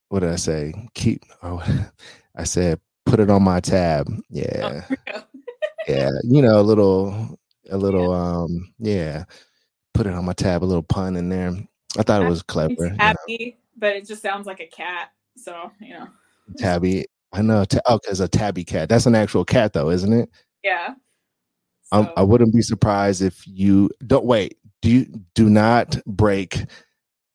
what 0.09 0.21
did 0.21 0.29
I 0.31 0.37
say? 0.37 0.73
Keep. 0.95 1.23
Oh, 1.43 1.63
I 2.35 2.43
said 2.43 2.79
put 3.07 3.19
it 3.19 3.29
on 3.29 3.43
my 3.43 3.59
tab. 3.59 4.07
Yeah. 4.29 4.81
Oh, 4.89 4.95
yeah. 5.07 5.21
Yeah, 5.87 6.09
you 6.23 6.41
know, 6.41 6.59
a 6.59 6.61
little, 6.61 7.39
a 7.69 7.77
little. 7.77 8.11
Yeah. 8.11 8.37
Um. 8.37 8.73
Yeah. 8.79 9.23
Put 9.93 10.07
it 10.07 10.13
on 10.13 10.25
my 10.25 10.33
tab. 10.33 10.63
A 10.63 10.65
little 10.65 10.83
pun 10.83 11.15
in 11.15 11.29
there. 11.29 11.53
I 11.97 12.03
thought 12.03 12.21
it 12.21 12.29
was 12.29 12.43
clever. 12.43 12.95
Tabby, 12.97 13.17
you 13.27 13.45
know? 13.47 13.51
but 13.77 13.95
it 13.95 14.07
just 14.07 14.21
sounds 14.21 14.45
like 14.45 14.59
a 14.59 14.67
cat. 14.67 15.11
So 15.35 15.71
you 15.79 15.93
know. 15.93 16.07
Tabby. 16.57 17.05
I 17.33 17.41
know. 17.41 17.65
oh, 17.85 17.99
because 17.99 18.19
a 18.19 18.27
tabby 18.27 18.63
cat. 18.63 18.89
That's 18.89 19.05
an 19.05 19.15
actual 19.15 19.43
cat, 19.43 19.73
though, 19.73 19.89
isn't 19.89 20.13
it? 20.13 20.29
Yeah. 20.63 20.93
So. 21.93 22.11
I 22.17 22.23
wouldn't 22.23 22.53
be 22.53 22.61
surprised 22.61 23.21
if 23.21 23.47
you 23.47 23.89
don't 24.05 24.25
wait 24.25 24.57
do 24.81 24.89
you 24.89 25.05
do 25.33 25.49
not 25.49 25.97
break 26.05 26.65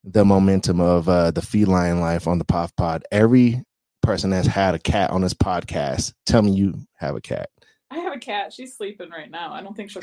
the 0.05 0.24
momentum 0.24 0.81
of 0.81 1.09
uh, 1.09 1.31
the 1.31 1.43
feline 1.43 2.01
life 2.01 2.26
on 2.26 2.39
the 2.39 2.45
POF 2.45 2.74
POD. 2.76 3.05
Every 3.12 3.62
person 4.03 4.31
that's 4.31 4.49
had 4.49 4.74
a 4.74 4.79
cat 4.79 5.11
on 5.11 5.20
this 5.20 5.35
podcast, 5.35 6.12
tell 6.26 6.43
me 6.43 6.53
you 6.53 6.74
have 6.97 7.14
a 7.14 7.20
cat. 7.20 7.51
I 8.29 8.33
have 8.33 8.41
a 8.41 8.45
cat. 8.45 8.53
She's 8.53 8.77
sleeping 8.77 9.11
right 9.11 9.31
now. 9.31 9.53
I 9.53 9.62
don't 9.62 9.77
think 9.77 9.91
she'll. 9.91 10.03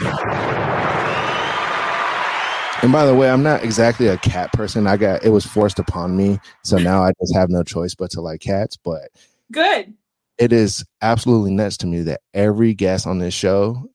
And 2.82 2.94
by 2.94 3.06
the 3.06 3.14
way, 3.14 3.30
I'm 3.30 3.44
not 3.44 3.64
exactly 3.64 4.08
a 4.08 4.18
cat 4.18 4.54
person. 4.54 4.88
I 4.88 4.96
got 4.96 5.24
it 5.24 5.30
was 5.30 5.46
forced 5.46 5.80
upon 5.80 6.16
me, 6.16 6.40
so 6.64 6.78
now 6.78 7.04
I 7.04 7.12
just 7.20 7.36
have 7.36 7.50
no 7.50 7.62
choice 7.62 7.94
but 7.94 8.12
to 8.12 8.22
like 8.22 8.40
cats. 8.40 8.78
But 8.78 9.10
good. 9.52 9.94
It 10.38 10.54
is 10.54 10.86
absolutely 11.02 11.52
nuts 11.52 11.76
to 11.78 11.88
me 11.88 12.04
that 12.04 12.22
every 12.34 12.74
guest 12.74 13.06
on 13.06 13.20
this 13.20 13.34
show, 13.34 13.90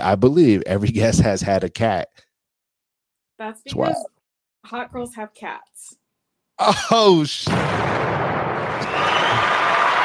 I 0.00 0.14
believe 0.14 0.62
every 0.64 0.88
guest 0.92 1.20
has 1.20 1.42
had 1.42 1.62
a 1.64 1.68
cat 1.68 2.08
that's 3.38 3.60
because 3.62 4.06
hot 4.64 4.92
girls 4.92 5.14
have 5.14 5.34
cats. 5.34 5.96
Oh 6.58 7.24
shit. 7.26 7.52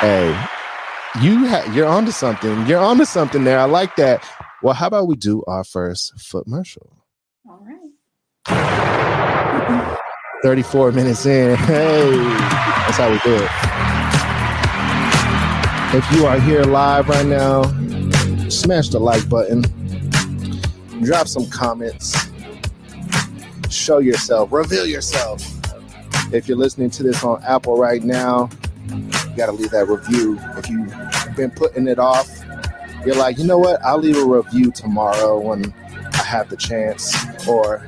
Hey, 0.01 0.45
you 1.21 1.47
ha- 1.47 1.69
you're 1.73 1.87
onto 1.87 2.11
something. 2.11 2.65
You're 2.67 2.79
onto 2.79 3.05
something 3.05 3.43
there. 3.43 3.59
I 3.59 3.65
like 3.65 3.95
that. 3.97 4.23
Well, 4.61 4.73
how 4.73 4.87
about 4.87 5.07
we 5.07 5.15
do 5.15 5.43
our 5.47 5.63
first 5.63 6.19
foot 6.19 6.45
commercial? 6.45 6.95
All 7.49 7.65
right. 7.65 7.77
34 10.43 10.91
minutes 10.91 11.25
in. 11.25 11.55
Hey, 11.57 12.09
that's 12.11 12.97
how 12.97 13.11
we 13.11 13.19
do 13.19 13.35
it. 13.35 13.49
If 15.93 16.09
you 16.13 16.25
are 16.25 16.39
here 16.39 16.63
live 16.63 17.09
right 17.09 17.25
now, 17.25 17.63
smash 18.49 18.89
the 18.89 18.99
like 18.99 19.27
button, 19.27 19.63
drop 21.03 21.27
some 21.27 21.49
comments, 21.49 22.15
show 23.69 23.97
yourself, 23.97 24.51
reveal 24.53 24.85
yourself. 24.85 25.43
If 26.33 26.47
you're 26.47 26.57
listening 26.57 26.91
to 26.91 27.03
this 27.03 27.23
on 27.25 27.43
Apple 27.43 27.77
right 27.77 28.01
now, 28.03 28.49
you 29.31 29.37
got 29.37 29.47
to 29.47 29.51
leave 29.53 29.71
that 29.71 29.87
review. 29.87 30.37
If 30.57 30.69
you've 30.69 31.35
been 31.35 31.51
putting 31.51 31.87
it 31.87 31.99
off, 31.99 32.29
you're 33.05 33.15
like, 33.15 33.37
you 33.37 33.45
know 33.45 33.57
what? 33.57 33.81
I'll 33.83 33.97
leave 33.97 34.17
a 34.17 34.25
review 34.25 34.71
tomorrow 34.71 35.39
when 35.39 35.73
I 36.13 36.23
have 36.23 36.49
the 36.49 36.57
chance, 36.57 37.15
or 37.47 37.83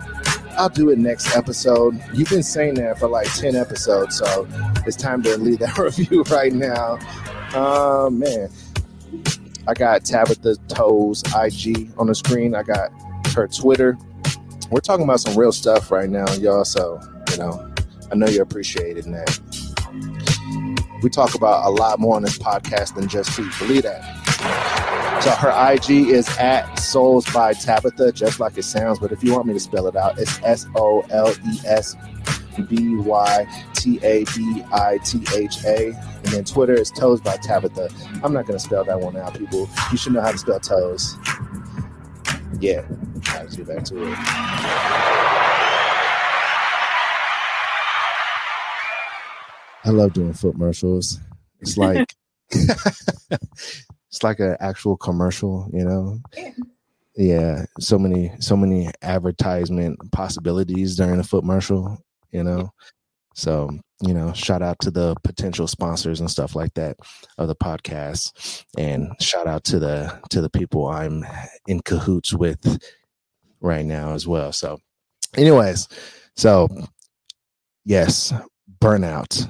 I'll 0.58 0.70
do 0.70 0.90
it 0.90 0.98
next 0.98 1.36
episode. 1.36 2.02
You've 2.14 2.30
been 2.30 2.44
saying 2.44 2.76
that 2.76 2.98
for 2.98 3.08
like 3.08 3.32
10 3.36 3.56
episodes, 3.56 4.18
so 4.18 4.48
it's 4.86 4.98
time 4.98 5.22
to 5.24 5.38
leave 5.38 5.60
that 5.60 5.78
review 5.78 6.24
right 6.32 6.54
now. 6.54 6.98
Uh, 7.54 8.10
man, 8.10 8.50
I 9.68 9.74
got 9.74 10.04
Tabitha 10.06 10.56
Toes 10.68 11.24
IG 11.36 11.92
on 11.98 12.08
the 12.08 12.16
screen. 12.16 12.56
I 12.56 12.64
got 12.64 12.90
her 13.36 13.48
Twitter 13.48 13.98
we're 14.74 14.80
talking 14.80 15.04
about 15.04 15.20
some 15.20 15.38
real 15.38 15.52
stuff 15.52 15.92
right 15.92 16.10
now, 16.10 16.32
y'all. 16.34 16.66
So, 16.66 17.00
you 17.32 17.38
know, 17.38 17.72
I 18.12 18.16
know 18.16 18.26
you're 18.28 18.42
appreciating 18.42 19.12
that. 19.12 19.40
We 21.04 21.10
talk 21.10 21.36
about 21.36 21.68
a 21.68 21.70
lot 21.70 22.00
more 22.00 22.16
on 22.16 22.24
this 22.24 22.38
podcast 22.38 22.96
than 22.96 23.10
just 23.10 23.32
feet. 23.32 23.52
Believe 23.60 23.84
that. 23.84 25.22
So 25.22 25.32
her 25.32 25.74
IG 25.74 26.08
is 26.10 26.28
at 26.38 26.76
Soles 26.80 27.26
by 27.34 27.54
Tabitha, 27.54 28.14
just 28.14 28.40
like 28.40 28.58
it 28.58 28.64
sounds. 28.64 29.00
But 29.00 29.12
if 29.12 29.24
you 29.24 29.34
want 29.34 29.46
me 29.46 29.54
to 29.54 29.60
spell 29.60 29.88
it 29.88 29.98
out, 29.98 30.18
it's 30.18 30.42
S 30.44 30.66
O 30.76 31.02
L 31.10 31.30
E 31.30 31.60
S 31.66 31.96
B 32.70 32.96
Y 32.96 33.68
T 33.74 34.00
A 34.04 34.24
B 34.36 34.64
I 34.72 34.98
T 35.04 35.22
H 35.36 35.66
A. 35.66 35.88
And 35.88 36.28
then 36.28 36.46
Twitter 36.46 36.74
is 36.74 36.90
Toes 36.90 37.20
by 37.20 37.36
Tabitha. 37.38 37.90
I'm 38.24 38.32
not 38.32 38.46
going 38.46 38.58
to 38.58 38.64
spell 38.64 38.86
that 38.86 39.00
one 39.00 39.18
out, 39.18 39.38
people. 39.38 39.70
You 39.92 39.98
should 39.98 40.14
know 40.14 40.22
how 40.22 40.32
to 40.32 40.38
spell 40.38 40.60
toes. 40.60 41.18
Yeah, 42.60 42.86
let's 43.34 43.58
get 43.58 43.68
back 43.68 43.84
to 43.86 44.04
it. 44.10 45.33
I 49.84 49.90
love 49.90 50.14
doing 50.14 50.34
foot 50.34 50.54
commercials. 50.54 51.20
It's 51.60 51.78
like 51.78 52.14
it's 52.52 54.24
like 54.24 54.40
an 54.40 54.58
actual 54.60 54.98
commercial, 54.98 55.70
you 55.74 55.84
know. 55.84 56.20
Yeah, 57.16 57.66
so 57.80 58.00
many 58.00 58.32
so 58.40 58.56
many 58.56 58.90
advertisement 59.02 60.00
possibilities 60.12 60.96
during 60.96 61.20
a 61.20 61.24
foot 61.24 61.42
commercial, 61.42 61.98
you 62.32 62.44
know. 62.44 62.72
So, 63.36 63.70
you 64.02 64.14
know, 64.14 64.32
shout 64.34 64.62
out 64.62 64.80
to 64.80 64.92
the 64.92 65.16
potential 65.24 65.68
sponsors 65.68 66.20
and 66.20 66.30
stuff 66.30 66.56
like 66.56 66.74
that 66.76 66.98
of 67.38 67.48
the 67.48 67.56
podcast 67.56 68.64
and 68.78 69.12
shout 69.20 69.48
out 69.48 69.64
to 69.66 69.80
the 69.80 70.20
to 70.30 70.42
the 70.42 70.50
people 70.50 70.88
I'm 70.88 71.26
in 71.68 71.82
cahoots 71.82 72.34
with 72.34 72.80
right 73.60 73.86
now 73.86 74.14
as 74.14 74.28
well. 74.28 74.52
So, 74.52 74.80
anyways, 75.36 75.88
so 76.36 76.68
yes, 77.86 78.34
burnout. 78.80 79.50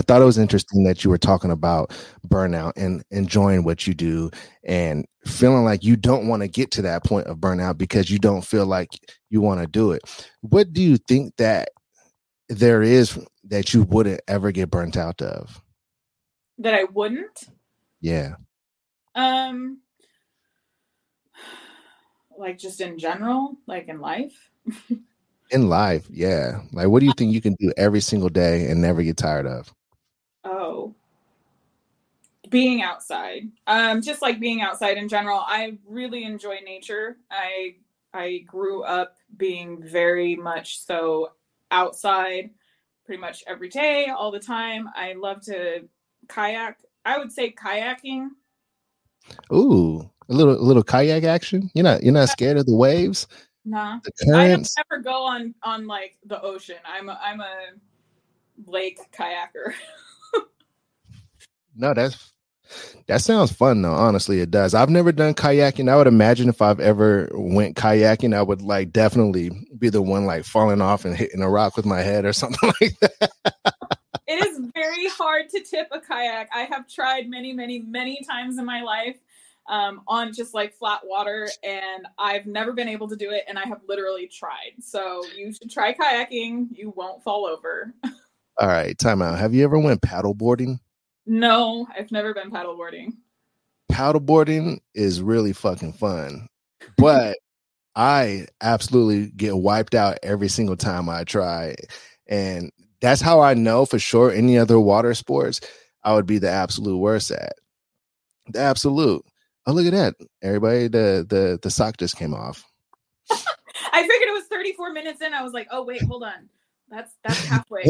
I 0.00 0.02
thought 0.02 0.22
it 0.22 0.24
was 0.24 0.38
interesting 0.38 0.82
that 0.84 1.04
you 1.04 1.10
were 1.10 1.18
talking 1.18 1.50
about 1.50 1.90
burnout 2.26 2.72
and 2.74 3.04
enjoying 3.10 3.64
what 3.64 3.86
you 3.86 3.92
do 3.92 4.30
and 4.64 5.04
feeling 5.26 5.62
like 5.62 5.84
you 5.84 5.94
don't 5.94 6.26
want 6.26 6.40
to 6.40 6.48
get 6.48 6.70
to 6.70 6.82
that 6.82 7.04
point 7.04 7.26
of 7.26 7.36
burnout 7.36 7.76
because 7.76 8.10
you 8.10 8.18
don't 8.18 8.40
feel 8.40 8.64
like 8.64 8.88
you 9.28 9.42
want 9.42 9.60
to 9.60 9.66
do 9.66 9.92
it. 9.92 10.00
What 10.40 10.72
do 10.72 10.80
you 10.80 10.96
think 10.96 11.36
that 11.36 11.68
there 12.48 12.80
is 12.80 13.18
that 13.44 13.74
you 13.74 13.82
wouldn't 13.82 14.22
ever 14.26 14.52
get 14.52 14.70
burnt 14.70 14.96
out 14.96 15.20
of? 15.20 15.62
That 16.56 16.72
I 16.72 16.84
wouldn't? 16.84 17.50
Yeah. 18.00 18.36
Um 19.14 19.80
like 22.38 22.56
just 22.56 22.80
in 22.80 22.98
general, 22.98 23.58
like 23.66 23.88
in 23.88 24.00
life. 24.00 24.48
in 25.50 25.68
life, 25.68 26.06
yeah. 26.08 26.62
Like 26.72 26.88
what 26.88 27.00
do 27.00 27.06
you 27.06 27.12
think 27.18 27.34
you 27.34 27.42
can 27.42 27.54
do 27.60 27.70
every 27.76 28.00
single 28.00 28.30
day 28.30 28.70
and 28.70 28.80
never 28.80 29.02
get 29.02 29.18
tired 29.18 29.46
of? 29.46 29.70
Oh. 30.44 30.94
Being 32.48 32.82
outside. 32.82 33.50
Um 33.66 34.02
just 34.02 34.22
like 34.22 34.40
being 34.40 34.60
outside 34.60 34.96
in 34.96 35.08
general. 35.08 35.42
I 35.46 35.78
really 35.86 36.24
enjoy 36.24 36.58
nature. 36.64 37.16
I 37.30 37.76
I 38.12 38.38
grew 38.46 38.82
up 38.82 39.16
being 39.36 39.82
very 39.82 40.34
much 40.34 40.84
so 40.84 41.32
outside 41.70 42.50
pretty 43.04 43.20
much 43.20 43.42
every 43.48 43.68
day, 43.68 44.06
all 44.06 44.30
the 44.30 44.38
time. 44.38 44.88
I 44.94 45.14
love 45.14 45.42
to 45.46 45.84
kayak. 46.28 46.78
I 47.04 47.18
would 47.18 47.32
say 47.32 47.52
kayaking. 47.52 48.28
Ooh, 49.52 50.08
a 50.28 50.32
little 50.32 50.54
a 50.54 50.62
little 50.62 50.84
kayak 50.84 51.24
action. 51.24 51.70
You're 51.74 51.82
not 51.82 52.04
you're 52.04 52.12
not 52.14 52.28
scared 52.28 52.56
of 52.56 52.66
the 52.66 52.76
waves. 52.76 53.26
Nah, 53.64 53.98
the 54.04 54.12
currents. 54.24 54.74
I 54.78 54.82
never 54.88 55.02
go 55.02 55.24
on 55.24 55.54
on 55.62 55.86
like 55.88 56.18
the 56.24 56.40
ocean. 56.40 56.76
I'm 56.84 57.08
a, 57.08 57.18
I'm 57.20 57.40
a 57.40 57.56
lake 58.66 59.00
kayaker. 59.12 59.72
no, 61.74 61.94
that's 61.94 62.32
that 63.08 63.20
sounds 63.20 63.52
fun 63.52 63.82
though. 63.82 63.92
Honestly, 63.92 64.40
it 64.40 64.50
does. 64.50 64.74
I've 64.74 64.90
never 64.90 65.12
done 65.12 65.34
kayaking. 65.34 65.90
I 65.90 65.96
would 65.96 66.06
imagine 66.06 66.48
if 66.48 66.62
I've 66.62 66.80
ever 66.80 67.28
went 67.32 67.76
kayaking, 67.76 68.34
I 68.34 68.42
would 68.42 68.62
like 68.62 68.92
definitely 68.92 69.50
be 69.76 69.88
the 69.88 70.02
one 70.02 70.26
like 70.26 70.44
falling 70.44 70.80
off 70.80 71.04
and 71.04 71.16
hitting 71.16 71.42
a 71.42 71.50
rock 71.50 71.76
with 71.76 71.86
my 71.86 72.00
head 72.00 72.24
or 72.24 72.32
something 72.32 72.72
like 72.80 72.98
that. 73.00 73.30
it 74.26 74.46
is 74.46 74.60
very 74.74 75.08
hard 75.08 75.48
to 75.50 75.60
tip 75.60 75.88
a 75.90 76.00
kayak. 76.00 76.50
I 76.54 76.60
have 76.62 76.88
tried 76.88 77.28
many, 77.28 77.52
many, 77.52 77.80
many 77.80 78.22
times 78.24 78.58
in 78.58 78.64
my 78.64 78.82
life 78.82 79.16
um, 79.68 80.02
on 80.06 80.32
just 80.32 80.54
like 80.54 80.74
flat 80.74 81.00
water, 81.04 81.48
and 81.64 82.06
I've 82.18 82.46
never 82.46 82.72
been 82.72 82.88
able 82.88 83.08
to 83.08 83.16
do 83.16 83.30
it. 83.30 83.44
And 83.48 83.58
I 83.58 83.66
have 83.66 83.80
literally 83.88 84.26
tried. 84.26 84.74
So 84.80 85.22
you 85.36 85.52
should 85.52 85.70
try 85.70 85.94
kayaking. 85.94 86.68
You 86.70 86.92
won't 86.96 87.22
fall 87.22 87.46
over. 87.46 87.92
All 88.58 88.68
right, 88.68 88.96
time 88.98 89.22
out. 89.22 89.38
Have 89.38 89.54
you 89.54 89.64
ever 89.64 89.78
went 89.78 90.02
paddle 90.02 90.34
boarding? 90.34 90.78
No, 91.30 91.86
I've 91.96 92.10
never 92.10 92.34
been 92.34 92.50
paddleboarding. 92.50 93.12
Paddleboarding 93.92 94.80
is 94.96 95.22
really 95.22 95.52
fucking 95.52 95.92
fun, 95.92 96.48
but 96.98 97.38
I 97.94 98.48
absolutely 98.60 99.30
get 99.36 99.56
wiped 99.56 99.94
out 99.94 100.18
every 100.24 100.48
single 100.48 100.76
time 100.76 101.08
I 101.08 101.22
try. 101.22 101.76
And 102.26 102.72
that's 103.00 103.20
how 103.20 103.38
I 103.38 103.54
know 103.54 103.86
for 103.86 104.00
sure 104.00 104.32
any 104.32 104.58
other 104.58 104.80
water 104.80 105.14
sports 105.14 105.60
I 106.02 106.14
would 106.14 106.26
be 106.26 106.38
the 106.38 106.50
absolute 106.50 106.98
worst 106.98 107.30
at. 107.30 107.52
The 108.48 108.58
absolute. 108.58 109.24
Oh, 109.68 109.72
look 109.72 109.86
at 109.86 109.92
that. 109.92 110.14
Everybody, 110.42 110.88
the 110.88 111.24
the 111.28 111.60
the 111.62 111.70
sock 111.70 111.96
just 111.96 112.16
came 112.16 112.34
off. 112.34 112.64
I 113.30 114.02
figured 114.02 114.28
it 114.28 114.32
was 114.32 114.46
34 114.46 114.92
minutes 114.92 115.22
in. 115.22 115.32
I 115.32 115.44
was 115.44 115.52
like, 115.52 115.68
oh 115.70 115.84
wait, 115.84 116.02
hold 116.02 116.24
on. 116.24 116.48
That's 116.88 117.12
that's 117.22 117.44
halfway. 117.44 117.84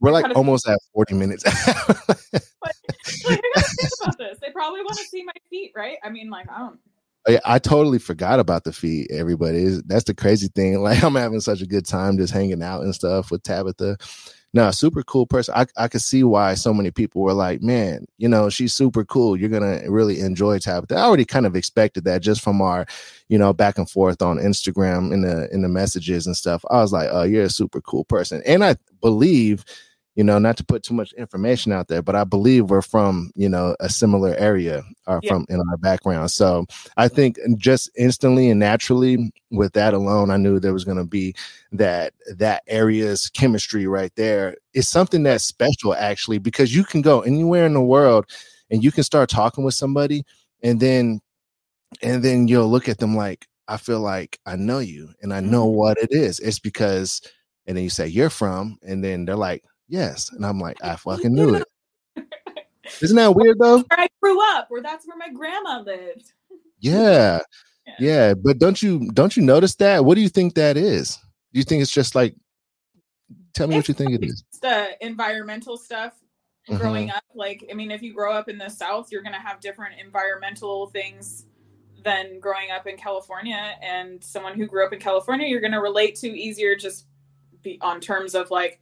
We're 0.00 0.12
like 0.12 0.34
almost 0.34 0.68
at 0.68 0.78
40 0.94 1.14
minutes. 1.14 1.44
like, 1.66 2.46
like, 2.62 2.76
I 3.28 3.50
gotta 3.54 3.68
think 3.68 3.90
about 4.02 4.18
this. 4.18 4.38
They 4.40 4.50
probably 4.50 4.80
want 4.80 4.96
to 4.98 5.04
see 5.04 5.22
my 5.24 5.32
feet, 5.48 5.72
right? 5.74 5.98
I 6.02 6.08
mean, 6.08 6.30
like, 6.30 6.50
I 6.50 6.58
don't. 6.58 6.78
I, 7.28 7.40
I 7.44 7.58
totally 7.58 7.98
forgot 7.98 8.40
about 8.40 8.64
the 8.64 8.72
feet. 8.72 9.10
Everybody, 9.10 9.80
that's 9.86 10.04
the 10.04 10.14
crazy 10.14 10.48
thing. 10.48 10.70
Like, 10.80 11.02
I'm 11.02 11.14
having 11.14 11.40
such 11.40 11.60
a 11.60 11.66
good 11.66 11.86
time 11.86 12.16
just 12.16 12.32
hanging 12.32 12.62
out 12.62 12.82
and 12.82 12.94
stuff 12.94 13.30
with 13.30 13.42
Tabitha. 13.42 13.98
No, 14.52 14.70
super 14.72 15.04
cool 15.04 15.26
person. 15.26 15.54
I 15.56 15.66
I 15.76 15.86
could 15.86 16.00
see 16.00 16.24
why 16.24 16.54
so 16.54 16.74
many 16.74 16.90
people 16.90 17.22
were 17.22 17.32
like, 17.32 17.62
man, 17.62 18.06
you 18.18 18.28
know, 18.28 18.48
she's 18.48 18.74
super 18.74 19.04
cool. 19.04 19.36
You're 19.36 19.48
gonna 19.48 19.82
really 19.88 20.20
enjoy 20.20 20.58
Tabitha. 20.58 20.96
I 20.96 21.02
already 21.02 21.24
kind 21.24 21.46
of 21.46 21.54
expected 21.54 22.04
that 22.04 22.20
just 22.20 22.40
from 22.40 22.60
our, 22.60 22.84
you 23.28 23.38
know, 23.38 23.52
back 23.52 23.78
and 23.78 23.88
forth 23.88 24.22
on 24.22 24.38
Instagram 24.38 25.12
in 25.12 25.20
the 25.20 25.48
in 25.54 25.62
the 25.62 25.68
messages 25.68 26.26
and 26.26 26.36
stuff. 26.36 26.64
I 26.68 26.80
was 26.80 26.92
like, 26.92 27.08
oh, 27.12 27.22
you're 27.22 27.44
a 27.44 27.50
super 27.50 27.80
cool 27.80 28.04
person, 28.04 28.42
and 28.44 28.64
I 28.64 28.76
believe 29.00 29.64
you 30.16 30.24
know, 30.24 30.38
not 30.38 30.56
to 30.56 30.64
put 30.64 30.82
too 30.82 30.92
much 30.92 31.12
information 31.12 31.70
out 31.72 31.86
there, 31.88 32.02
but 32.02 32.16
I 32.16 32.24
believe 32.24 32.68
we're 32.68 32.82
from, 32.82 33.30
you 33.36 33.48
know, 33.48 33.76
a 33.78 33.88
similar 33.88 34.34
area 34.34 34.82
or 35.06 35.16
uh, 35.16 35.20
yeah. 35.22 35.30
from 35.30 35.46
in 35.48 35.60
our 35.60 35.76
background. 35.76 36.30
So 36.32 36.66
I 36.96 37.06
think 37.08 37.38
just 37.56 37.88
instantly 37.96 38.50
and 38.50 38.58
naturally 38.58 39.32
with 39.50 39.72
that 39.74 39.94
alone, 39.94 40.30
I 40.30 40.36
knew 40.36 40.58
there 40.58 40.72
was 40.72 40.84
going 40.84 40.98
to 40.98 41.04
be 41.04 41.34
that 41.72 42.12
that 42.36 42.64
area's 42.66 43.30
chemistry 43.30 43.86
right 43.86 44.12
there 44.16 44.56
is 44.74 44.88
something 44.88 45.22
that's 45.22 45.44
special 45.44 45.94
actually, 45.94 46.38
because 46.38 46.74
you 46.74 46.82
can 46.82 47.02
go 47.02 47.20
anywhere 47.20 47.64
in 47.64 47.74
the 47.74 47.80
world 47.80 48.26
and 48.70 48.82
you 48.82 48.90
can 48.90 49.04
start 49.04 49.30
talking 49.30 49.64
with 49.64 49.74
somebody 49.74 50.24
and 50.62 50.80
then 50.80 51.20
and 52.02 52.22
then 52.22 52.48
you'll 52.48 52.68
look 52.68 52.88
at 52.88 52.98
them 52.98 53.16
like, 53.16 53.46
I 53.68 53.76
feel 53.76 54.00
like 54.00 54.40
I 54.44 54.56
know 54.56 54.80
you 54.80 55.10
and 55.22 55.32
I 55.32 55.40
know 55.40 55.66
mm-hmm. 55.66 55.76
what 55.76 55.98
it 55.98 56.10
is. 56.10 56.40
It's 56.40 56.58
because 56.58 57.22
and 57.66 57.76
then 57.76 57.84
you 57.84 57.90
say 57.90 58.08
you're 58.08 58.30
from 58.30 58.78
and 58.82 59.04
then 59.04 59.24
they're 59.24 59.36
like 59.36 59.62
Yes. 59.90 60.30
And 60.32 60.46
I'm 60.46 60.58
like, 60.58 60.82
I 60.82 60.96
fucking 60.96 61.34
knew 61.34 61.56
it. 61.56 61.64
Isn't 63.02 63.16
that 63.16 63.34
weird 63.34 63.58
though? 63.58 63.78
Where 63.78 64.00
I 64.00 64.08
grew 64.22 64.40
up, 64.56 64.66
where 64.70 64.82
that's 64.82 65.06
where 65.06 65.16
my 65.16 65.30
grandma 65.30 65.80
lived. 65.80 66.32
Yeah. 66.78 67.40
yeah. 67.86 67.94
Yeah. 67.98 68.34
But 68.34 68.58
don't 68.58 68.82
you 68.82 69.10
don't 69.12 69.36
you 69.36 69.42
notice 69.42 69.74
that? 69.76 70.04
What 70.04 70.14
do 70.14 70.22
you 70.22 70.28
think 70.28 70.54
that 70.54 70.76
is? 70.76 71.18
Do 71.52 71.58
you 71.58 71.64
think 71.64 71.82
it's 71.82 71.90
just 71.90 72.14
like 72.14 72.34
tell 73.54 73.66
me 73.66 73.76
it's 73.76 73.88
what 73.88 73.88
you 73.88 73.94
think 73.94 74.22
it 74.22 74.26
is? 74.26 74.44
The 74.62 74.96
environmental 75.04 75.76
stuff 75.76 76.14
growing 76.68 77.08
mm-hmm. 77.08 77.16
up. 77.16 77.24
Like, 77.34 77.64
I 77.70 77.74
mean, 77.74 77.90
if 77.90 78.02
you 78.02 78.12
grow 78.12 78.32
up 78.32 78.48
in 78.48 78.58
the 78.58 78.68
South, 78.68 79.10
you're 79.10 79.22
gonna 79.22 79.40
have 79.40 79.60
different 79.60 80.00
environmental 80.00 80.86
things 80.88 81.46
than 82.02 82.40
growing 82.40 82.70
up 82.70 82.86
in 82.86 82.96
California. 82.96 83.74
And 83.82 84.22
someone 84.22 84.54
who 84.54 84.66
grew 84.66 84.84
up 84.84 84.92
in 84.92 85.00
California, 85.00 85.46
you're 85.46 85.60
gonna 85.60 85.80
relate 85.80 86.16
to 86.16 86.28
easier 86.28 86.76
just 86.76 87.06
be 87.62 87.78
on 87.82 88.00
terms 88.00 88.34
of 88.34 88.50
like 88.50 88.80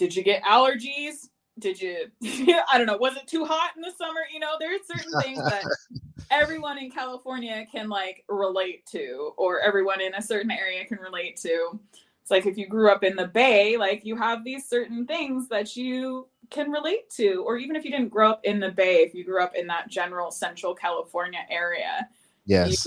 did 0.00 0.16
you 0.16 0.22
get 0.22 0.42
allergies? 0.44 1.28
Did 1.58 1.78
you, 1.78 2.06
I 2.72 2.78
don't 2.78 2.86
know, 2.86 2.96
was 2.96 3.18
it 3.18 3.26
too 3.26 3.44
hot 3.44 3.72
in 3.76 3.82
the 3.82 3.92
summer? 3.98 4.22
You 4.32 4.40
know, 4.40 4.54
there's 4.58 4.80
certain 4.86 5.20
things 5.20 5.44
that 5.44 5.62
everyone 6.30 6.78
in 6.78 6.90
California 6.90 7.66
can 7.70 7.90
like 7.90 8.24
relate 8.26 8.86
to, 8.86 9.34
or 9.36 9.60
everyone 9.60 10.00
in 10.00 10.14
a 10.14 10.22
certain 10.22 10.50
area 10.50 10.86
can 10.86 10.98
relate 10.98 11.36
to. 11.42 11.78
It's 12.22 12.30
like 12.30 12.46
if 12.46 12.56
you 12.56 12.66
grew 12.66 12.90
up 12.90 13.04
in 13.04 13.14
the 13.14 13.26
Bay, 13.26 13.76
like 13.76 14.06
you 14.06 14.16
have 14.16 14.42
these 14.42 14.66
certain 14.66 15.06
things 15.06 15.48
that 15.48 15.76
you 15.76 16.28
can 16.48 16.70
relate 16.70 17.10
to, 17.16 17.44
or 17.46 17.58
even 17.58 17.76
if 17.76 17.84
you 17.84 17.90
didn't 17.90 18.08
grow 18.08 18.30
up 18.30 18.40
in 18.44 18.58
the 18.58 18.70
Bay, 18.70 19.02
if 19.02 19.14
you 19.14 19.22
grew 19.22 19.42
up 19.42 19.54
in 19.54 19.66
that 19.66 19.90
general 19.90 20.30
Central 20.30 20.74
California 20.74 21.40
area. 21.50 22.08
Yes. 22.46 22.86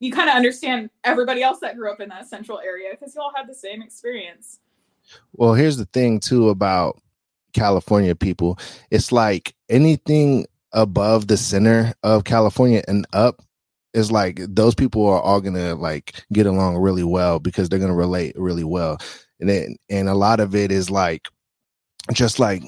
You, 0.00 0.08
you 0.08 0.12
kind 0.12 0.28
of 0.28 0.34
understand 0.34 0.90
everybody 1.04 1.44
else 1.44 1.60
that 1.60 1.76
grew 1.76 1.92
up 1.92 2.00
in 2.00 2.08
that 2.08 2.28
central 2.28 2.58
area 2.58 2.88
because 2.90 3.14
you 3.14 3.20
all 3.20 3.32
had 3.36 3.48
the 3.48 3.54
same 3.54 3.82
experience. 3.82 4.58
Well, 5.32 5.54
here's 5.54 5.76
the 5.76 5.86
thing 5.86 6.20
too 6.20 6.48
about 6.48 7.00
California 7.52 8.14
people. 8.14 8.58
It's 8.90 9.12
like 9.12 9.54
anything 9.68 10.46
above 10.72 11.26
the 11.26 11.36
center 11.36 11.92
of 12.02 12.24
California 12.24 12.82
and 12.86 13.06
up 13.12 13.42
is 13.92 14.12
like 14.12 14.40
those 14.48 14.74
people 14.74 15.06
are 15.06 15.20
all 15.20 15.40
gonna 15.40 15.74
like 15.74 16.24
get 16.32 16.46
along 16.46 16.76
really 16.76 17.02
well 17.02 17.40
because 17.40 17.68
they're 17.68 17.78
gonna 17.78 17.94
relate 17.94 18.34
really 18.36 18.64
well. 18.64 18.98
And 19.40 19.48
then 19.48 19.76
and 19.88 20.08
a 20.08 20.14
lot 20.14 20.40
of 20.40 20.54
it 20.54 20.70
is 20.70 20.90
like 20.90 21.28
just 22.12 22.38
like 22.38 22.62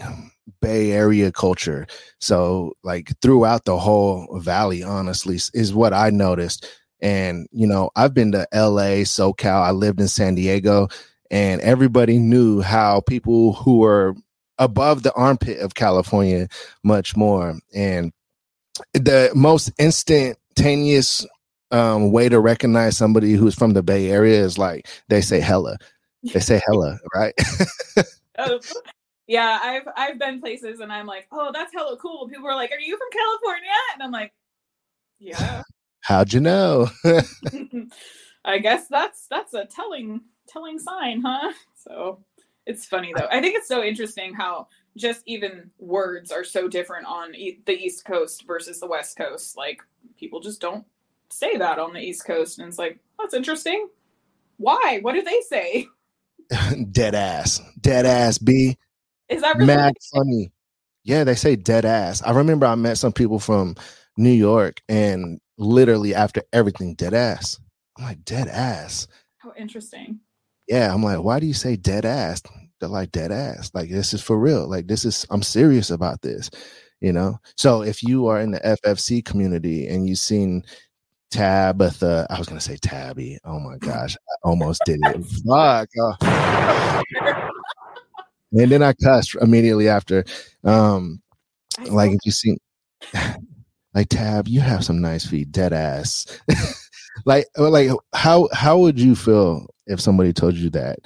Bay 0.60 0.92
Area 0.92 1.30
culture. 1.30 1.86
So 2.20 2.72
like 2.82 3.12
throughout 3.20 3.64
the 3.64 3.78
whole 3.78 4.38
valley, 4.40 4.82
honestly, 4.82 5.38
is 5.54 5.74
what 5.74 5.92
I 5.92 6.10
noticed. 6.10 6.66
And 7.00 7.46
you 7.52 7.66
know, 7.66 7.90
I've 7.96 8.14
been 8.14 8.32
to 8.32 8.46
LA, 8.52 9.02
SoCal, 9.04 9.62
I 9.62 9.70
lived 9.70 10.00
in 10.00 10.08
San 10.08 10.34
Diego 10.34 10.88
and 11.32 11.62
everybody 11.62 12.18
knew 12.18 12.60
how 12.60 13.00
people 13.00 13.54
who 13.54 13.78
were 13.78 14.14
above 14.58 15.02
the 15.02 15.12
armpit 15.14 15.58
of 15.60 15.74
California 15.74 16.46
much 16.84 17.16
more. 17.16 17.58
And 17.74 18.12
the 18.92 19.32
most 19.34 19.72
instantaneous 19.78 21.26
um, 21.70 22.12
way 22.12 22.28
to 22.28 22.38
recognize 22.38 22.98
somebody 22.98 23.32
who's 23.32 23.54
from 23.54 23.72
the 23.72 23.82
Bay 23.82 24.10
Area 24.10 24.44
is 24.44 24.58
like 24.58 24.86
they 25.08 25.22
say 25.22 25.40
hella. 25.40 25.78
They 26.22 26.40
say 26.40 26.60
hella, 26.66 26.98
right? 27.14 27.34
oh, 28.38 28.60
yeah, 29.26 29.58
I've 29.60 29.88
I've 29.96 30.18
been 30.18 30.40
places 30.40 30.80
and 30.80 30.92
I'm 30.92 31.06
like, 31.06 31.26
oh, 31.32 31.50
that's 31.52 31.72
hella 31.72 31.96
cool. 31.96 32.28
People 32.28 32.46
are 32.46 32.54
like, 32.54 32.70
are 32.70 32.78
you 32.78 32.96
from 32.96 33.08
California? 33.10 33.70
And 33.94 34.02
I'm 34.02 34.12
like, 34.12 34.32
yeah. 35.18 35.62
How'd 36.02 36.32
you 36.32 36.40
know? 36.40 36.90
I 38.44 38.58
guess 38.58 38.86
that's 38.88 39.26
that's 39.28 39.54
a 39.54 39.64
telling 39.64 40.20
telling 40.52 40.78
sign, 40.78 41.22
huh? 41.24 41.52
So 41.74 42.20
it's 42.66 42.86
funny 42.86 43.12
though. 43.16 43.28
I 43.30 43.40
think 43.40 43.56
it's 43.56 43.68
so 43.68 43.82
interesting 43.82 44.34
how 44.34 44.68
just 44.96 45.22
even 45.26 45.70
words 45.78 46.30
are 46.30 46.44
so 46.44 46.68
different 46.68 47.06
on 47.06 47.34
e- 47.34 47.60
the 47.66 47.72
East 47.72 48.04
Coast 48.04 48.44
versus 48.46 48.78
the 48.80 48.86
West 48.86 49.16
Coast. 49.16 49.56
Like 49.56 49.80
people 50.16 50.40
just 50.40 50.60
don't 50.60 50.84
say 51.30 51.56
that 51.56 51.78
on 51.78 51.92
the 51.92 52.00
East 52.00 52.24
Coast, 52.26 52.58
and 52.58 52.68
it's 52.68 52.78
like 52.78 52.98
that's 53.18 53.34
interesting. 53.34 53.88
Why? 54.58 54.98
What 55.02 55.14
do 55.14 55.22
they 55.22 55.40
say? 55.40 55.88
dead 56.92 57.14
ass, 57.14 57.60
dead 57.80 58.06
ass. 58.06 58.38
B. 58.38 58.76
Is 59.28 59.42
that 59.42 59.56
really 59.56 59.66
mad 59.66 59.94
funny? 60.14 60.52
Yeah, 61.04 61.24
they 61.24 61.34
say 61.34 61.56
dead 61.56 61.84
ass. 61.84 62.22
I 62.22 62.30
remember 62.32 62.66
I 62.66 62.74
met 62.74 62.98
some 62.98 63.12
people 63.12 63.38
from 63.38 63.74
New 64.16 64.30
York, 64.30 64.80
and 64.88 65.40
literally 65.58 66.14
after 66.14 66.42
everything, 66.52 66.94
dead 66.94 67.14
ass. 67.14 67.58
I'm 67.98 68.04
like 68.04 68.24
dead 68.24 68.48
ass. 68.48 69.08
How 69.38 69.52
interesting. 69.56 70.20
Yeah, 70.68 70.92
I'm 70.92 71.02
like, 71.02 71.22
why 71.22 71.40
do 71.40 71.46
you 71.46 71.54
say 71.54 71.76
dead 71.76 72.04
ass? 72.04 72.42
They're 72.80 72.88
like 72.88 73.12
dead 73.12 73.32
ass. 73.32 73.70
Like 73.74 73.90
this 73.90 74.12
is 74.14 74.22
for 74.22 74.38
real. 74.38 74.68
Like 74.68 74.86
this 74.86 75.04
is 75.04 75.26
I'm 75.30 75.42
serious 75.42 75.90
about 75.90 76.22
this. 76.22 76.50
You 77.00 77.12
know. 77.12 77.38
So 77.56 77.82
if 77.82 78.02
you 78.02 78.26
are 78.26 78.40
in 78.40 78.52
the 78.52 78.60
FFC 78.60 79.24
community 79.24 79.86
and 79.88 80.08
you've 80.08 80.18
seen 80.18 80.64
Tabitha, 81.30 82.26
I 82.30 82.38
was 82.38 82.48
gonna 82.48 82.60
say 82.60 82.76
Tabby. 82.76 83.38
Oh 83.44 83.58
my 83.60 83.76
gosh, 83.78 84.16
I 84.16 84.48
almost 84.48 84.82
did 84.84 85.00
it. 85.04 85.24
Fuck. 85.46 85.88
Oh. 85.98 87.02
and 88.52 88.70
then 88.70 88.82
I 88.82 88.92
cussed 88.94 89.36
immediately 89.36 89.88
after. 89.88 90.24
Um, 90.64 91.22
like 91.88 92.12
if 92.12 92.20
you 92.24 92.32
see, 92.32 92.58
like 93.94 94.08
Tab, 94.08 94.48
you 94.48 94.60
have 94.60 94.84
some 94.84 95.00
nice 95.00 95.26
feet, 95.26 95.52
dead 95.52 95.72
ass. 95.72 96.26
like, 97.24 97.46
uh, 97.58 97.70
like 97.70 97.90
how 98.14 98.48
how 98.52 98.78
would 98.78 98.98
you 98.98 99.14
feel 99.14 99.66
if 99.86 100.00
somebody 100.00 100.32
told 100.32 100.54
you 100.54 100.70
that? 100.70 100.98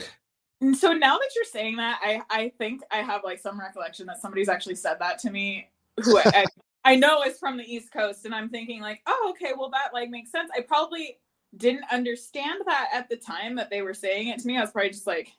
Mm, 0.63 0.75
so 0.75 0.93
now 0.93 1.19
that 1.19 1.31
you're 1.35 1.45
saying 1.45 1.77
that, 1.77 2.01
I 2.03 2.23
I 2.31 2.53
think 2.59 2.83
I 2.91 2.99
have 2.99 3.23
like 3.25 3.39
some 3.39 3.59
recollection 3.59 4.07
that 4.07 4.21
somebody's 4.21 4.49
actually 4.49 4.77
said 4.77 4.97
that 5.01 5.19
to 5.21 5.31
me. 5.31 5.69
Who 6.03 6.19
I, 6.19 6.45
I 6.85 6.97
know 6.97 7.23
is 7.23 7.39
from 7.39 7.57
the 7.57 7.65
East 7.65 7.93
Coast, 7.93 8.25
and 8.25 8.35
I'm 8.35 8.49
thinking 8.49 8.81
like, 8.81 9.03
oh, 9.07 9.29
okay, 9.31 9.53
well 9.57 9.71
that 9.71 9.93
like 9.93 10.11
makes 10.11 10.31
sense. 10.31 10.51
I 10.57 10.61
probably 10.61 11.19
didn't 11.57 11.85
understand 11.91 12.61
that 12.67 12.89
at 12.93 13.09
the 13.09 13.17
time 13.17 13.55
that 13.57 13.71
they 13.71 13.83
were 13.83 13.95
saying 13.95 14.29
it 14.29 14.39
to 14.41 14.47
me. 14.47 14.57
I 14.57 14.61
was 14.61 14.71
probably 14.71 14.91
just 14.91 15.07
like, 15.07 15.33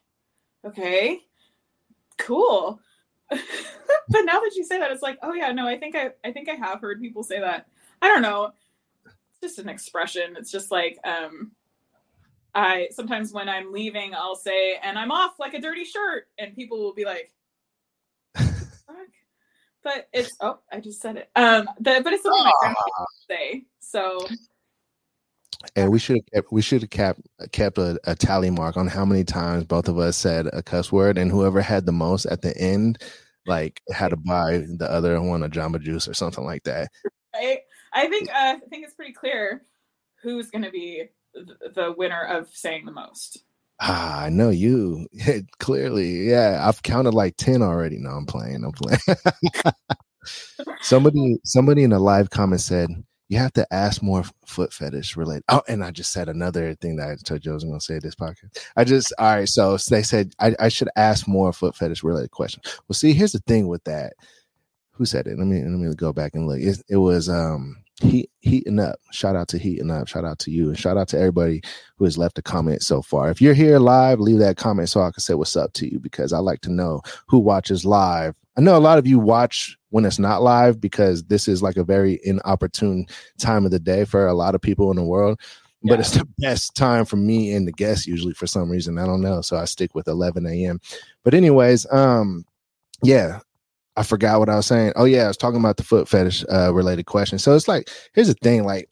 okay, 0.65 1.21
cool. 2.17 2.79
but 3.29 3.39
now 4.23 4.39
that 4.39 4.53
you 4.55 4.63
say 4.63 4.79
that, 4.79 4.91
it's 4.91 5.01
like, 5.01 5.17
oh 5.21 5.33
yeah, 5.33 5.51
no, 5.51 5.67
I 5.67 5.77
think 5.77 5.95
I 5.95 6.11
I 6.23 6.31
think 6.31 6.49
I 6.49 6.53
have 6.53 6.81
heard 6.81 7.01
people 7.01 7.23
say 7.23 7.39
that. 7.39 7.67
I 8.01 8.07
don't 8.07 8.21
know. 8.21 8.51
It's 9.41 9.55
just 9.55 9.59
an 9.63 9.69
expression. 9.69 10.35
It's 10.37 10.51
just 10.51 10.71
like 10.71 10.97
um 11.03 11.51
I 12.55 12.87
sometimes 12.91 13.31
when 13.33 13.49
I'm 13.49 13.71
leaving, 13.71 14.15
I'll 14.15 14.35
say, 14.35 14.77
and 14.81 14.97
I'm 14.97 15.11
off 15.11 15.39
like 15.39 15.53
a 15.53 15.61
dirty 15.61 15.85
shirt, 15.85 16.27
and 16.39 16.55
people 16.55 16.79
will 16.79 16.93
be 16.93 17.05
like, 17.05 17.31
Fuck. 18.35 18.47
but 19.83 20.07
it's 20.11 20.35
oh, 20.41 20.59
I 20.71 20.79
just 20.79 21.01
said 21.01 21.17
it. 21.17 21.29
Um, 21.35 21.69
but, 21.79 22.03
but 22.03 22.13
it's 22.13 22.23
something 22.23 22.43
my 22.43 22.51
grandma 22.61 22.75
say. 23.29 23.65
So 23.79 24.19
and 25.75 25.91
we 25.91 25.99
should 25.99 26.17
have 26.33 26.45
we 26.51 26.61
should 26.61 26.81
have 26.81 26.89
kept 26.89 27.21
kept 27.51 27.77
a, 27.77 27.99
a, 28.05 28.15
tally 28.15 28.49
mark 28.49 28.77
on 28.77 28.87
how 28.87 29.05
many 29.05 29.23
times 29.23 29.63
both 29.63 29.87
of 29.87 29.97
us 29.97 30.17
said 30.17 30.47
a 30.53 30.61
cuss 30.61 30.91
word, 30.91 31.17
and 31.17 31.31
whoever 31.31 31.61
had 31.61 31.85
the 31.85 31.91
most 31.91 32.25
at 32.25 32.41
the 32.41 32.55
end, 32.57 33.01
like 33.45 33.81
had 33.91 34.09
to 34.09 34.17
buy 34.17 34.63
the 34.77 34.89
other 34.89 35.21
one 35.21 35.43
a 35.43 35.49
Jamba 35.49 35.81
Juice 35.81 36.07
or 36.07 36.13
something 36.13 36.43
like 36.43 36.63
that. 36.63 36.89
Right. 37.33 37.59
I 37.93 38.07
think 38.07 38.29
uh, 38.29 38.57
I 38.57 38.59
think 38.69 38.85
it's 38.85 38.95
pretty 38.95 39.13
clear 39.13 39.63
who's 40.21 40.49
going 40.49 40.63
to 40.63 40.71
be 40.71 41.05
the 41.33 41.93
winner 41.97 42.23
of 42.23 42.49
saying 42.49 42.85
the 42.85 42.91
most. 42.91 43.43
Ah, 43.79 44.23
I 44.23 44.29
know 44.29 44.49
you 44.49 45.07
clearly. 45.59 46.29
Yeah, 46.29 46.63
I've 46.67 46.83
counted 46.83 47.13
like 47.13 47.37
ten 47.37 47.61
already. 47.61 47.97
No, 47.97 48.11
I'm 48.11 48.25
playing. 48.25 48.63
I'm 48.63 48.71
playing. 48.71 48.99
somebody, 50.81 51.37
somebody 51.43 51.83
in 51.83 51.93
a 51.93 51.99
live 51.99 52.29
comment 52.29 52.61
said 52.61 52.89
you 53.29 53.37
have 53.37 53.53
to 53.53 53.67
ask 53.73 54.01
more 54.01 54.23
foot 54.45 54.71
fetish 54.71 55.17
related. 55.17 55.43
Oh, 55.49 55.61
and 55.67 55.83
I 55.83 55.91
just 55.91 56.11
said 56.11 56.29
another 56.29 56.75
thing 56.75 56.95
that 56.95 57.09
I 57.09 57.15
told 57.15 57.45
you 57.45 57.51
I 57.51 57.55
was 57.55 57.63
going 57.63 57.79
to 57.79 57.85
say 57.85 57.99
this 57.99 58.15
podcast. 58.15 58.57
I 58.75 58.83
just 58.83 59.13
all 59.19 59.35
right. 59.35 59.47
So 59.47 59.77
they 59.89 60.01
said 60.03 60.33
I, 60.39 60.55
I 60.59 60.69
should 60.69 60.89
ask 60.95 61.27
more 61.27 61.51
foot 61.51 61.75
fetish 61.75 62.03
related 62.03 62.31
questions. 62.31 62.63
Well, 62.87 62.95
see, 62.95 63.13
here's 63.13 63.33
the 63.33 63.39
thing 63.39 63.67
with 63.67 63.83
that. 63.83 64.13
Who 64.97 65.05
said 65.05 65.27
it? 65.27 65.37
Let 65.37 65.47
me 65.47 65.61
let 65.61 65.71
me 65.71 65.93
go 65.95 66.11
back 66.13 66.35
and 66.35 66.47
look. 66.47 66.59
It, 66.59 66.81
it 66.89 66.97
was 66.97 67.29
um 67.29 67.77
heat 68.01 68.29
heating 68.39 68.79
up. 68.79 68.99
Shout 69.11 69.35
out 69.35 69.47
to 69.49 69.57
heating 69.57 69.91
up. 69.91 70.07
Shout 70.07 70.25
out 70.25 70.39
to 70.39 70.51
you. 70.51 70.69
And 70.69 70.77
shout 70.77 70.97
out 70.97 71.07
to 71.09 71.17
everybody 71.17 71.61
who 71.97 72.05
has 72.05 72.17
left 72.17 72.37
a 72.37 72.41
comment 72.41 72.83
so 72.83 73.01
far. 73.01 73.29
If 73.29 73.41
you're 73.41 73.53
here 73.53 73.79
live 73.79 74.19
leave 74.19 74.39
that 74.39 74.57
comment 74.57 74.89
so 74.89 75.01
i 75.01 75.11
can 75.11 75.21
say 75.21 75.33
what's 75.33 75.55
up 75.55 75.73
to 75.73 75.91
you 75.91 75.99
because 75.99 76.33
i 76.33 76.37
like 76.39 76.61
to 76.61 76.71
know 76.71 77.01
who 77.27 77.39
watches 77.39 77.85
live. 77.85 78.35
I 78.57 78.61
know 78.61 78.75
a 78.75 78.79
lot 78.79 78.97
of 78.97 79.05
you 79.05 79.19
watch 79.19 79.77
when 79.89 80.05
it's 80.05 80.19
not 80.19 80.41
live 80.41 80.81
because 80.81 81.23
this 81.25 81.47
is 81.47 81.61
like 81.61 81.77
a 81.77 81.83
very 81.83 82.19
inopportune 82.23 83.05
time 83.39 83.65
of 83.65 83.71
the 83.71 83.79
day 83.79 84.03
for 84.03 84.27
a 84.27 84.33
lot 84.33 84.55
of 84.55 84.61
people 84.61 84.89
in 84.91 84.97
the 84.97 85.03
world. 85.03 85.39
Yeah. 85.83 85.93
but 85.93 85.99
it's 85.99 86.11
the 86.11 86.27
best 86.39 86.75
time 86.75 87.05
for 87.05 87.17
me 87.17 87.53
and 87.53 87.67
the 87.67 87.71
guests 87.71 88.07
usually 88.07 88.33
for 88.33 88.47
some 88.47 88.69
reason. 88.69 88.97
I 88.97 89.05
don't 89.05 89.21
know. 89.21 89.41
So 89.41 89.57
i 89.57 89.65
stick 89.65 89.93
with 89.93 90.07
11 90.07 90.45
a.m 90.47 90.79
but 91.23 91.33
anyways 91.33 91.85
um 91.91 92.45
yeah 93.03 93.39
I 93.97 94.03
forgot 94.03 94.39
what 94.39 94.49
I 94.49 94.55
was 94.55 94.67
saying. 94.67 94.93
Oh 94.95 95.05
yeah, 95.05 95.25
I 95.25 95.27
was 95.27 95.37
talking 95.37 95.59
about 95.59 95.77
the 95.77 95.83
foot 95.83 96.07
fetish 96.07 96.45
uh, 96.51 96.73
related 96.73 97.07
question. 97.07 97.39
So 97.39 97.55
it's 97.55 97.67
like, 97.67 97.89
here's 98.13 98.27
the 98.27 98.35
thing, 98.35 98.63
like 98.63 98.89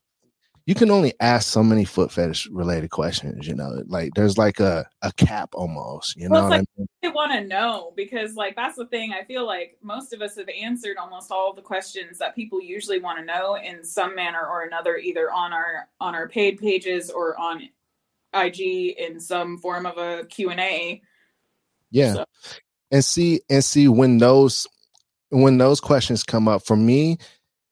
you 0.66 0.74
can 0.74 0.89
only 0.89 1.14
ask 1.20 1.47
so 1.47 1.62
many 1.62 1.86
foot 1.86 2.12
fetish 2.12 2.47
related 2.47 2.89
questions, 2.89 3.47
you 3.47 3.53
know. 3.53 3.84
Like 3.86 4.14
there's 4.16 4.36
like 4.36 4.60
a, 4.60 4.88
a 5.03 5.14
cap 5.14 5.49
almost, 5.53 6.16
you 6.18 6.28
well, 6.28 6.43
know. 6.43 6.49
Like, 6.49 6.62
I 6.62 6.66
mean? 6.78 6.88
They 7.03 7.10
want 7.10 7.34
to 7.34 7.45
know 7.45 7.93
because 7.95 8.34
like 8.34 8.56
that's 8.56 8.76
the 8.76 8.88
thing. 8.88 9.14
I 9.14 9.24
feel 9.26 9.45
like 9.45 9.78
most 9.84 10.12
of 10.12 10.24
us 10.24 10.36
have 10.38 10.49
answered 10.49 10.97
almost 10.97 11.32
all 11.32 11.53
the 11.53 11.62
questions 11.62 12.18
that 12.18 12.34
people 12.34 12.60
usually 12.60 12.99
want 12.99 13.20
to 13.20 13.26
know 13.26 13.58
in 13.58 13.84
some 13.84 14.16
manner 14.16 14.43
or 14.43 14.64
another, 14.64 14.97
either 14.97 15.32
on 15.32 15.53
our 15.53 15.88
on 15.99 16.16
our 16.16 16.28
paid 16.28 16.60
pages 16.60 17.12
or 17.12 17.39
on 17.39 17.70
IG 18.34 18.95
in 18.97 19.20
some 19.20 19.60
form 19.60 19.86
of 19.86 19.99
a 19.99 20.26
Q 20.26 20.49
and 20.49 20.60
A. 20.60 20.99
Yeah. 21.91 22.14
So. 22.14 22.26
And 22.91 23.06
see 23.06 23.41
and 23.51 23.64
see 23.64 23.88
when 23.88 24.18
those 24.18 24.66
when 25.41 25.57
those 25.57 25.79
questions 25.79 26.23
come 26.23 26.47
up 26.47 26.65
for 26.65 26.75
me, 26.75 27.17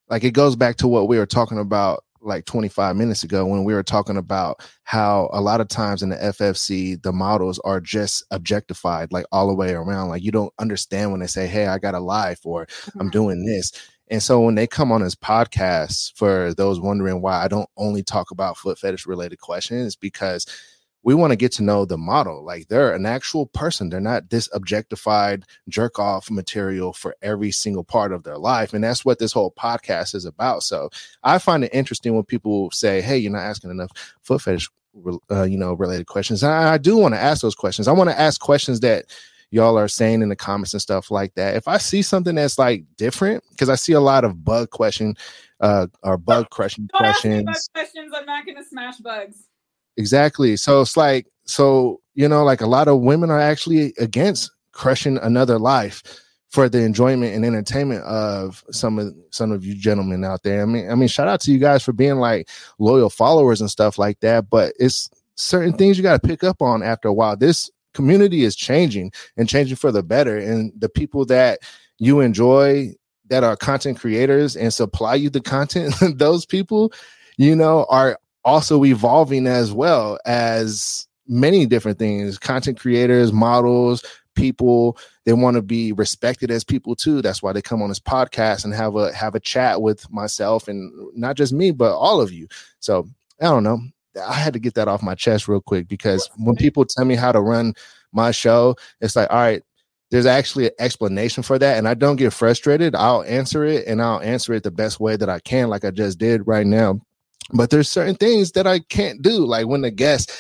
like 0.10 0.24
it 0.24 0.32
goes 0.32 0.56
back 0.56 0.76
to 0.78 0.88
what 0.88 1.08
we 1.08 1.18
were 1.18 1.26
talking 1.26 1.58
about 1.58 2.04
like 2.22 2.46
25 2.46 2.96
minutes 2.96 3.24
ago 3.24 3.46
when 3.46 3.64
we 3.64 3.74
were 3.74 3.84
talking 3.84 4.18
about 4.18 4.62
how 4.84 5.30
a 5.34 5.42
lot 5.42 5.60
of 5.60 5.68
times 5.68 6.02
in 6.02 6.10
the 6.10 6.16
FFC 6.16 7.02
the 7.02 7.12
models 7.12 7.60
are 7.66 7.82
just 7.82 8.24
objectified 8.32 9.12
like 9.12 9.26
all 9.32 9.48
the 9.48 9.54
way 9.54 9.74
around 9.74 10.08
like 10.08 10.24
you 10.24 10.32
don't 10.32 10.54
understand 10.58 11.12
when 11.12 11.20
they 11.20 11.28
say 11.28 11.48
hey 11.48 11.68
I 11.68 11.80
got 11.80 11.96
a 11.96 12.00
life 12.00 12.40
or 12.46 12.62
I'm 12.96 13.08
mm-hmm. 13.08 13.10
doing 13.10 13.46
this 13.46 13.74
and 14.10 14.24
so 14.24 14.40
when 14.40 14.56
they 14.56 14.68
come 14.68 14.92
on 14.92 15.02
this 15.02 15.16
podcast 15.16 16.14
for 16.16 16.54
those 16.54 16.80
wondering 16.80 17.22
why 17.22 17.44
I 17.44 17.50
don't 17.50 17.70
only 17.76 18.04
talk 18.04 18.32
about 18.32 18.58
foot 18.58 18.80
fetish 18.80 19.06
related 19.06 19.40
questions 19.40 19.98
because 19.98 20.46
we 21.04 21.14
want 21.14 21.32
to 21.32 21.38
get 21.38 21.52
to 21.54 21.64
know 21.64 21.86
the 21.86 21.98
model. 21.98 22.44
Like 22.44 22.70
they're 22.70 22.94
an 22.94 23.06
actual 23.06 23.48
person. 23.48 23.90
They're 23.90 24.00
not 24.00 24.30
this 24.30 24.50
objectified 24.54 25.44
jerk 25.68 26.00
off 26.00 26.32
material 26.32 26.94
for 26.94 27.16
every 27.22 27.52
single 27.52 27.84
part 27.84 28.14
of 28.14 28.24
their 28.24 28.38
life. 28.38 28.74
And 28.74 28.84
that's 28.84 29.04
what 29.04 29.20
this 29.20 29.34
whole 29.34 29.52
podcast 29.52 30.16
is 30.16 30.26
about. 30.26 30.64
So 30.64 30.90
I 31.24 31.38
find 31.38 31.64
it 31.64 31.74
interesting 31.74 32.16
when 32.16 32.24
people 32.24 32.72
say, 32.72 33.02
Hey, 33.02 33.18
you're 33.18 33.32
not 33.32 33.40
asking 33.40 33.72
enough 33.72 33.92
foot 34.22 34.42
fetish, 34.42 34.70
uh, 35.30 35.44
you 35.44 35.58
know, 35.58 35.74
related 35.74 36.08
questions. 36.08 36.42
And 36.42 36.52
I, 36.52 36.74
I 36.74 36.78
do 36.78 36.98
want 36.98 37.14
to 37.14 37.22
ask 37.22 37.42
those 37.42 37.56
questions. 37.56 37.88
I 37.88 37.94
want 37.94 38.10
to 38.10 38.20
ask 38.20 38.40
questions 38.40 38.80
that 38.80 39.06
y'all 39.52 39.78
are 39.78 39.90
saying 39.90 40.22
in 40.22 40.30
the 40.30 40.36
comments 40.36 40.74
and 40.74 40.82
stuff 40.82 41.12
like 41.12 41.36
that. 41.36 41.56
If 41.56 41.68
I 41.68 41.78
see 41.78 42.02
something 42.02 42.36
that's 42.36 42.58
like 42.58 42.86
different, 42.98 43.44
because 43.52 43.70
I 43.70 43.76
see 43.76 43.94
a 43.94 44.00
lot 44.00 44.24
of 44.24 44.44
bug 44.44 44.72
question, 44.72 45.16
uh, 45.60 45.88
or 46.02 46.18
bug 46.18 46.50
crushing 46.50 46.90
questions. 46.94 47.70
Questions. 47.74 48.12
I'm 48.16 48.26
not 48.26 48.46
going 48.46 48.58
to 48.58 48.64
smash 48.64 48.98
bugs. 48.98 49.48
Exactly. 49.98 50.58
So 50.58 50.82
it's 50.82 50.98
like, 50.98 51.28
so, 51.46 52.00
you 52.16 52.28
know, 52.28 52.44
like 52.44 52.62
a 52.62 52.68
lot 52.68 52.88
of 52.88 53.02
women 53.02 53.30
are 53.30 53.40
actually 53.40 53.94
against 54.00 54.52
crushing 54.72 55.18
another 55.20 55.60
life 55.60 56.02
for 56.50 56.70
the 56.70 56.80
enjoyment 56.80 57.34
and 57.34 57.44
entertainment 57.44 58.04
of 58.04 58.64
some 58.72 59.00
of 59.00 59.12
some 59.32 59.52
of 59.52 59.66
you 59.66 59.74
gentlemen 59.74 60.24
out 60.24 60.44
there. 60.44 60.62
I 60.62 60.66
mean, 60.66 60.90
I 60.90 60.96
mean, 60.96 61.08
shout 61.08 61.28
out 61.28 61.42
to 61.42 61.52
you 61.52 61.58
guys 61.58 61.84
for 61.84 61.94
being 61.94 62.18
like 62.18 62.48
loyal 62.78 63.10
followers 63.10 63.60
and 63.60 63.72
stuff 63.72 63.98
like 63.98 64.20
that. 64.20 64.50
But 64.52 64.74
it's 64.80 65.10
certain 65.36 65.74
things 65.74 65.98
you 65.98 66.04
got 66.04 66.22
to 66.22 66.28
pick 66.28 66.44
up 66.44 66.62
on 66.62 66.84
after 66.84 67.08
a 67.08 67.14
while. 67.14 67.36
This 67.36 67.72
community 67.96 68.44
is 68.44 68.56
changing 68.56 69.12
and 69.36 69.50
changing 69.50 69.78
for 69.78 69.92
the 69.92 70.04
better. 70.04 70.38
And 70.38 70.72
the 70.78 70.90
people 70.90 71.26
that 71.26 71.60
you 71.98 72.20
enjoy 72.20 72.94
that 73.30 73.44
are 73.44 73.56
content 73.56 74.00
creators 74.00 74.56
and 74.56 74.72
supply 74.72 75.16
you 75.16 75.32
the 75.32 75.42
content, 75.42 75.96
those 76.18 76.46
people, 76.46 76.94
you 77.38 77.56
know, 77.56 77.88
are 77.90 78.20
also 78.46 78.84
evolving 78.84 79.48
as 79.48 79.72
well 79.72 80.20
as 80.26 81.08
many 81.28 81.66
different 81.66 82.00
things 82.00 82.38
content 82.38 82.80
creators, 82.80 83.32
models, 83.32 84.04
people. 84.36 84.98
They 85.26 85.34
want 85.34 85.56
to 85.56 85.62
be 85.62 85.94
respected 85.94 86.52
as 86.52 86.64
people 86.64 86.96
too. 86.96 87.22
That's 87.22 87.42
why 87.42 87.54
they 87.54 87.62
come 87.62 87.82
on 87.82 87.90
this 87.90 88.00
podcast 88.00 88.66
and 88.66 88.74
have 88.74 88.96
a 88.96 89.14
have 89.14 89.36
a 89.36 89.40
chat 89.40 89.82
with 89.82 90.10
myself 90.12 90.68
and 90.68 90.92
not 91.16 91.36
just 91.36 91.54
me 91.54 91.72
but 91.72 91.96
all 91.96 92.22
of 92.22 92.32
you. 92.32 92.48
So 92.80 93.08
i 93.42 93.46
don't 93.46 93.64
know. 93.64 93.80
I 94.28 94.34
had 94.34 94.54
to 94.54 94.60
get 94.60 94.76
that 94.76 94.88
off 94.88 95.02
my 95.02 95.16
chest 95.16 95.48
real 95.48 95.62
quick 95.62 95.88
because 95.88 96.30
when 96.38 96.56
people 96.56 96.86
tell 96.86 97.06
me 97.06 97.16
how 97.16 97.32
to 97.32 97.42
run 97.42 97.74
my 98.12 98.30
show 98.30 98.76
it's 99.02 99.16
like 99.16 99.28
all 99.32 99.38
right 99.38 99.64
there's 100.12 100.28
actually 100.28 100.68
an 100.68 100.74
explanation 100.78 101.42
for 101.42 101.58
that 101.58 101.80
and 101.80 101.88
i 101.88 101.96
don't 101.96 102.18
get 102.18 102.32
frustrated. 102.32 102.94
I'll 102.94 103.24
answer 103.24 103.64
it 103.64 103.88
and 103.88 104.02
i'll 104.02 104.22
answer 104.22 104.54
it 104.54 104.62
the 104.62 104.70
best 104.70 105.00
way 105.00 105.16
that 105.16 105.30
i 105.30 105.40
can 105.40 105.70
like 105.70 105.84
i 105.84 105.90
just 105.90 106.20
did 106.20 106.46
right 106.46 106.68
now 106.68 107.02
but 107.52 107.70
there's 107.70 107.90
certain 107.90 108.16
things 108.16 108.52
that 108.54 108.68
i 108.68 108.80
can't 108.80 109.22
do 109.22 109.46
like 109.46 109.68
when 109.68 109.82
the 109.82 109.92
guest 109.92 110.32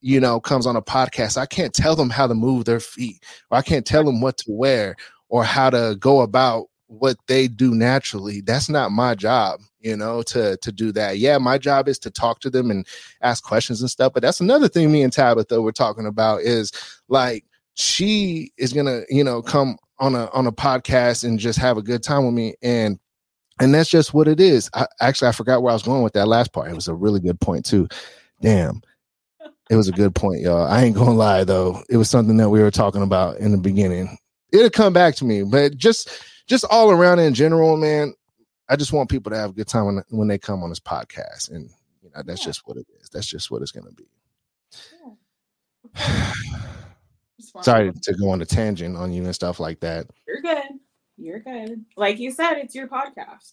you 0.00 0.20
know, 0.20 0.40
comes 0.40 0.66
on 0.66 0.76
a 0.76 0.82
podcast, 0.82 1.38
I 1.38 1.46
can't 1.46 1.72
tell 1.72 1.96
them 1.96 2.10
how 2.10 2.26
to 2.26 2.34
move 2.34 2.64
their 2.64 2.80
feet, 2.80 3.24
or 3.50 3.58
I 3.58 3.62
can't 3.62 3.86
tell 3.86 4.04
them 4.04 4.20
what 4.20 4.36
to 4.38 4.44
wear, 4.48 4.96
or 5.28 5.44
how 5.44 5.70
to 5.70 5.96
go 5.98 6.20
about 6.20 6.66
what 6.86 7.16
they 7.26 7.48
do 7.48 7.74
naturally. 7.74 8.40
That's 8.42 8.68
not 8.68 8.92
my 8.92 9.14
job, 9.14 9.60
you 9.80 9.96
know, 9.96 10.22
to 10.24 10.56
to 10.58 10.72
do 10.72 10.92
that. 10.92 11.18
Yeah, 11.18 11.38
my 11.38 11.58
job 11.58 11.88
is 11.88 11.98
to 12.00 12.10
talk 12.10 12.40
to 12.40 12.50
them 12.50 12.70
and 12.70 12.86
ask 13.22 13.42
questions 13.42 13.80
and 13.80 13.90
stuff. 13.90 14.12
But 14.12 14.22
that's 14.22 14.40
another 14.40 14.68
thing 14.68 14.92
me 14.92 15.02
and 15.02 15.12
Tabitha 15.12 15.60
were 15.62 15.72
talking 15.72 16.06
about 16.06 16.42
is 16.42 16.70
like 17.08 17.44
she 17.74 18.52
is 18.58 18.72
gonna, 18.72 19.02
you 19.08 19.24
know, 19.24 19.40
come 19.40 19.78
on 19.98 20.14
a 20.14 20.28
on 20.32 20.46
a 20.46 20.52
podcast 20.52 21.24
and 21.24 21.38
just 21.38 21.58
have 21.58 21.78
a 21.78 21.82
good 21.82 22.02
time 22.02 22.26
with 22.26 22.34
me 22.34 22.54
and 22.62 22.98
and 23.60 23.74
that's 23.74 23.90
just 23.90 24.14
what 24.14 24.28
it 24.28 24.40
is. 24.40 24.68
I, 24.74 24.86
actually, 25.00 25.28
I 25.28 25.32
forgot 25.32 25.62
where 25.62 25.70
I 25.70 25.74
was 25.74 25.82
going 25.82 26.02
with 26.02 26.14
that 26.14 26.28
last 26.28 26.52
part. 26.52 26.70
It 26.70 26.74
was 26.74 26.88
a 26.88 26.94
really 26.94 27.20
good 27.20 27.40
point 27.40 27.64
too. 27.64 27.88
Damn. 28.40 28.82
It 29.70 29.76
was 29.76 29.88
a 29.88 29.92
good 29.92 30.14
point, 30.14 30.40
y'all. 30.40 30.66
I 30.66 30.82
ain't 30.82 30.94
gonna 30.94 31.14
lie 31.14 31.44
though. 31.44 31.82
It 31.88 31.96
was 31.96 32.10
something 32.10 32.36
that 32.36 32.50
we 32.50 32.60
were 32.60 32.70
talking 32.70 33.02
about 33.02 33.38
in 33.38 33.52
the 33.52 33.58
beginning. 33.58 34.18
It'll 34.52 34.70
come 34.70 34.92
back 34.92 35.14
to 35.16 35.24
me, 35.24 35.42
but 35.42 35.76
just 35.76 36.22
just 36.46 36.64
all 36.70 36.90
around 36.90 37.20
in 37.20 37.34
general, 37.34 37.76
man. 37.76 38.14
I 38.68 38.76
just 38.76 38.92
want 38.92 39.10
people 39.10 39.30
to 39.30 39.38
have 39.38 39.50
a 39.50 39.54
good 39.54 39.68
time 39.68 39.86
when 39.86 40.02
when 40.10 40.28
they 40.28 40.38
come 40.38 40.62
on 40.62 40.68
this 40.68 40.80
podcast, 40.80 41.50
and 41.50 41.70
you 42.02 42.10
know 42.14 42.22
that's 42.24 42.42
yeah. 42.42 42.46
just 42.46 42.66
what 42.66 42.76
it 42.76 42.86
is. 43.00 43.08
That's 43.08 43.26
just 43.26 43.50
what 43.50 43.62
it's 43.62 43.72
gonna 43.72 43.92
be. 43.92 44.04
Yeah. 45.96 46.32
Sorry 47.62 47.92
to 47.92 48.14
go 48.14 48.30
on 48.30 48.42
a 48.42 48.46
tangent 48.46 48.96
on 48.96 49.12
you 49.12 49.24
and 49.24 49.34
stuff 49.34 49.60
like 49.60 49.80
that. 49.80 50.06
You're 50.26 50.42
good. 50.42 50.62
You're 51.16 51.40
good. 51.40 51.84
Like 51.96 52.18
you 52.18 52.30
said, 52.30 52.54
it's 52.54 52.74
your 52.74 52.88
podcast. 52.88 53.52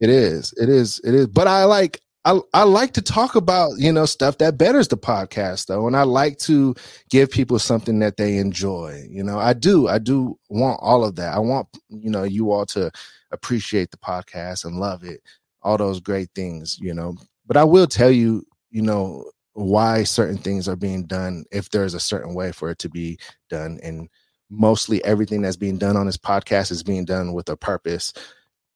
it 0.00 0.10
is. 0.10 0.52
It 0.56 0.68
is. 0.68 1.00
It 1.04 1.14
is. 1.14 1.26
But 1.28 1.46
I 1.46 1.64
like 1.64 2.00
I, 2.24 2.40
I 2.54 2.62
like 2.62 2.92
to 2.92 3.02
talk 3.02 3.34
about 3.34 3.72
you 3.78 3.92
know 3.92 4.06
stuff 4.06 4.38
that 4.38 4.58
betters 4.58 4.88
the 4.88 4.96
podcast 4.96 5.66
though 5.66 5.86
and 5.86 5.96
i 5.96 6.02
like 6.02 6.38
to 6.38 6.74
give 7.10 7.30
people 7.30 7.58
something 7.58 7.98
that 7.98 8.16
they 8.16 8.36
enjoy 8.36 9.02
you 9.10 9.24
know 9.24 9.38
i 9.38 9.52
do 9.52 9.88
i 9.88 9.98
do 9.98 10.38
want 10.48 10.78
all 10.80 11.04
of 11.04 11.16
that 11.16 11.34
i 11.34 11.38
want 11.38 11.66
you 11.88 12.10
know 12.10 12.22
you 12.22 12.52
all 12.52 12.64
to 12.66 12.90
appreciate 13.32 13.90
the 13.90 13.96
podcast 13.96 14.64
and 14.64 14.78
love 14.78 15.02
it 15.02 15.20
all 15.62 15.76
those 15.76 16.00
great 16.00 16.28
things 16.34 16.78
you 16.80 16.94
know 16.94 17.16
but 17.46 17.56
i 17.56 17.64
will 17.64 17.86
tell 17.86 18.10
you 18.10 18.44
you 18.70 18.82
know 18.82 19.28
why 19.54 20.02
certain 20.04 20.38
things 20.38 20.68
are 20.68 20.76
being 20.76 21.04
done 21.04 21.44
if 21.50 21.70
there's 21.70 21.94
a 21.94 22.00
certain 22.00 22.34
way 22.34 22.52
for 22.52 22.70
it 22.70 22.78
to 22.78 22.88
be 22.88 23.18
done 23.50 23.78
and 23.82 24.08
mostly 24.52 25.02
everything 25.04 25.42
that's 25.42 25.56
being 25.56 25.78
done 25.78 25.96
on 25.96 26.06
this 26.06 26.18
podcast 26.18 26.70
is 26.70 26.82
being 26.82 27.04
done 27.04 27.32
with 27.32 27.48
a 27.48 27.56
purpose 27.56 28.12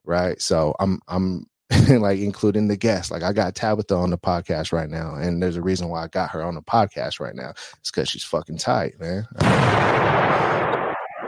right 0.05 0.41
so 0.41 0.75
i'm 0.81 1.01
i'm 1.09 1.47
like 1.89 2.21
including 2.21 2.69
the 2.69 2.77
guests. 2.77 3.11
Like 3.11 3.23
I 3.23 3.33
got 3.33 3.55
Tabitha 3.55 3.95
on 3.95 4.11
the 4.11 4.19
podcast 4.19 4.73
right 4.73 4.89
now, 4.89 5.15
and 5.17 5.43
there's 5.43 5.57
a 5.57 5.63
reason 5.63 5.89
why 5.89 6.05
I 6.05 6.09
got 6.09 6.31
her 6.31 6.43
on 6.43 6.55
the 6.55 6.63
podcast 6.63 7.19
right 7.19 7.35
now. 7.35 7.51
It's 7.81 7.91
because 7.91 8.09
she's 8.09 8.23
fucking 8.25 8.59
tight, 8.59 9.01
man. 9.01 9.27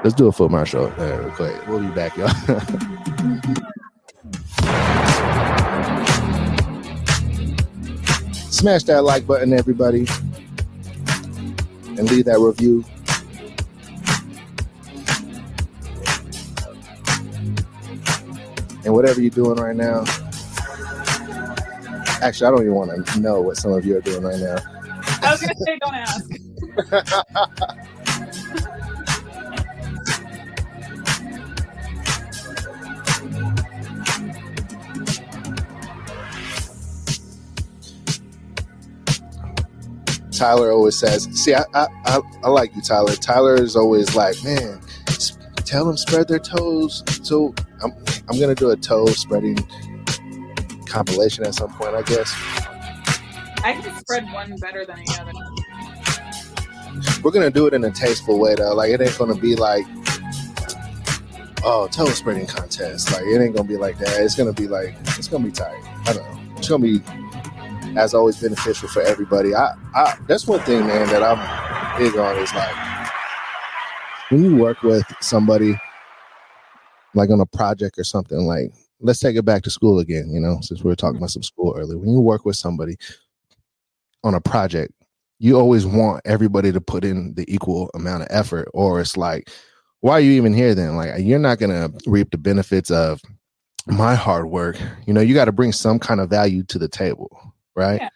Let's 0.05 0.15
do 0.15 0.29
a 0.29 0.33
foot 0.33 0.53
marshal 0.53 0.93
uh, 0.97 1.19
real 1.19 1.31
quick. 1.33 1.67
We'll 1.67 1.81
be 1.81 1.89
back, 1.89 2.17
y'all. 2.17 2.29
Smash 8.51 8.85
that 8.85 9.03
like 9.03 9.27
button, 9.27 9.53
everybody, 9.53 10.07
and 11.99 12.09
leave 12.11 12.27
that 12.27 12.39
review. 12.39 12.85
And 18.85 18.95
whatever 18.95 19.21
you're 19.21 19.31
doing 19.31 19.59
right 19.59 19.77
now, 19.77 20.05
Actually, 22.21 22.49
I 22.49 22.51
don't 22.51 22.63
even 22.63 22.75
want 22.75 23.07
to 23.07 23.21
know 23.21 23.41
what 23.41 23.57
some 23.57 23.73
of 23.73 23.87
you 23.87 23.97
are 23.97 24.01
doing 24.01 24.25
right 24.25 24.41
now. 24.41 24.57
I 25.23 25.31
was 25.33 25.41
going 25.41 25.55
to 25.55 25.57
say, 25.65 25.79
don't 25.81 25.95
ask. 25.95 26.31
Tyler 40.33 40.73
always 40.73 40.97
says, 40.99 41.25
"See, 41.35 41.55
I, 41.55 41.65
I, 41.75 41.87
I, 42.07 42.21
I 42.45 42.49
like 42.51 42.75
you, 42.77 42.83
Tyler. 42.83 43.15
Tyler 43.17 43.57
is 43.57 43.77
always 43.77 44.15
like, 44.17 44.43
man, 44.45 44.81
tell 45.65 45.85
them 45.85 45.97
spread 45.97 46.29
their 46.29 46.39
toes. 46.41 47.05
So 47.23 47.55
I'm, 48.31 48.39
gonna 48.41 48.55
do 48.55 48.71
a 48.71 48.77
toe 48.77 49.07
spreading 49.07 49.59
compilation 50.87 51.45
at 51.45 51.55
some 51.55 51.73
point, 51.73 51.95
I 51.95 52.03
guess. 52.03 52.35
I 53.63 53.75
can 53.75 53.95
spread 53.97 54.25
one 54.33 54.57
better 54.61 54.87
than 54.87 54.97
the 55.05 55.17
other. 55.21 55.33
We're 57.23 57.31
gonna 57.33 57.51
do 57.51 57.67
it 57.67 57.75
in 57.75 57.85
a 57.85 57.91
tasteful 57.91 58.39
way 58.39 58.55
though. 58.55 58.75
Like 58.75 58.91
it 58.91 59.01
ain't 59.01 59.19
gonna 59.19 59.35
be 59.35 59.57
like 59.57 59.85
oh 61.65 61.89
toe 61.89 62.07
spreading 62.07 62.47
contest. 62.47 63.13
Like 63.13 63.23
it 63.23 63.41
ain't 63.41 63.57
gonna 63.57 63.69
be 63.69 63.77
like 63.77 63.99
that. 63.99 64.21
It's 64.21 64.35
gonna 64.35 64.53
be 64.53 64.69
like 64.69 64.95
it's 65.19 65.29
gonna 65.29 65.45
be 65.45 65.51
tight. 65.53 65.83
I 66.07 66.13
don't 66.13 66.25
know. 66.25 66.55
It's 66.57 66.69
gonna 66.69 66.83
be 66.83 67.03
as 67.97 68.15
always 68.15 68.41
beneficial 68.41 68.89
for 68.89 69.03
everybody. 69.03 69.55
I, 69.55 69.75
I 69.95 70.17
that's 70.27 70.47
one 70.47 70.61
thing, 70.61 70.87
man, 70.87 71.09
that 71.09 71.23
I'm 71.23 71.99
big 71.99 72.17
on 72.17 72.37
is 72.39 72.55
like 72.55 72.77
when 74.31 74.45
you 74.45 74.57
work 74.57 74.83
with 74.83 75.05
somebody 75.21 75.77
like 77.15 77.31
on 77.31 77.41
a 77.41 77.47
project 77.47 77.99
or 77.99 78.05
something 78.05 78.39
like 78.41 78.73
let's 79.01 79.21
take 79.21 79.37
it 79.37 79.45
back 79.45 79.63
to 79.63 79.71
school 79.71 79.99
again, 79.99 80.31
you 80.31 80.41
know, 80.41 80.59
since 80.61 80.83
we 80.83 80.89
were 80.89 80.97
talking 80.97 81.15
mm-hmm. 81.15 81.25
about 81.25 81.31
some 81.31 81.43
school 81.43 81.75
earlier. 81.77 81.99
When 81.99 82.11
you 82.11 82.21
work 82.21 82.45
with 82.45 82.57
somebody 82.57 82.97
on 84.25 84.35
a 84.35 84.41
project, 84.41 84.93
you 85.39 85.57
always 85.59 85.87
want 85.87 86.23
everybody 86.25 86.73
to 86.73 86.81
put 86.81 87.05
in 87.05 87.35
the 87.35 87.45
equal 87.53 87.91
amount 87.95 88.23
of 88.23 88.29
effort, 88.31 88.69
or 88.75 89.01
it's 89.01 89.17
like, 89.17 89.51
why 90.01 90.15
are 90.15 90.21
you 90.21 90.33
even 90.33 90.53
here 90.53 90.75
then? 90.75 90.97
Like, 90.97 91.13
you're 91.21 91.39
not 91.39 91.59
going 91.59 91.71
to 91.71 92.11
reap 92.11 92.31
the 92.31 92.39
benefits 92.39 92.91
of 92.91 93.21
my 93.87 94.15
hard 94.15 94.47
work. 94.47 94.77
You 95.07 95.15
know, 95.15 95.21
you 95.21 95.35
got 95.35 95.47
to 95.47 95.53
bring 95.53 95.73
some 95.73 95.99
kind 95.99 96.21
of 96.21 96.29
value 96.29 96.65
to 96.65 96.79
the 96.79 96.89
table, 96.89 97.55
right? 97.77 98.01
Yeah. 98.01 98.09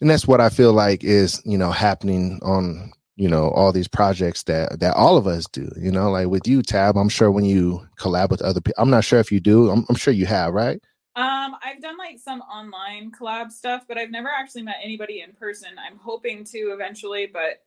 And 0.00 0.10
that's 0.10 0.26
what 0.26 0.40
I 0.40 0.48
feel 0.48 0.72
like 0.72 1.04
is, 1.04 1.40
you 1.44 1.56
know, 1.56 1.70
happening 1.70 2.40
on 2.42 2.92
you 3.16 3.28
know 3.28 3.50
all 3.50 3.72
these 3.72 3.88
projects 3.88 4.42
that 4.44 4.80
that 4.80 4.94
all 4.96 5.16
of 5.16 5.26
us 5.26 5.46
do 5.46 5.70
you 5.76 5.90
know 5.90 6.10
like 6.10 6.28
with 6.28 6.46
you 6.46 6.62
tab 6.62 6.96
i'm 6.96 7.08
sure 7.08 7.30
when 7.30 7.44
you 7.44 7.86
collab 7.98 8.30
with 8.30 8.42
other 8.42 8.60
people 8.60 8.80
i'm 8.82 8.90
not 8.90 9.04
sure 9.04 9.20
if 9.20 9.30
you 9.30 9.40
do 9.40 9.70
I'm, 9.70 9.84
I'm, 9.88 9.96
sure 9.96 10.14
you 10.14 10.26
have 10.26 10.54
right? 10.54 10.80
Um 11.14 11.54
i've 11.62 11.80
done 11.82 11.98
like 11.98 12.18
some 12.18 12.40
online 12.40 13.12
collab 13.12 13.50
stuff 13.50 13.84
but 13.86 13.98
i've 13.98 14.10
never 14.10 14.28
actually 14.28 14.62
met 14.62 14.76
anybody 14.82 15.20
in 15.20 15.32
person. 15.32 15.70
I'm 15.78 15.98
hoping 15.98 16.44
to 16.44 16.58
eventually 16.72 17.26
but 17.26 17.62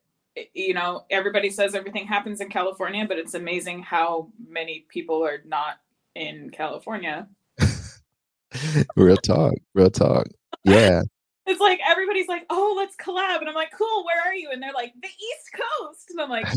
you 0.53 0.73
know 0.73 1.05
everybody 1.09 1.49
says 1.49 1.75
everything 1.75 2.05
happens 2.05 2.41
in 2.41 2.49
california 2.49 3.05
but 3.07 3.17
it's 3.17 3.35
amazing 3.35 3.81
how 3.81 4.29
many 4.49 4.85
people 4.89 5.23
are 5.25 5.41
not 5.45 5.79
in 6.15 6.49
california. 6.49 7.27
Real 8.95 9.17
talk 9.17 9.53
real 9.73 9.91
talk. 9.91 10.27
Yeah 10.63 11.03
it's 11.47 11.59
like 11.59 11.79
everybody's 11.87 12.27
like, 12.27 12.45
"Oh, 12.49 12.73
let's 12.75 12.95
collab," 12.95 13.39
and 13.39 13.49
I'm 13.49 13.55
like, 13.55 13.71
"Cool, 13.77 14.03
where 14.05 14.21
are 14.25 14.33
you?" 14.33 14.49
And 14.51 14.61
they're 14.61 14.73
like, 14.73 14.93
"The 15.01 15.07
East 15.07 15.49
Coast," 15.81 16.09
and 16.09 16.21
I'm 16.21 16.29
like, 16.29 16.47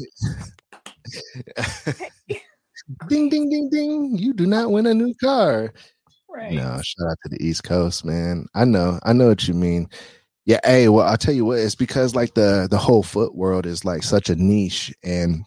"Ding, 3.09 3.29
ding, 3.29 3.51
ding, 3.51 3.69
ding! 3.71 4.17
You 4.19 4.33
do 4.33 4.47
not 4.47 4.71
win 4.71 4.87
a 4.87 4.95
new 4.95 5.15
car." 5.15 5.73
Right. 6.31 6.53
No, 6.53 6.81
shout 6.83 7.09
out 7.11 7.19
to 7.25 7.29
the 7.31 7.45
East 7.45 7.65
Coast, 7.65 8.05
man. 8.05 8.47
I 8.55 8.65
know, 8.65 8.99
I 9.03 9.13
know 9.13 9.29
what 9.29 9.49
you 9.49 9.55
mean. 9.55 9.89
Yeah, 10.45 10.61
hey, 10.65 10.89
well, 10.89 11.07
I'll 11.07 11.17
tell 11.19 11.35
you 11.35 11.45
what, 11.45 11.59
it's 11.59 11.75
because 11.75 12.15
like 12.15 12.35
the 12.35 12.69
the 12.71 12.79
whole 12.79 13.03
foot 13.03 13.35
world 13.35 13.67
is 13.67 13.85
like 13.85 14.03
such 14.03 14.31
a 14.31 14.37
niche, 14.37 14.95
and 15.03 15.45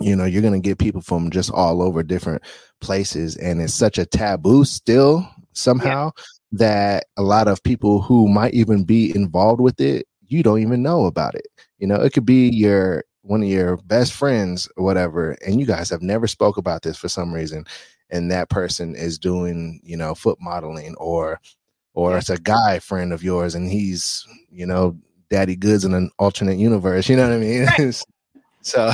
you 0.00 0.14
know, 0.14 0.24
you're 0.24 0.42
gonna 0.42 0.60
get 0.60 0.78
people 0.78 1.00
from 1.00 1.30
just 1.30 1.50
all 1.50 1.82
over 1.82 2.04
different 2.04 2.42
places, 2.80 3.36
and 3.36 3.60
it's 3.60 3.74
such 3.74 3.98
a 3.98 4.06
taboo 4.06 4.64
still 4.64 5.28
somehow. 5.52 6.12
Yeah 6.16 6.22
that 6.52 7.06
a 7.16 7.22
lot 7.22 7.48
of 7.48 7.62
people 7.62 8.00
who 8.00 8.28
might 8.28 8.54
even 8.54 8.84
be 8.84 9.14
involved 9.14 9.60
with 9.60 9.80
it 9.80 10.06
you 10.28 10.42
don't 10.42 10.60
even 10.60 10.82
know 10.82 11.06
about 11.06 11.34
it. 11.34 11.48
You 11.78 11.86
know, 11.86 11.96
it 11.96 12.12
could 12.12 12.26
be 12.26 12.48
your 12.48 13.04
one 13.22 13.42
of 13.42 13.48
your 13.48 13.76
best 13.78 14.12
friends 14.12 14.68
or 14.76 14.84
whatever, 14.84 15.32
and 15.44 15.58
you 15.58 15.66
guys 15.66 15.90
have 15.90 16.02
never 16.02 16.26
spoke 16.26 16.56
about 16.56 16.82
this 16.82 16.96
for 16.96 17.08
some 17.08 17.32
reason, 17.32 17.66
and 18.10 18.30
that 18.30 18.48
person 18.48 18.94
is 18.94 19.18
doing, 19.18 19.80
you 19.82 19.96
know, 19.96 20.14
foot 20.14 20.38
modeling 20.40 20.94
or 20.96 21.40
or 21.94 22.16
it's 22.16 22.30
a 22.30 22.38
guy 22.38 22.78
friend 22.78 23.12
of 23.12 23.24
yours 23.24 23.56
and 23.56 23.68
he's, 23.68 24.24
you 24.52 24.64
know, 24.64 24.96
Daddy 25.30 25.56
Goodz 25.56 25.84
in 25.84 25.94
an 25.94 26.10
alternate 26.18 26.56
universe. 26.56 27.08
You 27.08 27.16
know 27.16 27.28
what 27.28 27.34
I 27.34 27.38
mean? 27.38 27.64
Right. 27.64 28.02
so 28.62 28.92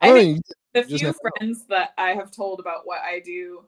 I, 0.00 0.10
I 0.10 0.12
mean, 0.12 0.40
the 0.74 0.82
few 0.82 1.14
friends 1.38 1.66
that 1.68 1.90
I 1.96 2.14
have 2.14 2.32
told 2.32 2.58
about 2.58 2.80
what 2.84 3.00
I 3.00 3.20
do 3.20 3.64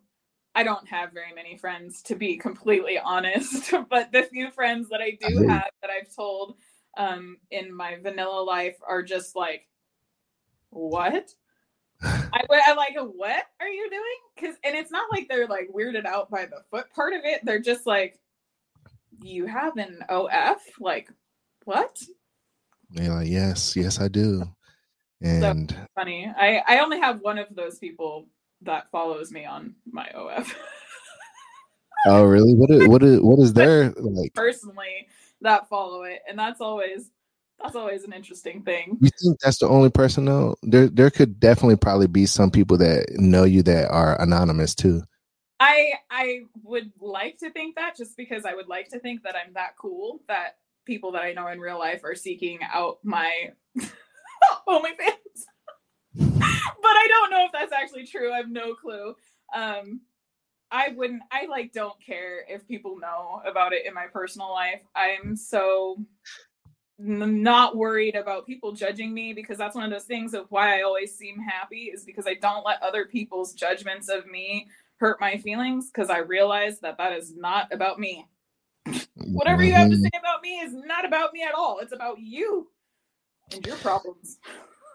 I 0.59 0.65
don't 0.65 0.89
have 0.89 1.13
very 1.13 1.33
many 1.33 1.57
friends 1.57 2.03
to 2.03 2.17
be 2.17 2.37
completely 2.37 2.99
honest, 3.05 3.73
but 3.89 4.11
the 4.11 4.25
few 4.25 4.51
friends 4.51 4.89
that 4.89 5.01
I 5.01 5.17
do 5.21 5.47
have 5.47 5.71
that 5.83 5.91
I've 5.91 6.13
told 6.13 6.57
um, 6.97 7.37
in 7.53 7.73
my 7.73 7.97
vanilla 8.03 8.43
life 8.43 8.75
are 8.87 9.05
just 9.05 9.37
like, 9.37 9.69
what? 10.71 11.33
I, 12.03 12.43
I 12.51 12.75
like, 12.75 12.97
what 12.97 13.45
are 13.61 13.69
you 13.69 13.89
doing? 13.89 14.03
Because, 14.35 14.57
and 14.65 14.75
it's 14.75 14.91
not 14.91 15.07
like 15.13 15.29
they're 15.29 15.47
like 15.47 15.69
weirded 15.73 16.07
out 16.07 16.29
by 16.29 16.47
the 16.47 16.63
foot 16.73 16.93
part 16.93 17.13
of 17.13 17.21
it. 17.23 17.45
They're 17.45 17.61
just 17.61 17.87
like, 17.87 18.19
you 19.23 19.47
have 19.47 19.77
an 19.77 20.01
OF? 20.09 20.57
Like, 20.81 21.09
what? 21.67 22.03
They're 22.91 23.15
like, 23.15 23.29
yes, 23.29 23.77
yes, 23.77 24.01
I 24.01 24.09
do. 24.09 24.43
And 25.21 25.71
so 25.71 25.77
funny. 25.95 26.33
I, 26.37 26.65
I 26.67 26.81
only 26.81 26.99
have 26.99 27.21
one 27.21 27.39
of 27.39 27.47
those 27.55 27.79
people 27.79 28.27
that 28.63 28.91
follows 28.91 29.31
me 29.31 29.45
on 29.45 29.75
my 29.91 30.09
OF. 30.11 30.55
oh, 32.07 32.25
really? 32.25 32.55
What 32.55 32.71
is, 32.71 32.89
what 32.89 33.03
is 33.03 33.21
what 33.21 33.39
is 33.39 33.53
there 33.53 33.91
like 33.97 34.35
personally 34.35 35.09
that 35.41 35.69
follow 35.69 36.03
it, 36.03 36.21
and 36.29 36.39
that's 36.39 36.61
always 36.61 37.11
that's 37.61 37.77
always 37.77 38.05
an 38.05 38.13
interesting 38.13 38.63
thing. 38.63 38.99
You 39.01 39.11
think 39.21 39.41
that's 39.41 39.59
the 39.59 39.69
only 39.69 39.91
person 39.91 40.25
though? 40.25 40.57
There 40.63 40.89
there 40.89 41.11
could 41.11 41.41
definitely 41.41 41.77
probably 41.77 42.07
be 42.07 42.27
some 42.27 42.51
people 42.51 42.77
that 42.79 43.07
know 43.17 43.45
you 43.45 43.63
that 43.63 43.91
are 43.91 44.21
anonymous 44.21 44.75
too. 44.75 45.03
I 45.61 45.93
I 46.11 46.41
would 46.63 46.93
like 47.01 47.39
to 47.39 47.51
think 47.51 47.77
that 47.77 47.97
just 47.97 48.17
because 48.17 48.45
I 48.45 48.55
would 48.55 48.69
like 48.69 48.89
to 48.91 49.01
think 49.01 49.25
that 49.25 49.35
I'm 49.35 49.55
that 49.55 49.77
cool 49.77 50.23
that 50.29 50.59
people 50.85 51.13
that 51.13 51.23
I 51.23 51.33
know 51.33 51.49
in 51.49 51.61
real 51.61 51.79
life 51.79 52.03
are 52.05 52.15
seeking 52.15 52.61
out 52.63 52.99
my 53.03 53.53
OnlyFans. 54.69 55.45
but 56.83 56.91
I 56.91 57.07
don't 57.09 57.31
know 57.31 57.45
if 57.47 57.53
that's 57.53 57.73
actually 57.73 58.07
true. 58.07 58.33
I 58.33 58.39
have 58.39 58.51
no 58.51 58.75
clue. 58.75 59.15
Um, 59.55 60.01
I 60.71 60.91
wouldn't. 60.91 61.23
I 61.31 61.47
like 61.47 61.73
don't 61.73 61.99
care 62.05 62.45
if 62.49 62.67
people 62.67 62.99
know 62.99 63.41
about 63.47 63.73
it 63.73 63.87
in 63.87 63.95
my 63.95 64.07
personal 64.13 64.51
life. 64.51 64.83
I'm 64.95 65.37
so 65.37 65.99
not 66.99 67.77
worried 67.77 68.17
about 68.17 68.47
people 68.47 68.73
judging 68.73 69.15
me 69.15 69.33
because 69.33 69.57
that's 69.57 69.77
one 69.77 69.85
of 69.85 69.91
those 69.91 70.05
things 70.05 70.35
of 70.35 70.47
why 70.51 70.79
I 70.79 70.83
always 70.83 71.17
seem 71.17 71.39
happy 71.39 71.93
is 71.95 72.05
because 72.05 72.27
I 72.27 72.35
don't 72.35 72.67
let 72.67 72.83
other 72.83 73.07
people's 73.07 73.55
judgments 73.55 74.09
of 74.09 74.27
me 74.27 74.67
hurt 74.99 75.21
my 75.21 75.37
feelings 75.37 75.91
because 75.91 76.11
I 76.11 76.19
realize 76.19 76.81
that 76.81 76.99
that 76.99 77.13
is 77.13 77.35
not 77.37 77.73
about 77.73 78.01
me. 78.01 78.27
Whatever 79.15 79.63
you 79.63 79.73
have 79.73 79.91
to 79.91 79.95
mm-hmm. 79.95 80.03
say 80.03 80.11
about 80.19 80.43
me 80.43 80.59
is 80.59 80.73
not 80.75 81.05
about 81.05 81.33
me 81.33 81.45
at 81.45 81.55
all. 81.55 81.79
It's 81.79 81.93
about 81.93 82.19
you 82.19 82.69
and 83.53 83.65
your 83.65 83.77
problems 83.77 84.39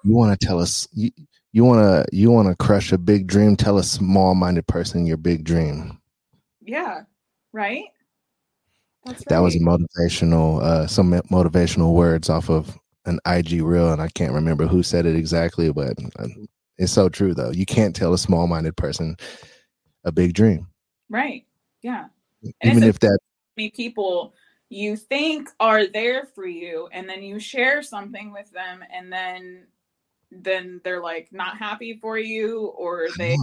you 0.04 0.14
want 0.14 0.38
to 0.40 0.46
tell 0.46 0.60
us 0.60 0.88
you, 0.94 1.12
you 1.54 1.64
want 1.64 1.80
to 1.80 2.16
you 2.16 2.32
want 2.32 2.50
to 2.50 2.56
crush 2.56 2.92
a 2.92 2.98
big 2.98 3.28
dream? 3.28 3.56
Tell 3.56 3.78
a 3.78 3.84
small-minded 3.84 4.68
person 4.68 5.06
your 5.06 5.18
big 5.18 5.46
dream. 5.46 6.00
Yeah 6.62 7.04
right? 7.54 7.86
That's 9.06 9.24
that 9.26 9.40
was 9.40 9.56
a 9.56 9.60
motivational 9.60 10.62
uh 10.62 10.88
some 10.88 11.12
motivational 11.12 11.94
words 11.94 12.30
off 12.30 12.50
of 12.50 12.78
an 13.06 13.20
ig 13.28 13.52
reel 13.62 13.92
and 13.92 14.02
i 14.02 14.08
can't 14.08 14.32
remember 14.32 14.66
who 14.66 14.82
said 14.82 15.06
it 15.06 15.18
exactly 15.18 15.70
but 15.74 15.98
uh, 16.20 16.28
it's 16.78 16.94
so 16.94 17.10
true 17.10 17.34
though. 17.34 17.52
You 17.52 17.66
can't 17.66 17.94
tell 17.94 18.14
a 18.14 18.18
small-minded 18.18 18.76
person 18.78 19.16
a 20.06 20.12
big 20.12 20.34
dream. 20.34 20.68
Right 21.10 21.46
yeah. 21.82 22.06
And 22.42 22.72
even 22.72 22.84
if 22.84 23.00
that 23.00 23.20
many 23.58 23.70
people 23.70 24.34
you 24.70 24.96
think 24.96 25.50
are 25.60 25.86
there 25.86 26.26
for 26.26 26.48
you 26.48 26.88
and 26.94 27.08
then 27.08 27.22
you 27.22 27.40
share 27.40 27.84
something 27.84 28.32
with 28.32 28.50
them 28.52 28.84
and 28.92 29.12
then 29.12 29.68
then 30.42 30.82
they're 30.84 31.02
like 31.02 31.30
not 31.32 31.58
happy 31.58 31.98
for 32.02 32.18
you 32.18 32.68
or 32.78 33.08
they, 33.18 33.38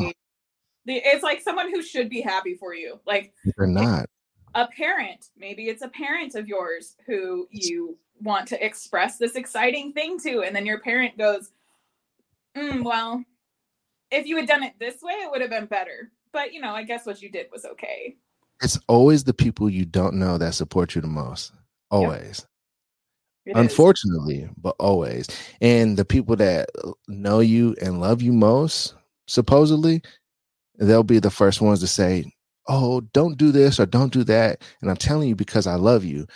they 0.86 1.02
it's 1.04 1.22
like 1.22 1.40
someone 1.40 1.70
who 1.70 1.82
should 1.82 2.08
be 2.08 2.20
happy 2.20 2.54
for 2.54 2.74
you 2.74 2.98
like 3.06 3.32
they're 3.56 3.66
not. 3.66 4.06
a 4.54 4.66
parent 4.68 5.26
maybe 5.36 5.68
it's 5.68 5.82
a 5.82 5.88
parent 5.88 6.34
of 6.34 6.48
yours 6.48 6.96
who 7.06 7.46
you 7.50 7.96
want 8.22 8.48
to 8.48 8.64
express 8.64 9.18
this 9.18 9.36
exciting 9.36 9.92
thing 9.92 10.18
to 10.18 10.42
and 10.42 10.54
then 10.54 10.66
your 10.66 10.80
parent 10.80 11.16
goes 11.16 11.50
mm, 12.56 12.82
well 12.82 13.22
if 14.10 14.26
you 14.26 14.36
had 14.36 14.46
done 14.46 14.62
it 14.62 14.74
this 14.78 15.02
way 15.02 15.12
it 15.14 15.30
would 15.30 15.40
have 15.40 15.50
been 15.50 15.66
better. 15.66 16.10
But 16.32 16.52
you 16.52 16.60
know 16.60 16.72
i 16.72 16.82
guess 16.82 17.06
what 17.06 17.22
you 17.22 17.30
did 17.30 17.46
was 17.52 17.64
okay. 17.64 18.16
It's 18.62 18.78
always 18.88 19.24
the 19.24 19.32
people 19.32 19.70
you 19.70 19.86
don't 19.86 20.14
know 20.14 20.36
that 20.36 20.54
support 20.54 20.94
you 20.94 21.00
the 21.00 21.08
most. 21.08 21.52
Always 21.90 22.46
it 23.46 23.56
unfortunately, 23.56 24.42
is. 24.42 24.50
but 24.56 24.76
always. 24.78 25.26
And 25.60 25.96
the 25.96 26.04
people 26.04 26.36
that 26.36 26.68
know 27.08 27.40
you 27.40 27.74
and 27.80 28.00
love 28.00 28.22
you 28.22 28.32
most, 28.32 28.94
supposedly, 29.26 30.02
they'll 30.78 31.02
be 31.02 31.18
the 31.18 31.30
first 31.30 31.60
ones 31.60 31.80
to 31.80 31.86
say, 31.86 32.32
Oh, 32.68 33.00
don't 33.12 33.36
do 33.36 33.50
this 33.50 33.80
or 33.80 33.86
don't 33.86 34.12
do 34.12 34.22
that. 34.24 34.62
And 34.80 34.90
I'm 34.90 34.96
telling 34.96 35.28
you 35.28 35.34
because 35.34 35.66
I 35.66 35.74
love 35.74 36.04
you. 36.04 36.26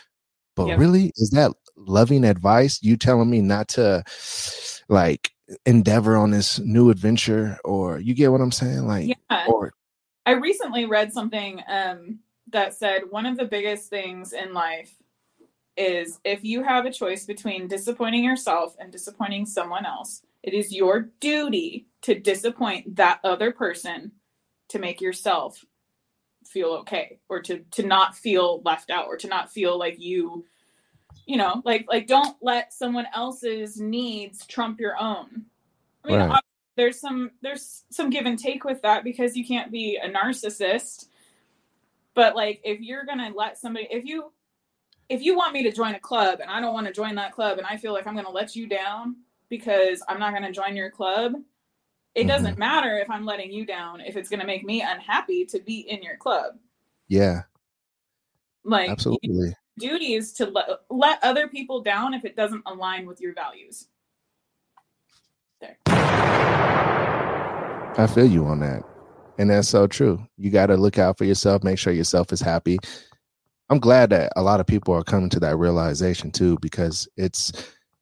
But 0.56 0.68
yep. 0.68 0.78
really, 0.78 1.12
is 1.16 1.30
that 1.30 1.52
loving 1.76 2.24
advice? 2.24 2.82
You 2.82 2.96
telling 2.96 3.30
me 3.30 3.40
not 3.40 3.68
to 3.68 4.02
like 4.88 5.30
endeavor 5.66 6.16
on 6.16 6.30
this 6.30 6.58
new 6.60 6.90
adventure, 6.90 7.58
or 7.64 7.98
you 7.98 8.14
get 8.14 8.32
what 8.32 8.40
I'm 8.40 8.52
saying? 8.52 8.86
Like, 8.86 9.08
yeah. 9.08 9.46
or 9.48 9.72
I 10.26 10.32
recently 10.32 10.86
read 10.86 11.12
something 11.12 11.60
um, 11.68 12.20
that 12.50 12.74
said 12.74 13.02
one 13.10 13.26
of 13.26 13.36
the 13.36 13.44
biggest 13.44 13.90
things 13.90 14.32
in 14.32 14.54
life 14.54 14.94
is 15.76 16.20
if 16.24 16.44
you 16.44 16.62
have 16.62 16.86
a 16.86 16.92
choice 16.92 17.24
between 17.24 17.68
disappointing 17.68 18.24
yourself 18.24 18.76
and 18.78 18.92
disappointing 18.92 19.46
someone 19.46 19.84
else, 19.84 20.22
it 20.42 20.54
is 20.54 20.72
your 20.72 21.10
duty 21.20 21.86
to 22.02 22.18
disappoint 22.18 22.96
that 22.96 23.20
other 23.24 23.50
person 23.50 24.12
to 24.68 24.78
make 24.78 25.00
yourself 25.00 25.64
feel 26.46 26.70
okay 26.70 27.18
or 27.28 27.40
to 27.40 27.60
to 27.70 27.82
not 27.82 28.14
feel 28.14 28.60
left 28.64 28.90
out 28.90 29.06
or 29.06 29.16
to 29.16 29.28
not 29.28 29.50
feel 29.50 29.78
like 29.78 29.98
you 29.98 30.44
you 31.26 31.36
know 31.36 31.62
like 31.64 31.86
like 31.88 32.06
don't 32.06 32.36
let 32.42 32.72
someone 32.72 33.06
else's 33.14 33.80
needs 33.80 34.46
trump 34.46 34.78
your 34.78 35.00
own 35.00 35.44
i 36.04 36.08
mean 36.08 36.18
right. 36.18 36.42
there's 36.76 37.00
some 37.00 37.30
there's 37.40 37.84
some 37.90 38.10
give 38.10 38.26
and 38.26 38.38
take 38.38 38.64
with 38.64 38.80
that 38.82 39.04
because 39.04 39.36
you 39.36 39.46
can't 39.46 39.72
be 39.72 39.98
a 40.02 40.08
narcissist 40.08 41.06
but 42.14 42.36
like 42.36 42.60
if 42.62 42.80
you're 42.80 43.06
gonna 43.06 43.32
let 43.34 43.58
somebody 43.58 43.88
if 43.90 44.04
you 44.04 44.30
if 45.08 45.22
you 45.22 45.36
want 45.36 45.52
me 45.52 45.62
to 45.64 45.72
join 45.72 45.94
a 45.94 46.00
club 46.00 46.40
and 46.40 46.50
I 46.50 46.60
don't 46.60 46.74
want 46.74 46.86
to 46.86 46.92
join 46.92 47.14
that 47.16 47.32
club 47.32 47.58
and 47.58 47.66
I 47.66 47.76
feel 47.76 47.92
like 47.92 48.06
I'm 48.06 48.14
going 48.14 48.24
to 48.24 48.30
let 48.30 48.56
you 48.56 48.66
down 48.66 49.16
because 49.48 50.02
I'm 50.08 50.18
not 50.18 50.32
going 50.32 50.44
to 50.44 50.52
join 50.52 50.76
your 50.76 50.90
club, 50.90 51.34
it 52.14 52.20
mm-hmm. 52.20 52.28
doesn't 52.28 52.58
matter 52.58 52.98
if 52.98 53.10
I'm 53.10 53.26
letting 53.26 53.52
you 53.52 53.66
down 53.66 54.00
if 54.00 54.16
it's 54.16 54.28
going 54.28 54.40
to 54.40 54.46
make 54.46 54.64
me 54.64 54.82
unhappy 54.82 55.44
to 55.46 55.60
be 55.60 55.80
in 55.80 56.02
your 56.02 56.16
club. 56.16 56.54
Yeah. 57.08 57.42
Like 58.64 58.88
absolutely. 58.90 59.54
Duty 59.78 60.14
is 60.14 60.32
to 60.34 60.46
let 60.46 60.66
let 60.88 61.22
other 61.22 61.48
people 61.48 61.82
down 61.82 62.14
if 62.14 62.24
it 62.24 62.36
doesn't 62.36 62.62
align 62.64 63.06
with 63.06 63.20
your 63.20 63.34
values. 63.34 63.88
There. 65.60 65.76
I 67.96 68.06
feel 68.12 68.26
you 68.26 68.46
on 68.46 68.60
that. 68.60 68.82
And 69.38 69.50
that's 69.50 69.68
so 69.68 69.86
true. 69.86 70.24
You 70.38 70.50
got 70.50 70.66
to 70.66 70.76
look 70.76 70.98
out 70.98 71.18
for 71.18 71.24
yourself, 71.24 71.64
make 71.64 71.78
sure 71.78 71.92
yourself 71.92 72.32
is 72.32 72.40
happy, 72.40 72.78
I'm 73.70 73.78
glad 73.78 74.10
that 74.10 74.32
a 74.36 74.42
lot 74.42 74.60
of 74.60 74.66
people 74.66 74.94
are 74.94 75.02
coming 75.04 75.30
to 75.30 75.40
that 75.40 75.56
realization 75.56 76.30
too, 76.30 76.58
because 76.60 77.08
it's 77.16 77.52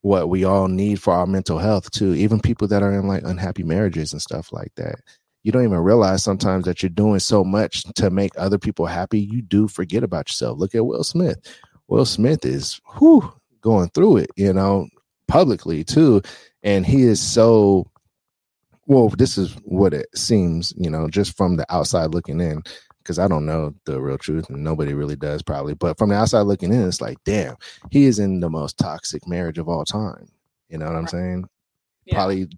what 0.00 0.28
we 0.28 0.44
all 0.44 0.68
need 0.68 1.00
for 1.00 1.12
our 1.12 1.26
mental 1.26 1.58
health 1.58 1.90
too. 1.90 2.14
Even 2.14 2.40
people 2.40 2.66
that 2.68 2.82
are 2.82 2.92
in 2.92 3.06
like 3.06 3.22
unhappy 3.24 3.62
marriages 3.62 4.12
and 4.12 4.20
stuff 4.20 4.52
like 4.52 4.72
that. 4.76 4.96
You 5.44 5.52
don't 5.52 5.64
even 5.64 5.78
realize 5.78 6.22
sometimes 6.22 6.64
that 6.66 6.82
you're 6.82 6.90
doing 6.90 7.18
so 7.18 7.42
much 7.42 7.84
to 7.94 8.10
make 8.10 8.32
other 8.36 8.58
people 8.58 8.86
happy. 8.86 9.20
You 9.20 9.42
do 9.42 9.66
forget 9.66 10.04
about 10.04 10.28
yourself. 10.28 10.58
Look 10.58 10.74
at 10.74 10.86
Will 10.86 11.04
Smith. 11.04 11.38
Will 11.88 12.04
Smith 12.04 12.44
is 12.44 12.80
whew, 12.98 13.32
going 13.60 13.88
through 13.90 14.18
it, 14.18 14.30
you 14.36 14.52
know, 14.52 14.88
publicly 15.26 15.84
too. 15.84 16.22
And 16.62 16.86
he 16.86 17.02
is 17.02 17.20
so 17.20 17.86
well, 18.86 19.08
this 19.10 19.38
is 19.38 19.56
what 19.64 19.94
it 19.94 20.06
seems, 20.14 20.72
you 20.76 20.90
know, 20.90 21.08
just 21.08 21.36
from 21.36 21.56
the 21.56 21.66
outside 21.72 22.12
looking 22.12 22.40
in 22.40 22.62
because 23.02 23.18
I 23.18 23.28
don't 23.28 23.46
know 23.46 23.74
the 23.84 24.00
real 24.00 24.18
truth 24.18 24.48
and 24.48 24.62
nobody 24.62 24.94
really 24.94 25.16
does 25.16 25.42
probably. 25.42 25.74
But 25.74 25.98
from 25.98 26.10
the 26.10 26.16
outside 26.16 26.42
looking 26.42 26.72
in, 26.72 26.86
it's 26.86 27.00
like, 27.00 27.18
damn, 27.24 27.56
he 27.90 28.04
is 28.04 28.18
in 28.18 28.40
the 28.40 28.50
most 28.50 28.78
toxic 28.78 29.26
marriage 29.26 29.58
of 29.58 29.68
all 29.68 29.84
time. 29.84 30.28
You 30.68 30.78
know 30.78 30.86
what 30.86 30.96
I'm 30.96 31.08
saying? 31.08 31.46
Yeah. 32.04 32.14
Probably 32.14 32.48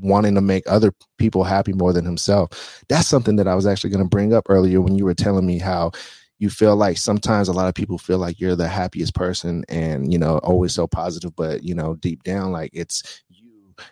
wanting 0.00 0.34
to 0.34 0.40
make 0.40 0.64
other 0.66 0.92
people 1.18 1.44
happy 1.44 1.72
more 1.72 1.92
than 1.92 2.04
himself. 2.04 2.84
That's 2.88 3.08
something 3.08 3.36
that 3.36 3.48
I 3.48 3.54
was 3.54 3.66
actually 3.66 3.90
going 3.90 4.04
to 4.04 4.08
bring 4.08 4.32
up 4.32 4.46
earlier 4.48 4.80
when 4.80 4.96
you 4.96 5.04
were 5.04 5.14
telling 5.14 5.46
me 5.46 5.58
how 5.58 5.92
you 6.40 6.48
feel 6.48 6.74
like 6.74 6.96
sometimes 6.96 7.48
a 7.48 7.52
lot 7.52 7.68
of 7.68 7.74
people 7.74 7.98
feel 7.98 8.18
like 8.18 8.40
you're 8.40 8.56
the 8.56 8.66
happiest 8.66 9.14
person 9.14 9.62
and 9.68 10.10
you 10.10 10.18
know 10.18 10.38
always 10.38 10.74
so 10.74 10.86
positive 10.86 11.36
but 11.36 11.62
you 11.62 11.74
know 11.74 11.94
deep 11.96 12.22
down 12.22 12.50
like 12.50 12.70
it's 12.72 13.22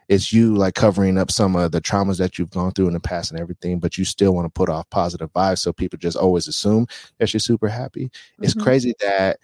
it's 0.08 0.32
you 0.32 0.54
like 0.54 0.74
covering 0.74 1.18
up 1.18 1.30
some 1.30 1.56
of 1.56 1.72
the 1.72 1.80
traumas 1.80 2.18
that 2.18 2.38
you've 2.38 2.50
gone 2.50 2.72
through 2.72 2.86
in 2.86 2.92
the 2.92 3.00
past 3.00 3.30
and 3.30 3.40
everything 3.40 3.78
but 3.78 3.98
you 3.98 4.04
still 4.04 4.34
want 4.34 4.44
to 4.44 4.50
put 4.50 4.68
off 4.68 4.88
positive 4.90 5.32
vibes 5.32 5.58
so 5.58 5.72
people 5.72 5.98
just 5.98 6.16
always 6.16 6.48
assume 6.48 6.86
that 7.18 7.32
you're 7.32 7.40
super 7.40 7.68
happy 7.68 8.06
mm-hmm. 8.06 8.44
it's 8.44 8.54
crazy 8.54 8.94
that 9.00 9.38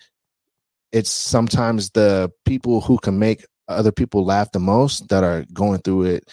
it's 0.93 1.11
sometimes 1.11 1.91
the 1.91 2.31
people 2.45 2.81
who 2.81 2.99
can 2.99 3.19
make 3.19 3.45
other 3.69 3.93
people 3.93 4.25
laugh 4.25 4.53
the 4.53 4.61
most 4.61 5.09
that 5.09 5.25
are 5.25 5.45
going 5.53 5.81
through 5.81 6.05
it 6.05 6.31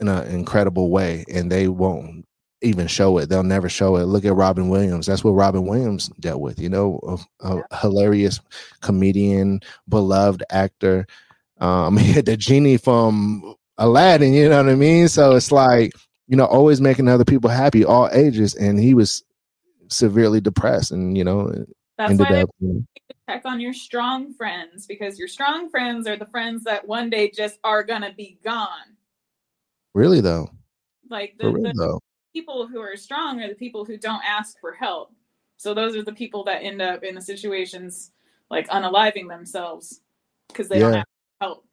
in 0.00 0.08
an 0.08 0.26
incredible 0.28 0.90
way 0.90 1.24
and 1.32 1.50
they 1.50 1.68
won't 1.68 2.26
even 2.62 2.86
show 2.86 3.18
it. 3.18 3.28
They'll 3.28 3.42
never 3.42 3.68
show 3.68 3.96
it. 3.96 4.04
Look 4.04 4.24
at 4.24 4.34
Robin 4.34 4.68
Williams. 4.68 5.06
That's 5.06 5.24
what 5.24 5.32
Robin 5.32 5.64
Williams 5.64 6.08
dealt 6.20 6.40
with. 6.40 6.58
You 6.58 6.68
know, 6.68 7.18
a, 7.40 7.58
a 7.70 7.76
hilarious 7.78 8.40
comedian, 8.80 9.60
beloved 9.88 10.42
actor. 10.50 11.06
Um, 11.60 11.96
the 12.24 12.36
genie 12.38 12.76
from 12.76 13.54
Aladdin. 13.78 14.32
You 14.34 14.48
know 14.48 14.62
what 14.62 14.72
I 14.72 14.74
mean? 14.74 15.08
So 15.08 15.36
it's 15.36 15.52
like 15.52 15.92
you 16.28 16.36
know, 16.36 16.44
always 16.44 16.80
making 16.80 17.08
other 17.08 17.24
people 17.24 17.50
happy, 17.50 17.84
all 17.84 18.08
ages, 18.12 18.54
and 18.54 18.78
he 18.78 18.94
was 18.94 19.24
severely 19.88 20.40
depressed, 20.40 20.92
and 20.92 21.18
you 21.18 21.24
know, 21.24 21.52
that's 21.98 22.18
why 22.18 22.42
up, 22.42 22.50
you 22.60 22.86
check 23.28 23.42
on 23.44 23.60
your 23.60 23.72
strong 23.72 24.32
friends 24.34 24.86
because 24.86 25.18
your 25.18 25.28
strong 25.28 25.68
friends 25.70 26.06
are 26.06 26.16
the 26.16 26.26
friends 26.26 26.64
that 26.64 26.86
one 26.86 27.10
day 27.10 27.30
just 27.30 27.58
are 27.64 27.82
gonna 27.82 28.12
be 28.16 28.38
gone. 28.44 28.96
Really 29.94 30.20
though. 30.20 30.48
Like 31.08 31.34
the, 31.38 31.50
the, 31.50 31.72
though 31.76 32.00
people 32.32 32.66
who 32.66 32.80
are 32.80 32.96
strong 32.96 33.40
are 33.40 33.48
the 33.48 33.54
people 33.54 33.84
who 33.84 33.96
don't 33.96 34.22
ask 34.24 34.58
for 34.60 34.72
help. 34.72 35.12
So 35.56 35.74
those 35.74 35.96
are 35.96 36.02
the 36.02 36.12
people 36.12 36.44
that 36.44 36.62
end 36.62 36.80
up 36.80 37.02
in 37.02 37.14
the 37.14 37.20
situations 37.20 38.12
like 38.50 38.68
unaliving 38.68 39.28
themselves 39.28 40.00
because 40.48 40.68
they 40.68 40.76
yeah. 40.76 40.82
don't 40.82 40.94
have 40.94 41.04
help. 41.40 41.64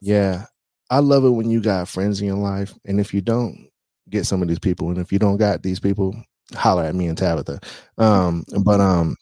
Yeah. 0.00 0.46
I 0.90 1.00
love 1.00 1.24
it 1.24 1.30
when 1.30 1.50
you 1.50 1.60
got 1.60 1.88
friends 1.88 2.20
in 2.20 2.26
your 2.26 2.36
life. 2.36 2.74
And 2.84 3.00
if 3.00 3.14
you 3.14 3.20
don't, 3.20 3.68
get 4.10 4.26
some 4.26 4.42
of 4.42 4.48
these 4.48 4.58
people. 4.58 4.90
And 4.90 4.98
if 4.98 5.12
you 5.12 5.18
don't 5.20 5.36
got 5.36 5.62
these 5.62 5.80
people, 5.80 6.16
holler 6.54 6.84
at 6.84 6.94
me 6.96 7.06
and 7.06 7.16
Tabitha. 7.18 7.60
Um, 7.98 8.44
but 8.64 8.80
um 8.80 9.16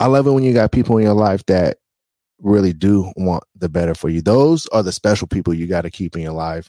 I 0.00 0.06
love 0.06 0.26
it 0.26 0.32
when 0.32 0.44
you 0.44 0.52
got 0.52 0.72
people 0.72 0.98
in 0.98 1.04
your 1.04 1.14
life 1.14 1.44
that 1.46 1.78
really 2.40 2.72
do 2.72 3.12
want 3.16 3.44
the 3.56 3.68
better 3.68 3.94
for 3.94 4.08
you. 4.08 4.22
Those 4.22 4.66
are 4.68 4.82
the 4.82 4.92
special 4.92 5.28
people 5.28 5.54
you 5.54 5.66
got 5.66 5.82
to 5.82 5.90
keep 5.90 6.16
in 6.16 6.22
your 6.22 6.32
life 6.32 6.68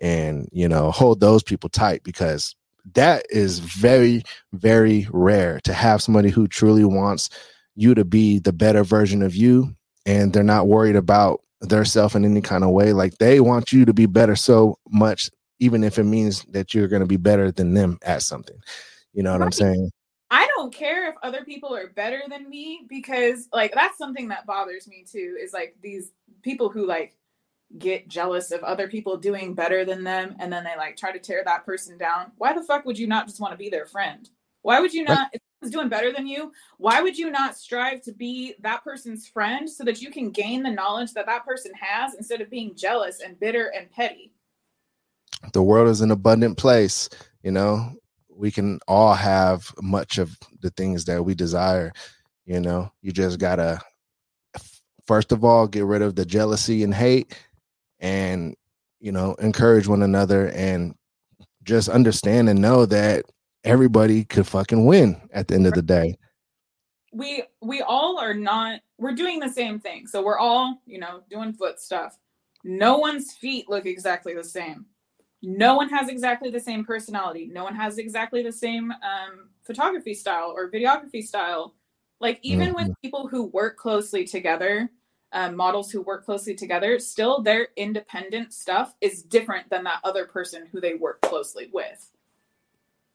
and 0.00 0.48
you 0.52 0.68
know 0.68 0.90
hold 0.90 1.20
those 1.20 1.42
people 1.42 1.68
tight 1.68 2.02
because 2.04 2.54
that 2.94 3.24
is 3.30 3.58
very 3.58 4.22
very 4.52 5.06
rare 5.10 5.60
to 5.64 5.72
have 5.72 6.02
somebody 6.02 6.30
who 6.30 6.46
truly 6.48 6.84
wants 6.84 7.30
you 7.74 7.94
to 7.94 8.04
be 8.04 8.38
the 8.38 8.52
better 8.52 8.84
version 8.84 9.22
of 9.22 9.34
you 9.34 9.74
and 10.06 10.32
they're 10.32 10.42
not 10.42 10.68
worried 10.68 10.96
about 10.96 11.40
their 11.60 11.84
self 11.84 12.14
in 12.14 12.24
any 12.24 12.40
kind 12.40 12.62
of 12.62 12.70
way 12.70 12.92
like 12.92 13.18
they 13.18 13.40
want 13.40 13.72
you 13.72 13.84
to 13.84 13.92
be 13.92 14.06
better 14.06 14.36
so 14.36 14.78
much 14.90 15.28
even 15.60 15.82
if 15.82 15.98
it 15.98 16.04
means 16.04 16.44
that 16.50 16.74
you're 16.74 16.88
going 16.88 17.00
to 17.00 17.06
be 17.06 17.16
better 17.16 17.50
than 17.50 17.74
them 17.74 17.98
at 18.02 18.22
something. 18.22 18.58
You 19.12 19.22
know 19.22 19.32
what 19.32 19.40
right. 19.40 19.46
i'm 19.46 19.52
saying? 19.52 19.90
I 20.30 20.46
don't 20.56 20.72
care 20.72 21.08
if 21.08 21.14
other 21.22 21.44
people 21.44 21.74
are 21.74 21.88
better 21.88 22.22
than 22.28 22.48
me 22.48 22.86
because 22.88 23.48
like 23.52 23.72
that's 23.72 23.96
something 23.96 24.28
that 24.28 24.46
bothers 24.46 24.86
me 24.86 25.04
too 25.10 25.36
is 25.40 25.52
like 25.52 25.74
these 25.82 26.12
people 26.42 26.68
who 26.68 26.86
like 26.86 27.16
get 27.78 28.08
jealous 28.08 28.50
of 28.50 28.62
other 28.62 28.88
people 28.88 29.16
doing 29.16 29.54
better 29.54 29.84
than 29.84 30.04
them 30.04 30.36
and 30.38 30.52
then 30.52 30.64
they 30.64 30.76
like 30.76 30.96
try 30.96 31.12
to 31.12 31.18
tear 31.18 31.42
that 31.44 31.64
person 31.64 31.96
down. 31.96 32.32
Why 32.36 32.52
the 32.52 32.62
fuck 32.62 32.84
would 32.84 32.98
you 32.98 33.06
not 33.06 33.26
just 33.26 33.40
want 33.40 33.52
to 33.52 33.58
be 33.58 33.70
their 33.70 33.86
friend 33.86 34.28
why 34.68 34.80
would 34.80 34.92
you 34.92 35.02
not 35.02 35.30
if 35.32 35.40
someone's 35.62 35.74
doing 35.74 35.88
better 35.88 36.12
than 36.12 36.26
you 36.26 36.52
why 36.76 37.00
would 37.00 37.16
you 37.16 37.30
not 37.30 37.56
strive 37.56 38.02
to 38.02 38.12
be 38.12 38.54
that 38.60 38.84
person's 38.84 39.26
friend 39.26 39.68
so 39.68 39.82
that 39.82 40.02
you 40.02 40.10
can 40.10 40.30
gain 40.30 40.62
the 40.62 40.70
knowledge 40.70 41.14
that 41.14 41.24
that 41.24 41.46
person 41.46 41.72
has 41.72 42.12
instead 42.16 42.42
of 42.42 42.50
being 42.50 42.76
jealous 42.76 43.20
and 43.20 43.40
bitter 43.40 43.72
and 43.74 43.90
petty? 43.90 44.30
The 45.54 45.62
world 45.62 45.88
is 45.88 46.02
an 46.02 46.10
abundant 46.10 46.58
place 46.58 47.08
you 47.42 47.50
know? 47.50 47.94
We 48.28 48.50
can 48.50 48.78
all 48.86 49.14
have 49.14 49.72
much 49.80 50.18
of 50.18 50.36
the 50.60 50.68
things 50.70 51.06
that 51.06 51.24
we 51.24 51.34
desire 51.34 51.90
you 52.44 52.60
know? 52.60 52.92
You 53.00 53.10
just 53.10 53.38
gotta 53.38 53.80
first 55.06 55.32
of 55.32 55.44
all 55.44 55.66
get 55.66 55.86
rid 55.86 56.02
of 56.02 56.14
the 56.14 56.26
jealousy 56.26 56.82
and 56.82 56.92
hate 56.92 57.34
and 58.00 58.54
you 59.00 59.12
know 59.12 59.34
encourage 59.36 59.88
one 59.88 60.02
another 60.02 60.48
and 60.48 60.94
just 61.62 61.88
understand 61.88 62.50
and 62.50 62.60
know 62.60 62.84
that 62.84 63.24
everybody 63.64 64.24
could 64.24 64.46
fucking 64.46 64.84
win 64.84 65.20
at 65.32 65.48
the 65.48 65.54
end 65.54 65.66
of 65.66 65.74
the 65.74 65.82
day. 65.82 66.16
We 67.12 67.44
we 67.60 67.80
all 67.80 68.18
are 68.18 68.34
not 68.34 68.80
we're 68.98 69.14
doing 69.14 69.40
the 69.40 69.48
same 69.48 69.80
thing. 69.80 70.06
So 70.06 70.22
we're 70.22 70.38
all 70.38 70.82
you 70.86 70.98
know 70.98 71.22
doing 71.30 71.52
foot 71.52 71.80
stuff. 71.80 72.18
No 72.64 72.98
one's 72.98 73.32
feet 73.32 73.68
look 73.68 73.86
exactly 73.86 74.34
the 74.34 74.44
same. 74.44 74.86
No 75.40 75.76
one 75.76 75.88
has 75.88 76.08
exactly 76.08 76.50
the 76.50 76.60
same 76.60 76.84
personality. 76.84 77.48
No 77.50 77.62
one 77.62 77.74
has 77.76 77.98
exactly 77.98 78.42
the 78.42 78.52
same 78.52 78.90
um, 78.90 79.50
photography 79.62 80.12
style 80.14 80.52
or 80.54 80.70
videography 80.70 81.22
style. 81.22 81.74
Like 82.20 82.40
even 82.42 82.74
mm-hmm. 82.74 82.88
with 82.88 83.00
people 83.00 83.28
who 83.28 83.44
work 83.44 83.76
closely 83.76 84.24
together 84.24 84.90
um, 85.32 85.56
models 85.56 85.90
who 85.90 86.02
work 86.02 86.24
closely 86.24 86.54
together, 86.54 86.98
still 86.98 87.42
their 87.42 87.68
independent 87.76 88.52
stuff 88.52 88.94
is 89.00 89.22
different 89.22 89.68
than 89.70 89.84
that 89.84 90.00
other 90.04 90.26
person 90.26 90.66
who 90.66 90.80
they 90.80 90.94
work 90.94 91.20
closely 91.22 91.68
with. 91.72 92.10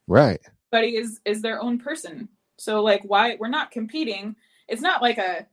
Right. 0.07 0.41
He 0.71 0.97
is 0.97 1.21
is 1.25 1.41
their 1.41 1.61
own 1.61 1.77
person. 1.77 2.29
So 2.57 2.81
like 2.81 3.01
why 3.03 3.37
we're 3.39 3.47
not 3.47 3.71
competing. 3.71 4.35
It's 4.67 4.81
not 4.81 5.01
like 5.01 5.17
a 5.17 5.45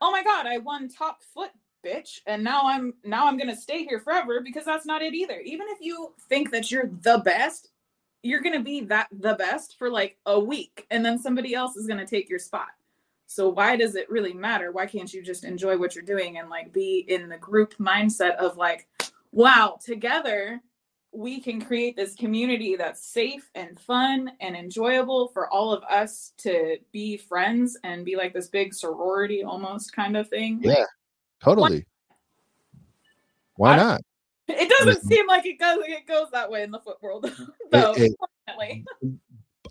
oh 0.00 0.10
my 0.10 0.22
god, 0.22 0.46
I 0.46 0.58
won 0.58 0.88
top 0.88 1.22
foot 1.22 1.50
bitch 1.84 2.20
and 2.26 2.42
now 2.42 2.62
I'm 2.64 2.94
now 3.04 3.26
I'm 3.26 3.36
going 3.36 3.50
to 3.50 3.56
stay 3.56 3.84
here 3.84 4.00
forever 4.00 4.40
because 4.40 4.64
that's 4.64 4.86
not 4.86 5.02
it 5.02 5.14
either. 5.14 5.40
Even 5.40 5.66
if 5.70 5.78
you 5.80 6.14
think 6.28 6.50
that 6.50 6.70
you're 6.70 6.90
the 7.02 7.18
best, 7.18 7.70
you're 8.22 8.40
going 8.40 8.56
to 8.56 8.64
be 8.64 8.80
that 8.82 9.08
the 9.12 9.34
best 9.34 9.76
for 9.78 9.90
like 9.90 10.16
a 10.26 10.40
week 10.40 10.86
and 10.90 11.04
then 11.04 11.18
somebody 11.18 11.54
else 11.54 11.76
is 11.76 11.86
going 11.86 11.98
to 11.98 12.06
take 12.06 12.28
your 12.28 12.38
spot. 12.38 12.68
So 13.26 13.48
why 13.48 13.76
does 13.76 13.96
it 13.96 14.10
really 14.10 14.32
matter? 14.32 14.72
Why 14.72 14.86
can't 14.86 15.12
you 15.12 15.22
just 15.22 15.44
enjoy 15.44 15.76
what 15.76 15.94
you're 15.94 16.04
doing 16.04 16.38
and 16.38 16.48
like 16.48 16.72
be 16.72 17.04
in 17.08 17.28
the 17.28 17.38
group 17.38 17.74
mindset 17.78 18.36
of 18.36 18.56
like, 18.56 18.86
wow, 19.32 19.78
together 19.84 20.60
we 21.14 21.40
can 21.40 21.60
create 21.60 21.96
this 21.96 22.14
community 22.14 22.76
that's 22.76 23.06
safe 23.06 23.48
and 23.54 23.78
fun 23.78 24.32
and 24.40 24.56
enjoyable 24.56 25.28
for 25.28 25.48
all 25.48 25.72
of 25.72 25.82
us 25.84 26.32
to 26.38 26.76
be 26.92 27.16
friends 27.16 27.78
and 27.84 28.04
be 28.04 28.16
like 28.16 28.34
this 28.34 28.48
big 28.48 28.74
sorority 28.74 29.44
almost 29.44 29.94
kind 29.94 30.16
of 30.16 30.28
thing. 30.28 30.60
Yeah, 30.62 30.84
totally. 31.40 31.86
Why, 33.56 33.70
Why 33.70 33.76
not? 33.76 34.00
It 34.46 34.68
doesn't 34.68 35.04
seem 35.04 35.26
like 35.26 35.46
it 35.46 35.58
goes 35.58 35.78
it 35.86 36.06
goes 36.06 36.26
that 36.32 36.50
way 36.50 36.64
in 36.64 36.70
the 36.70 36.78
foot 36.78 37.02
world, 37.02 37.24
though. 37.70 37.94
It, 37.94 38.12
it, 39.02 39.14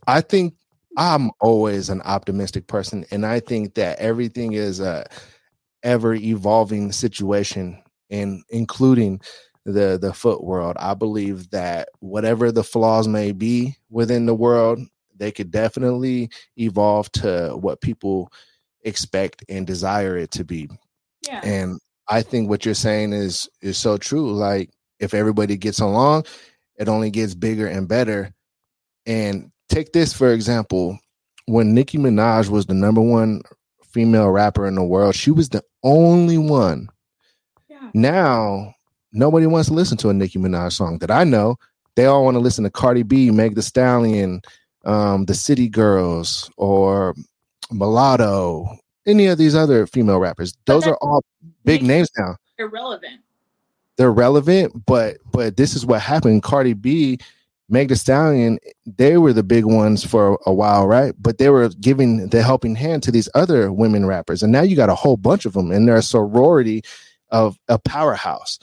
I 0.08 0.20
think 0.20 0.56
I'm 0.98 1.30
always 1.42 1.90
an 1.90 2.02
optimistic 2.02 2.66
person, 2.66 3.06
and 3.12 3.24
I 3.24 3.40
think 3.40 3.76
that 3.76 4.00
everything 4.00 4.54
is 4.54 4.80
a 4.80 5.06
ever 5.84 6.16
evolving 6.16 6.92
situation, 6.92 7.84
and 8.10 8.42
including 8.50 9.22
the 9.66 9.98
the 10.02 10.14
foot 10.14 10.44
world. 10.44 10.76
I 10.80 10.94
believe 10.94 11.50
that 11.52 11.90
whatever 12.00 12.52
the 12.52 12.64
flaws 12.64 13.08
may 13.08 13.32
be 13.32 13.78
within 13.90 14.26
the 14.26 14.36
world, 14.36 14.80
they 15.16 15.32
could 15.32 15.52
definitely 15.52 16.30
evolve 16.58 17.12
to 17.14 17.56
what 17.60 17.82
people 17.82 18.32
expect 18.82 19.44
and 19.48 19.66
desire 19.66 20.18
it 20.18 20.32
to 20.32 20.44
be. 20.44 20.70
Yeah. 21.26 21.42
And 21.44 21.80
I 22.10 22.22
think 22.22 22.50
what 22.50 22.66
you're 22.66 22.74
saying 22.74 23.14
is 23.14 23.50
is 23.62 23.78
so 23.78 23.98
true. 23.98 24.34
Like 24.34 24.70
if 25.00 25.14
everybody 25.14 25.58
gets 25.58 25.80
along, 25.80 26.26
it 26.78 26.90
only 26.90 27.10
gets 27.10 27.36
bigger 27.36 27.68
and 27.68 27.88
better. 27.88 28.34
And 29.06 29.52
take 29.70 29.94
this 29.94 30.14
for 30.14 30.32
example. 30.32 31.00
When 31.46 31.74
Nicki 31.74 31.98
Minaj 31.98 32.48
was 32.48 32.68
the 32.68 32.74
number 32.74 33.02
one 33.02 33.42
female 33.92 34.30
rapper 34.30 34.66
in 34.66 34.76
the 34.76 34.84
world, 34.84 35.14
she 35.14 35.30
was 35.30 35.50
the 35.50 35.62
only 35.84 36.38
one. 36.38 36.88
Yeah. 37.68 37.90
Now, 37.94 38.76
nobody 39.14 39.46
wants 39.46 39.70
to 39.70 39.74
listen 39.74 39.98
to 39.98 40.10
a 40.10 40.14
Nicki 40.14 40.40
Minaj 40.40 40.74
song 40.74 40.98
that 41.00 41.12
I 41.12 41.24
know. 41.24 41.58
They 41.96 42.06
all 42.06 42.24
want 42.24 42.36
to 42.36 42.40
listen 42.40 42.64
to 42.64 42.70
Cardi 42.70 43.04
B, 43.04 43.32
Meg 43.32 43.56
the 43.56 43.62
Stallion, 43.62 44.42
um, 44.84 45.26
the 45.26 45.36
City 45.36 45.70
Girls, 45.70 46.50
or 46.58 47.16
Mulatto, 47.72 48.78
any 49.06 49.28
of 49.28 49.38
these 49.38 49.56
other 49.56 49.86
female 49.86 50.20
rappers. 50.20 50.54
Those 50.66 50.88
are 50.88 50.98
all 51.02 51.24
big 51.64 51.84
names 51.84 52.10
now. 52.18 52.36
Irrelevant. 52.58 53.22
They're 53.96 54.12
relevant, 54.12 54.86
but 54.86 55.18
but 55.32 55.56
this 55.56 55.76
is 55.76 55.86
what 55.86 56.02
happened. 56.02 56.42
Cardi 56.42 56.74
B 56.74 57.20
Meg 57.70 57.90
the 57.90 57.96
Stallion, 57.96 58.60
they 58.86 59.18
were 59.18 59.34
the 59.34 59.44
big 59.44 59.66
ones 59.66 60.06
for 60.06 60.38
a 60.46 60.54
while, 60.54 60.86
right? 60.86 61.14
But 61.20 61.38
they 61.38 61.50
were 61.50 61.70
giving 61.70 62.28
the 62.28 62.44
helping 62.44 62.76
hand 62.76 63.04
to 63.04 63.12
these 63.12 63.30
other 63.34 63.72
women 63.72 64.06
rappers. 64.06 64.44
And 64.44 64.52
now 64.52 64.62
you 64.62 64.76
got 64.76 64.90
a 64.90 64.96
whole 64.96 65.18
bunch 65.18 65.46
of 65.46 65.54
them, 65.54 65.72
and 65.72 65.88
they're 65.88 65.96
a 65.96 66.04
sorority 66.04 66.84
of 67.30 67.58
a 67.70 67.80
powerhouse. 67.80 68.60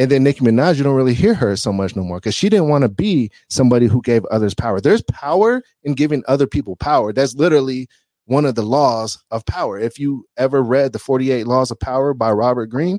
And 0.00 0.10
then 0.10 0.22
Nicki 0.22 0.40
Minaj, 0.40 0.78
you 0.78 0.82
don't 0.82 0.96
really 0.96 1.12
hear 1.12 1.34
her 1.34 1.54
so 1.56 1.74
much 1.74 1.94
no 1.94 2.02
more 2.02 2.16
because 2.16 2.34
she 2.34 2.48
didn't 2.48 2.70
want 2.70 2.82
to 2.82 2.88
be 2.88 3.30
somebody 3.50 3.84
who 3.84 4.00
gave 4.00 4.24
others 4.26 4.54
power. 4.54 4.80
There's 4.80 5.02
power 5.02 5.62
in 5.82 5.92
giving 5.92 6.22
other 6.26 6.46
people 6.46 6.74
power. 6.74 7.12
That's 7.12 7.34
literally 7.34 7.86
one 8.24 8.46
of 8.46 8.54
the 8.54 8.62
laws 8.62 9.22
of 9.30 9.44
power. 9.44 9.78
If 9.78 9.98
you 9.98 10.24
ever 10.38 10.62
read 10.62 10.94
the 10.94 10.98
48 10.98 11.46
Laws 11.46 11.70
of 11.70 11.78
Power 11.78 12.14
by 12.14 12.32
Robert 12.32 12.68
Greene, 12.68 12.98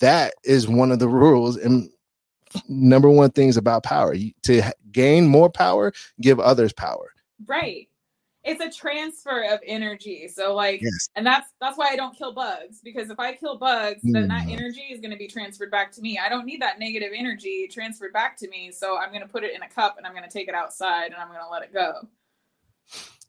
that 0.00 0.34
is 0.44 0.68
one 0.68 0.92
of 0.92 0.98
the 0.98 1.08
rules 1.08 1.56
and 1.56 1.88
number 2.68 3.08
one 3.08 3.30
things 3.30 3.56
about 3.56 3.82
power. 3.82 4.14
To 4.42 4.62
gain 4.92 5.28
more 5.28 5.48
power, 5.48 5.94
give 6.20 6.38
others 6.40 6.74
power. 6.74 7.10
Right 7.46 7.88
it's 8.48 8.60
a 8.62 8.70
transfer 8.70 9.44
of 9.50 9.60
energy. 9.64 10.26
So 10.28 10.54
like 10.54 10.80
yes. 10.80 11.08
and 11.16 11.26
that's 11.26 11.50
that's 11.60 11.76
why 11.76 11.88
I 11.90 11.96
don't 11.96 12.16
kill 12.16 12.32
bugs 12.32 12.80
because 12.82 13.10
if 13.10 13.20
I 13.20 13.34
kill 13.34 13.58
bugs, 13.58 14.02
mm. 14.02 14.12
then 14.12 14.28
that 14.28 14.46
mm. 14.46 14.52
energy 14.52 14.88
is 14.90 15.00
going 15.00 15.10
to 15.10 15.16
be 15.16 15.28
transferred 15.28 15.70
back 15.70 15.92
to 15.92 16.00
me. 16.00 16.18
I 16.18 16.28
don't 16.28 16.46
need 16.46 16.62
that 16.62 16.78
negative 16.78 17.12
energy 17.14 17.68
transferred 17.70 18.12
back 18.12 18.36
to 18.38 18.48
me. 18.48 18.72
So 18.72 18.98
I'm 18.98 19.10
going 19.10 19.22
to 19.22 19.28
put 19.28 19.44
it 19.44 19.54
in 19.54 19.62
a 19.62 19.68
cup 19.68 19.96
and 19.98 20.06
I'm 20.06 20.12
going 20.12 20.24
to 20.24 20.30
take 20.30 20.48
it 20.48 20.54
outside 20.54 21.06
and 21.06 21.16
I'm 21.16 21.28
going 21.28 21.40
to 21.40 21.50
let 21.50 21.62
it 21.62 21.72
go. 21.72 22.08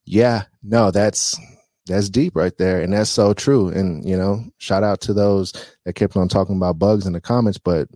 Yeah, 0.06 0.44
no, 0.64 0.90
that's 0.90 1.38
that's 1.86 2.10
deep 2.10 2.36
right 2.36 2.56
there 2.58 2.82
and 2.82 2.94
that's 2.94 3.10
so 3.10 3.34
true 3.34 3.70
and 3.70 4.08
you 4.08 4.18
know, 4.18 4.46
shout 4.58 4.84
out 4.84 5.02
to 5.02 5.14
those 5.14 5.54
that 5.86 5.94
kept 5.94 6.16
on 6.16 6.30
talking 6.30 6.56
about 6.56 6.80
bugs 6.80 7.06
in 7.06 7.14
the 7.14 7.22
comments, 7.22 7.58
but 7.58 7.90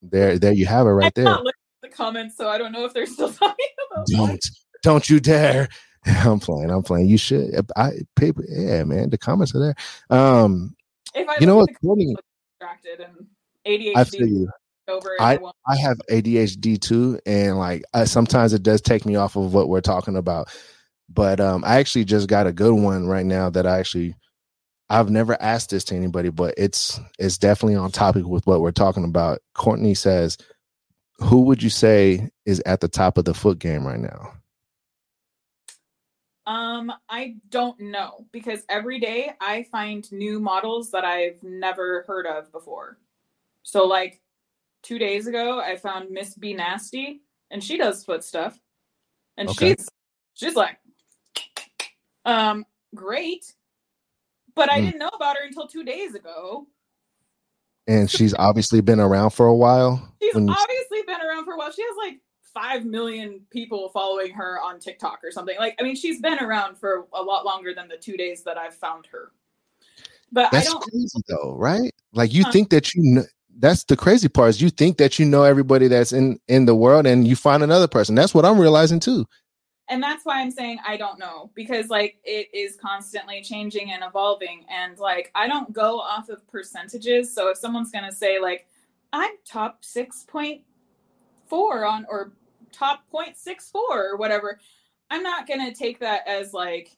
there 0.00 0.38
there 0.38 0.52
you 0.52 0.66
have 0.66 0.86
it 0.86 0.90
right 0.90 1.12
I'm 1.16 1.24
there. 1.24 1.52
the 1.82 1.88
comments, 1.88 2.36
so 2.36 2.48
I 2.48 2.58
don't 2.58 2.70
know 2.70 2.84
if 2.84 2.94
they're 2.94 3.06
still 3.06 3.32
talking 3.32 3.66
about 3.90 4.06
Don't 4.06 4.28
bugs. 4.28 4.64
don't 4.82 5.10
you 5.10 5.18
dare. 5.18 5.68
I'm 6.24 6.40
playing. 6.40 6.70
I'm 6.70 6.82
playing. 6.82 7.08
You 7.08 7.18
should. 7.18 7.54
I 7.76 7.92
paper. 8.14 8.44
Yeah, 8.48 8.84
man. 8.84 9.10
The 9.10 9.18
comments 9.18 9.54
are 9.54 9.60
there. 9.60 9.74
Um, 10.18 10.76
if 11.14 11.40
you 11.40 11.46
know 11.46 11.56
what? 11.56 11.68
Distracted 11.70 13.00
and 13.00 13.26
ADHD. 13.66 13.96
I 13.96 14.04
feel 14.04 14.26
you. 14.26 14.48
Over 14.88 15.16
I, 15.18 15.36
I 15.66 15.76
have 15.76 15.98
ADHD 16.08 16.80
too, 16.80 17.18
and 17.26 17.58
like 17.58 17.82
I, 17.92 18.04
sometimes 18.04 18.52
it 18.52 18.62
does 18.62 18.80
take 18.80 19.04
me 19.04 19.16
off 19.16 19.34
of 19.34 19.52
what 19.52 19.68
we're 19.68 19.80
talking 19.80 20.16
about. 20.16 20.48
But 21.08 21.40
um, 21.40 21.64
I 21.64 21.78
actually 21.78 22.04
just 22.04 22.28
got 22.28 22.46
a 22.46 22.52
good 22.52 22.72
one 22.72 23.06
right 23.06 23.26
now 23.26 23.50
that 23.50 23.66
I 23.66 23.80
actually 23.80 24.14
I've 24.88 25.10
never 25.10 25.40
asked 25.42 25.70
this 25.70 25.82
to 25.84 25.96
anybody, 25.96 26.28
but 26.28 26.54
it's 26.56 27.00
it's 27.18 27.38
definitely 27.38 27.74
on 27.76 27.90
topic 27.90 28.26
with 28.26 28.46
what 28.46 28.60
we're 28.60 28.70
talking 28.70 29.04
about. 29.04 29.40
Courtney 29.54 29.94
says, 29.94 30.38
"Who 31.18 31.42
would 31.42 31.62
you 31.62 31.70
say 31.70 32.30
is 32.44 32.62
at 32.64 32.80
the 32.80 32.88
top 32.88 33.18
of 33.18 33.24
the 33.24 33.34
foot 33.34 33.58
game 33.58 33.84
right 33.84 33.98
now?" 33.98 34.35
Um, 36.46 36.92
I 37.08 37.36
don't 37.48 37.78
know 37.80 38.26
because 38.30 38.60
every 38.68 39.00
day 39.00 39.32
I 39.40 39.64
find 39.64 40.10
new 40.12 40.38
models 40.38 40.92
that 40.92 41.04
I've 41.04 41.42
never 41.42 42.04
heard 42.06 42.26
of 42.26 42.52
before. 42.52 42.98
So 43.64 43.84
like 43.84 44.20
two 44.82 44.98
days 44.98 45.26
ago, 45.26 45.58
I 45.58 45.76
found 45.76 46.10
Miss 46.10 46.34
B 46.34 46.54
Nasty, 46.54 47.22
and 47.50 47.62
she 47.62 47.76
does 47.76 48.04
foot 48.04 48.22
stuff, 48.22 48.58
and 49.36 49.48
okay. 49.48 49.74
she's 49.74 49.88
she's 50.34 50.54
like, 50.54 50.78
um, 52.24 52.64
great, 52.94 53.52
but 54.54 54.70
I 54.70 54.78
mm. 54.80 54.84
didn't 54.84 54.98
know 55.00 55.08
about 55.08 55.36
her 55.36 55.44
until 55.44 55.66
two 55.66 55.82
days 55.82 56.14
ago. 56.14 56.68
And 57.88 58.10
she's 58.10 58.34
obviously 58.34 58.80
been 58.80 59.00
around 59.00 59.30
for 59.30 59.46
a 59.46 59.54
while. 59.54 60.12
She's 60.20 60.34
obviously 60.34 61.02
been 61.06 61.20
around 61.20 61.44
for 61.44 61.54
a 61.54 61.56
while. 61.56 61.70
She 61.70 61.82
has 61.82 61.96
like 61.96 62.20
5 62.56 62.86
million 62.86 63.42
people 63.50 63.90
following 63.90 64.32
her 64.32 64.58
on 64.62 64.80
TikTok 64.80 65.20
or 65.22 65.30
something. 65.30 65.58
Like, 65.58 65.76
I 65.78 65.82
mean, 65.82 65.94
she's 65.94 66.22
been 66.22 66.38
around 66.38 66.78
for 66.78 67.06
a 67.12 67.20
lot 67.20 67.44
longer 67.44 67.74
than 67.74 67.86
the 67.86 67.98
two 67.98 68.16
days 68.16 68.42
that 68.44 68.56
I've 68.56 68.74
found 68.74 69.04
her. 69.12 69.32
But 70.32 70.50
that's 70.52 70.72
crazy 70.72 71.20
though, 71.28 71.54
right? 71.56 71.92
Like 72.12 72.32
you 72.32 72.44
huh. 72.44 72.52
think 72.52 72.70
that 72.70 72.94
you 72.94 73.02
know 73.02 73.24
that's 73.58 73.84
the 73.84 73.96
crazy 73.96 74.28
part 74.28 74.50
is 74.50 74.60
you 74.60 74.70
think 74.70 74.98
that 74.98 75.18
you 75.18 75.26
know 75.26 75.44
everybody 75.44 75.86
that's 75.86 76.12
in 76.12 76.40
in 76.48 76.66
the 76.66 76.74
world 76.74 77.06
and 77.06 77.28
you 77.28 77.36
find 77.36 77.62
another 77.62 77.86
person. 77.86 78.14
That's 78.14 78.34
what 78.34 78.44
I'm 78.44 78.58
realizing 78.58 79.00
too. 79.00 79.26
And 79.88 80.02
that's 80.02 80.24
why 80.24 80.40
I'm 80.40 80.50
saying 80.50 80.78
I 80.84 80.96
don't 80.96 81.18
know 81.18 81.50
because 81.54 81.90
like 81.90 82.18
it 82.24 82.48
is 82.52 82.76
constantly 82.76 83.40
changing 83.40 83.92
and 83.92 84.02
evolving 84.02 84.64
and 84.68 84.98
like 84.98 85.30
I 85.34 85.46
don't 85.46 85.72
go 85.72 86.00
off 86.00 86.28
of 86.28 86.46
percentages. 86.48 87.32
So 87.32 87.50
if 87.50 87.58
someone's 87.58 87.92
going 87.92 88.04
to 88.04 88.12
say 88.12 88.40
like 88.40 88.66
I'm 89.12 89.30
top 89.44 89.84
6.4 89.84 91.88
on 91.88 92.04
or 92.08 92.32
top 92.76 93.04
0.64 93.12 93.72
or 93.74 94.16
whatever, 94.16 94.58
I'm 95.10 95.22
not 95.22 95.46
going 95.46 95.64
to 95.64 95.76
take 95.76 96.00
that 96.00 96.26
as 96.26 96.52
like, 96.52 96.96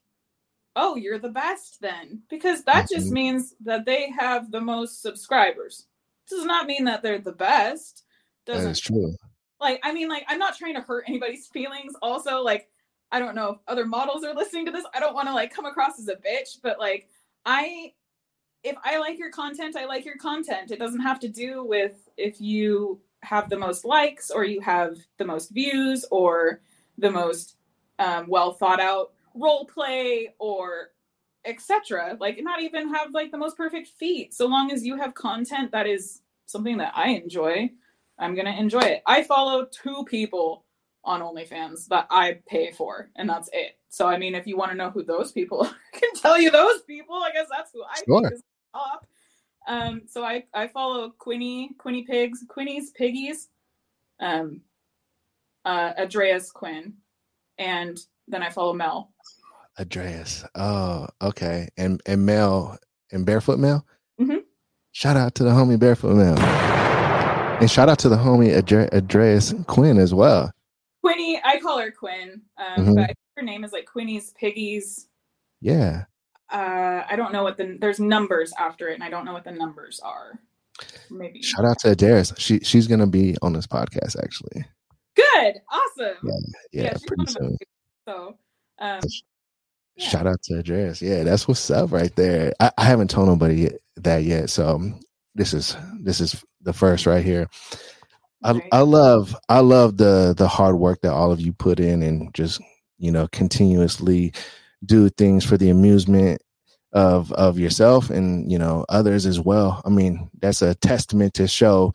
oh, 0.76 0.96
you're 0.96 1.18
the 1.18 1.28
best 1.28 1.80
then, 1.80 2.22
because 2.28 2.62
that 2.64 2.86
mm-hmm. 2.86 2.94
just 2.94 3.10
means 3.10 3.54
that 3.64 3.84
they 3.84 4.10
have 4.18 4.50
the 4.50 4.60
most 4.60 5.02
subscribers. 5.02 5.86
Does 6.28 6.44
not 6.44 6.66
mean 6.66 6.84
that 6.84 7.02
they're 7.02 7.18
the 7.18 7.32
best. 7.32 8.04
Doesn't, 8.46 8.64
that 8.64 8.70
is 8.70 8.80
true. 8.80 9.14
Like, 9.60 9.80
I 9.82 9.92
mean, 9.92 10.08
like, 10.08 10.24
I'm 10.28 10.38
not 10.38 10.56
trying 10.56 10.74
to 10.74 10.80
hurt 10.80 11.04
anybody's 11.08 11.46
feelings. 11.52 11.94
Also, 12.00 12.42
like, 12.42 12.68
I 13.10 13.18
don't 13.18 13.34
know 13.34 13.52
if 13.52 13.58
other 13.66 13.86
models 13.86 14.24
are 14.24 14.34
listening 14.34 14.66
to 14.66 14.72
this. 14.72 14.84
I 14.94 15.00
don't 15.00 15.14
want 15.14 15.28
to 15.28 15.34
like 15.34 15.52
come 15.52 15.64
across 15.64 15.98
as 15.98 16.08
a 16.08 16.16
bitch, 16.16 16.58
but 16.62 16.78
like, 16.78 17.08
I, 17.46 17.94
if 18.62 18.76
I 18.84 18.98
like 18.98 19.18
your 19.18 19.30
content, 19.30 19.76
I 19.76 19.86
like 19.86 20.04
your 20.04 20.18
content. 20.18 20.70
It 20.70 20.78
doesn't 20.78 21.00
have 21.00 21.18
to 21.20 21.28
do 21.28 21.64
with 21.64 22.08
if 22.18 22.40
you 22.40 23.00
have 23.22 23.50
the 23.50 23.58
most 23.58 23.84
likes 23.84 24.30
or 24.30 24.44
you 24.44 24.60
have 24.60 24.96
the 25.18 25.24
most 25.24 25.50
views 25.50 26.04
or 26.10 26.60
the 26.98 27.10
most 27.10 27.56
um, 27.98 28.26
well 28.28 28.52
thought 28.52 28.80
out 28.80 29.12
role 29.34 29.64
play 29.66 30.34
or 30.38 30.90
etc 31.44 32.16
like 32.20 32.38
not 32.42 32.62
even 32.62 32.92
have 32.92 33.12
like 33.12 33.30
the 33.30 33.38
most 33.38 33.56
perfect 33.56 33.88
feet. 33.88 34.34
So 34.34 34.46
long 34.46 34.70
as 34.70 34.84
you 34.84 34.96
have 34.96 35.14
content 35.14 35.72
that 35.72 35.86
is 35.86 36.22
something 36.46 36.78
that 36.78 36.92
i 36.94 37.10
enjoy 37.10 37.70
i'm 38.18 38.34
gonna 38.34 38.56
enjoy 38.56 38.80
it. 38.80 39.02
I 39.06 39.22
follow 39.22 39.66
two 39.66 40.04
people 40.04 40.64
on 41.04 41.20
onlyfans 41.20 41.86
that 41.88 42.06
i 42.10 42.38
pay 42.48 42.72
for 42.72 43.10
and 43.16 43.28
that's 43.28 43.48
it. 43.52 43.78
So 43.88 44.06
i 44.06 44.16
mean 44.16 44.34
if 44.34 44.46
you 44.46 44.56
want 44.56 44.70
to 44.70 44.76
know 44.76 44.90
who 44.90 45.02
those 45.02 45.32
people 45.32 45.62
are, 45.62 45.76
i 45.94 45.98
can 45.98 46.14
tell 46.14 46.40
you 46.40 46.50
those 46.50 46.82
people. 46.82 47.16
I 47.16 47.30
guess 47.32 47.48
that's 47.50 47.72
who 47.72 47.82
i 47.82 47.96
sure. 48.04 48.22
think 48.22 48.34
is 48.34 48.42
top 48.72 49.06
um, 49.68 50.02
so 50.08 50.24
I, 50.24 50.44
I 50.54 50.66
follow 50.66 51.10
Quinny, 51.18 51.70
Quinny 51.78 52.02
Pigs, 52.02 52.42
Quinny's 52.48 52.90
Piggies, 52.90 53.48
um, 54.18 54.62
uh, 55.64 55.92
Andreas 55.98 56.50
Quinn, 56.50 56.94
and 57.58 57.98
then 58.26 58.42
I 58.42 58.48
follow 58.48 58.72
Mel. 58.72 59.12
Andreas. 59.78 60.44
Oh, 60.54 61.06
okay. 61.20 61.68
And 61.76 62.00
and 62.06 62.24
Mel 62.24 62.78
and 63.12 63.26
Barefoot 63.26 63.58
Mel. 63.58 63.86
Mm-hmm. 64.18 64.38
Shout 64.92 65.16
out 65.16 65.34
to 65.36 65.44
the 65.44 65.50
homie 65.50 65.78
Barefoot 65.78 66.16
Mel, 66.16 66.38
and 66.38 67.70
shout 67.70 67.90
out 67.90 67.98
to 68.00 68.08
the 68.08 68.16
homie 68.16 68.56
Andreas 68.92 69.54
Quinn 69.66 69.98
as 69.98 70.14
well. 70.14 70.50
Quinny, 71.04 71.40
I 71.44 71.60
call 71.60 71.78
her 71.78 71.90
Quinn, 71.90 72.40
um, 72.56 72.84
mm-hmm. 72.84 72.94
but 72.94 73.14
her 73.36 73.42
name 73.42 73.64
is 73.64 73.72
like 73.72 73.86
Quinny's 73.86 74.32
Piggies. 74.32 75.08
Yeah 75.60 76.04
uh, 76.50 77.02
I 77.08 77.16
don't 77.16 77.32
know 77.32 77.42
what 77.42 77.56
the 77.56 77.76
there's 77.80 78.00
numbers 78.00 78.52
after 78.58 78.88
it, 78.88 78.94
and 78.94 79.04
I 79.04 79.10
don't 79.10 79.24
know 79.24 79.32
what 79.32 79.44
the 79.44 79.52
numbers 79.52 80.00
are. 80.00 80.38
Maybe. 81.10 81.42
Shout 81.42 81.64
out 81.64 81.78
to 81.80 81.94
Darius. 81.94 82.32
She 82.38 82.60
she's 82.60 82.86
gonna 82.86 83.06
be 83.06 83.36
on 83.42 83.52
this 83.52 83.66
podcast 83.66 84.22
actually. 84.22 84.64
Good, 85.14 85.56
awesome. 85.70 86.16
Yeah, 86.22 86.32
yeah, 86.72 86.82
yeah 86.82 86.94
pretty 87.06 87.26
soon. 87.26 87.56
So, 88.06 88.38
um, 88.78 89.00
yeah. 89.96 90.08
shout 90.08 90.26
out 90.26 90.40
to 90.44 90.62
Darius. 90.62 91.02
Yeah, 91.02 91.24
that's 91.24 91.48
what's 91.48 91.70
up 91.70 91.92
right 91.92 92.14
there. 92.16 92.52
I, 92.60 92.70
I 92.78 92.84
haven't 92.84 93.10
told 93.10 93.28
nobody 93.28 93.70
that 93.96 94.22
yet, 94.22 94.50
so 94.50 94.76
um, 94.76 95.00
this 95.34 95.52
is 95.52 95.76
this 96.00 96.20
is 96.20 96.42
the 96.62 96.72
first 96.72 97.06
right 97.06 97.24
here. 97.24 97.48
I, 98.44 98.60
I 98.70 98.80
love 98.80 99.36
I 99.48 99.60
love 99.60 99.96
the 99.96 100.34
the 100.36 100.48
hard 100.48 100.76
work 100.76 101.00
that 101.02 101.12
all 101.12 101.32
of 101.32 101.40
you 101.40 101.52
put 101.52 101.80
in 101.80 102.02
and 102.02 102.32
just 102.34 102.60
you 102.98 103.10
know 103.10 103.26
continuously 103.28 104.32
do 104.84 105.08
things 105.08 105.44
for 105.44 105.56
the 105.56 105.70
amusement 105.70 106.42
of 106.92 107.30
of 107.32 107.58
yourself 107.58 108.08
and 108.08 108.50
you 108.50 108.58
know 108.58 108.84
others 108.88 109.26
as 109.26 109.40
well. 109.40 109.82
I 109.84 109.90
mean 109.90 110.30
that's 110.40 110.62
a 110.62 110.74
testament 110.74 111.34
to 111.34 111.46
show 111.46 111.92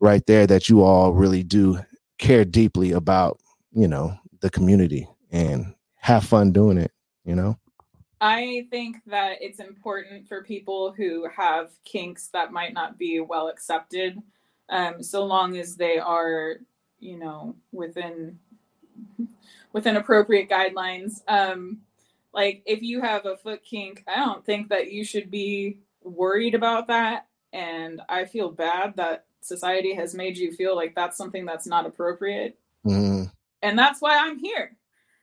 right 0.00 0.24
there 0.26 0.46
that 0.46 0.68
you 0.68 0.82
all 0.82 1.12
really 1.12 1.42
do 1.42 1.78
care 2.18 2.44
deeply 2.44 2.92
about 2.92 3.38
you 3.72 3.86
know 3.86 4.16
the 4.40 4.50
community 4.50 5.08
and 5.30 5.74
have 5.96 6.24
fun 6.24 6.52
doing 6.52 6.78
it 6.78 6.90
you 7.24 7.34
know? 7.34 7.58
I 8.20 8.66
think 8.70 8.98
that 9.06 9.38
it's 9.40 9.58
important 9.58 10.28
for 10.28 10.44
people 10.44 10.92
who 10.92 11.28
have 11.34 11.70
kinks 11.84 12.28
that 12.28 12.52
might 12.52 12.72
not 12.72 12.96
be 12.98 13.20
well 13.20 13.48
accepted 13.48 14.18
um, 14.68 15.02
so 15.02 15.24
long 15.24 15.56
as 15.56 15.76
they 15.76 15.98
are 15.98 16.58
you 17.00 17.18
know 17.18 17.56
within 17.72 18.38
within 19.72 19.96
appropriate 19.96 20.48
guidelines. 20.48 21.22
Um, 21.26 21.80
like 22.32 22.62
if 22.66 22.82
you 22.82 23.00
have 23.00 23.26
a 23.26 23.36
foot 23.36 23.62
kink 23.64 24.02
i 24.08 24.16
don't 24.16 24.44
think 24.44 24.68
that 24.68 24.90
you 24.90 25.04
should 25.04 25.30
be 25.30 25.78
worried 26.02 26.54
about 26.54 26.86
that 26.86 27.26
and 27.52 28.00
i 28.08 28.24
feel 28.24 28.50
bad 28.50 28.94
that 28.96 29.26
society 29.40 29.94
has 29.94 30.14
made 30.14 30.36
you 30.36 30.52
feel 30.52 30.76
like 30.76 30.94
that's 30.94 31.16
something 31.16 31.44
that's 31.44 31.66
not 31.66 31.86
appropriate 31.86 32.58
mm. 32.86 33.30
and 33.62 33.78
that's 33.78 34.00
why 34.00 34.16
i'm 34.18 34.38
here 34.38 34.76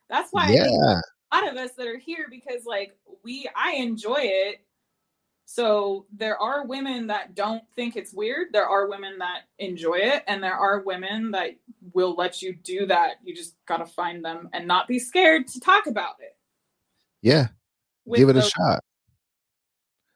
that's 0.10 0.32
why 0.32 0.50
yeah. 0.50 1.00
a 1.32 1.36
lot 1.36 1.50
of 1.50 1.58
us 1.58 1.72
that 1.78 1.88
are 1.88 1.98
here 1.98 2.28
because 2.30 2.66
like 2.66 2.98
we 3.24 3.50
i 3.56 3.74
enjoy 3.74 4.20
it 4.20 4.62
So 5.52 6.06
there 6.16 6.38
are 6.40 6.68
women 6.68 7.08
that 7.08 7.34
don't 7.34 7.64
think 7.76 7.96
it's 7.96 8.14
weird. 8.14 8.50
There 8.54 8.68
are 8.68 8.88
women 8.88 9.18
that 9.18 9.46
enjoy 9.58 9.96
it, 9.96 10.24
and 10.28 10.44
there 10.44 10.54
are 10.54 10.82
women 10.82 11.32
that 11.32 11.56
will 11.92 12.14
let 12.14 12.44
you 12.44 12.54
do 12.54 12.86
that. 12.86 13.14
You 13.24 13.36
just 13.36 13.56
gotta 13.66 13.88
find 13.88 14.24
them 14.24 14.50
and 14.54 14.68
not 14.68 14.88
be 14.88 15.00
scared 15.00 15.48
to 15.48 15.60
talk 15.60 15.88
about 15.88 16.18
it. 16.20 16.38
Yeah, 17.22 17.48
give 18.14 18.30
it 18.30 18.38
a 18.38 18.42
shot. 18.42 18.84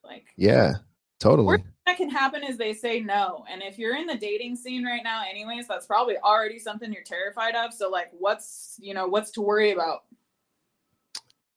Like 0.03 0.25
Yeah, 0.37 0.73
totally. 1.19 1.47
Worst 1.47 1.63
that 1.85 1.97
can 1.97 2.09
happen 2.09 2.43
is 2.43 2.57
they 2.57 2.73
say 2.73 2.99
no. 2.99 3.45
And 3.49 3.61
if 3.61 3.77
you're 3.77 3.95
in 3.95 4.07
the 4.07 4.15
dating 4.15 4.55
scene 4.55 4.85
right 4.85 5.03
now, 5.03 5.23
anyways, 5.29 5.67
that's 5.67 5.85
probably 5.85 6.17
already 6.17 6.57
something 6.59 6.91
you're 6.93 7.03
terrified 7.03 7.55
of. 7.55 7.73
So 7.73 7.89
like 7.89 8.09
what's 8.17 8.77
you 8.81 8.93
know, 8.93 9.07
what's 9.07 9.31
to 9.31 9.41
worry 9.41 9.71
about? 9.71 10.03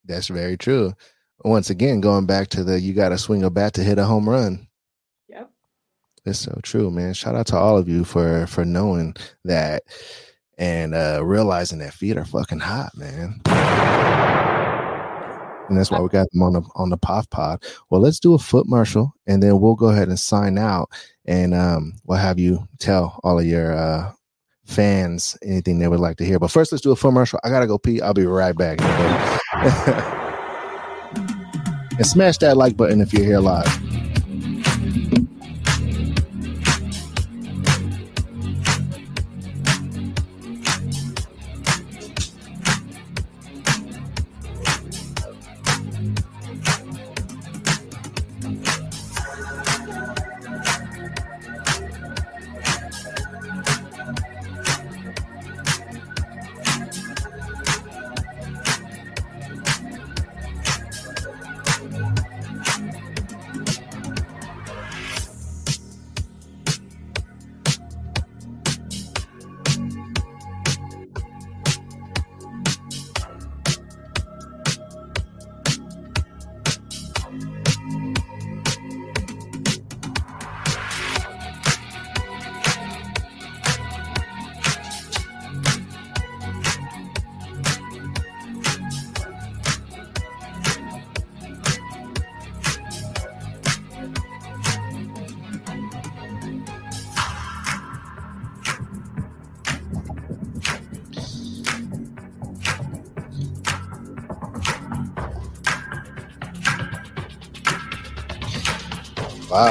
That's 0.05 0.29
very 0.29 0.57
true. 0.57 0.95
Once 1.45 1.71
again, 1.71 2.01
going 2.01 2.27
back 2.27 2.49
to 2.49 2.65
the 2.65 2.81
you 2.81 2.93
got 2.93 3.11
to 3.11 3.19
swing 3.19 3.45
a 3.45 3.51
bat 3.51 3.75
to 3.75 3.85
hit 3.85 3.99
a 3.99 4.05
home 4.05 4.29
run. 4.29 4.67
Yep. 5.29 5.51
It's 6.25 6.39
so 6.41 6.59
true, 6.63 6.91
man. 6.91 7.15
Shout 7.15 7.37
out 7.37 7.47
to 7.49 7.57
all 7.57 7.77
of 7.77 7.89
you 7.89 8.05
for 8.05 8.47
for 8.47 8.65
knowing 8.65 9.15
that 9.45 9.85
and 10.59 10.95
uh 10.95 11.21
realizing 11.25 11.79
that 11.81 11.95
feet 11.95 12.17
are 12.17 12.25
fucking 12.25 12.61
hot, 12.61 12.91
man. 12.97 13.41
And 15.69 15.79
that's 15.79 15.91
why 15.91 16.01
we 16.01 16.09
got 16.09 16.31
them 16.31 16.43
on 16.43 16.53
the 16.53 16.63
on 16.75 16.91
the 16.91 16.99
POF 16.99 17.31
pod. 17.31 17.65
Well, 17.91 18.01
let's 18.01 18.21
do 18.21 18.35
a 18.35 18.39
foot 18.39 18.67
marshal 18.67 19.13
and 19.27 19.43
then 19.43 19.61
we'll 19.61 19.75
go 19.75 19.89
ahead 19.89 20.09
and 20.09 20.19
sign 20.19 20.59
out 20.59 20.91
and 21.25 21.55
um 21.55 21.95
we'll 22.05 22.19
have 22.19 22.39
you 22.39 22.67
tell 22.79 23.21
all 23.25 23.39
of 23.39 23.47
your 23.47 23.73
uh 23.73 24.13
fans 24.65 25.37
anything 25.43 25.79
they 25.79 25.89
would 25.89 26.01
like 26.01 26.17
to 26.19 26.25
hear. 26.25 26.39
But 26.39 26.51
first 26.51 26.73
let's 26.73 26.83
do 26.83 26.93
a 26.93 26.97
foot 26.97 27.13
marshal. 27.13 27.41
I 27.45 27.51
gotta 27.51 27.67
go 27.67 27.79
pee. 27.79 28.01
I'll 28.01 28.15
be 28.15 28.27
right 28.27 28.57
back. 28.57 28.81
and 31.99 32.07
smash 32.07 32.39
that 32.39 32.57
like 32.57 32.77
button 32.77 33.01
if 33.01 33.13
you're 33.13 33.25
here 33.25 33.41
live. 33.41 33.86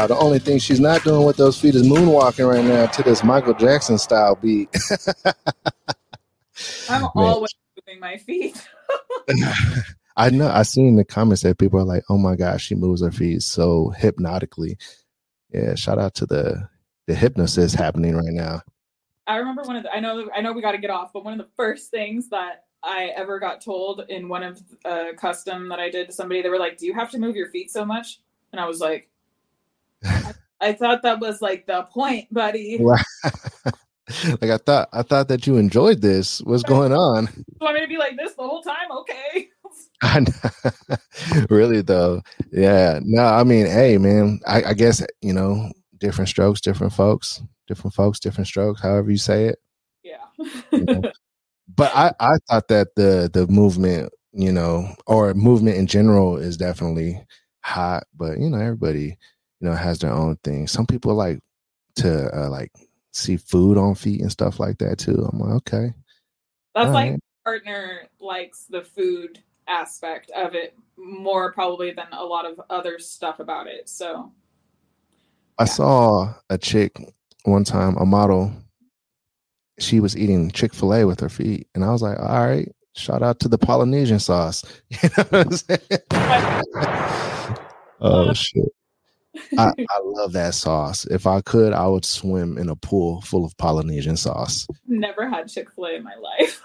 Wow, 0.05 0.15
the 0.15 0.21
only 0.21 0.37
thing 0.37 0.59
she's 0.59 0.79
not 0.79 1.03
doing 1.03 1.25
with 1.25 1.35
those 1.35 1.59
feet 1.59 1.73
is 1.73 1.81
moonwalking 1.81 2.47
right 2.47 2.63
now 2.63 2.85
to 2.85 3.01
this 3.01 3.23
Michael 3.23 3.55
Jackson 3.55 3.97
style 3.97 4.35
beat. 4.35 4.69
I'm 6.87 7.01
Man. 7.01 7.09
always 7.15 7.55
moving 7.75 7.99
my 7.99 8.17
feet. 8.17 8.55
I 10.15 10.29
know. 10.29 10.47
I 10.47 10.61
seen 10.61 10.95
the 10.95 11.05
comments 11.05 11.41
that 11.41 11.57
people 11.57 11.79
are 11.79 11.85
like, 11.85 12.03
"Oh 12.07 12.19
my 12.19 12.35
gosh, 12.35 12.65
she 12.65 12.75
moves 12.75 13.01
her 13.01 13.11
feet 13.11 13.41
so 13.41 13.89
hypnotically." 13.97 14.77
Yeah, 15.51 15.73
shout 15.73 15.97
out 15.97 16.13
to 16.15 16.27
the 16.27 16.69
the 17.07 17.15
hypnosis 17.15 17.73
happening 17.73 18.15
right 18.15 18.25
now. 18.25 18.61
I 19.25 19.37
remember 19.37 19.63
one 19.63 19.75
of 19.75 19.81
the, 19.83 19.91
I 19.91 20.01
know 20.01 20.29
I 20.35 20.41
know 20.41 20.53
we 20.53 20.61
got 20.61 20.73
to 20.73 20.77
get 20.77 20.91
off, 20.91 21.13
but 21.13 21.25
one 21.25 21.33
of 21.33 21.39
the 21.39 21.51
first 21.57 21.89
things 21.89 22.29
that 22.29 22.65
I 22.83 23.05
ever 23.15 23.39
got 23.39 23.59
told 23.59 24.03
in 24.07 24.29
one 24.29 24.43
of 24.43 24.61
a 24.85 25.13
custom 25.17 25.67
that 25.69 25.79
I 25.79 25.89
did 25.89 26.05
to 26.09 26.13
somebody, 26.13 26.43
they 26.43 26.49
were 26.49 26.59
like, 26.59 26.77
"Do 26.77 26.85
you 26.85 26.93
have 26.93 27.09
to 27.09 27.17
move 27.17 27.35
your 27.35 27.49
feet 27.49 27.71
so 27.71 27.83
much?" 27.83 28.19
And 28.51 28.61
I 28.61 28.67
was 28.67 28.79
like, 28.79 29.09
I, 30.61 30.73
thought 30.73 31.01
that 31.03 31.19
was 31.19 31.41
like 31.41 31.65
the 31.67 31.83
point, 31.83 32.33
buddy. 32.33 32.83
Like 34.41 34.51
I 34.51 34.57
thought, 34.57 34.89
I 34.93 35.01
thought 35.01 35.29
that 35.29 35.47
you 35.47 35.57
enjoyed 35.57 36.01
this. 36.01 36.39
What's 36.41 36.63
going 36.63 36.93
on? 36.93 37.27
You 37.35 37.57
want 37.59 37.75
me 37.75 37.81
to 37.81 37.87
be 37.87 37.97
like 37.97 38.15
this 38.17 38.35
the 38.35 38.43
whole 38.43 38.61
time? 38.61 38.91
Okay. 38.91 39.49
Really 41.49 41.81
though, 41.81 42.21
yeah. 42.51 42.99
No, 43.03 43.23
I 43.23 43.43
mean, 43.43 43.65
hey, 43.65 43.97
man. 43.97 44.39
I, 44.45 44.63
I 44.63 44.73
guess 44.73 45.03
you 45.21 45.33
know, 45.33 45.71
different 45.97 46.29
strokes, 46.29 46.61
different 46.61 46.93
folks, 46.93 47.41
different 47.67 47.95
folks, 47.95 48.19
different 48.19 48.47
strokes. 48.47 48.81
However 48.81 49.09
you 49.09 49.17
say 49.17 49.45
it. 49.45 49.59
Yeah. 50.03 50.25
you 50.71 50.83
know. 50.85 51.01
but 51.75 51.91
I, 51.95 52.11
I 52.19 52.37
thought 52.47 52.67
that 52.67 52.89
the 52.95 53.29
the 53.33 53.47
movement, 53.47 54.13
you 54.33 54.51
know, 54.51 54.87
or 55.07 55.33
movement 55.33 55.77
in 55.77 55.87
general 55.87 56.37
is 56.37 56.57
definitely 56.57 57.25
hot. 57.61 58.03
But 58.15 58.37
you 58.37 58.49
know, 58.49 58.59
everybody, 58.59 59.17
you 59.59 59.69
know, 59.69 59.75
has 59.75 59.99
their 59.99 60.13
own 60.13 60.37
thing. 60.43 60.67
Some 60.67 60.85
people 60.85 61.13
like 61.15 61.39
to 61.97 62.29
uh, 62.37 62.49
like 62.49 62.71
see 63.13 63.37
food 63.37 63.77
on 63.77 63.95
feet 63.95 64.21
and 64.21 64.31
stuff 64.31 64.59
like 64.59 64.77
that 64.79 64.97
too. 64.97 65.27
I'm 65.31 65.39
like, 65.39 65.53
okay, 65.55 65.93
That's 66.73 66.87
All 66.87 66.93
like 66.93 67.11
right. 67.11 67.19
partner 67.43 68.07
likes 68.19 68.65
the 68.69 68.81
food 68.81 69.39
aspect 69.67 70.29
of 70.31 70.53
it 70.53 70.77
more 70.97 71.51
probably 71.53 71.91
than 71.91 72.07
a 72.11 72.23
lot 72.23 72.45
of 72.45 72.59
other 72.69 72.99
stuff 72.99 73.39
about 73.39 73.67
it. 73.67 73.87
So 73.89 74.31
I 75.57 75.63
Yeah. 75.63 75.65
saw 75.65 76.33
a 76.49 76.57
chick 76.57 76.97
one 77.43 77.63
time, 77.63 77.95
a 77.97 78.05
model. 78.05 78.51
She 79.79 79.99
was 79.99 80.15
eating 80.17 80.51
Chick 80.51 80.73
Fil 80.73 80.93
A 80.93 81.05
with 81.05 81.19
her 81.19 81.29
feet, 81.29 81.67
and 81.75 81.83
I 81.83 81.91
was 81.91 82.01
like, 82.01 82.17
"All 82.19 82.45
right, 82.45 82.69
shout 82.95 83.21
out 83.21 83.39
to 83.41 83.47
the 83.49 83.57
Polynesian 83.57 84.19
sauce." 84.19 84.63
You 85.03 85.09
know 85.17 85.23
what 85.29 85.47
I'm 85.47 85.51
saying? 85.51 85.79
oh 88.01 88.33
shit! 88.33 88.69
I, 89.57 89.71
I 89.89 89.99
love 90.03 90.33
that 90.33 90.53
sauce. 90.53 91.05
If 91.05 91.27
I 91.27 91.41
could, 91.41 91.73
I 91.73 91.87
would 91.87 92.05
swim 92.05 92.57
in 92.57 92.69
a 92.69 92.75
pool 92.75 93.21
full 93.21 93.45
of 93.45 93.55
Polynesian 93.57 94.17
sauce. 94.17 94.67
never 94.87 95.29
had 95.29 95.47
Chick-fil-A 95.47 95.95
in 95.95 96.03
my 96.03 96.15
life. 96.15 96.61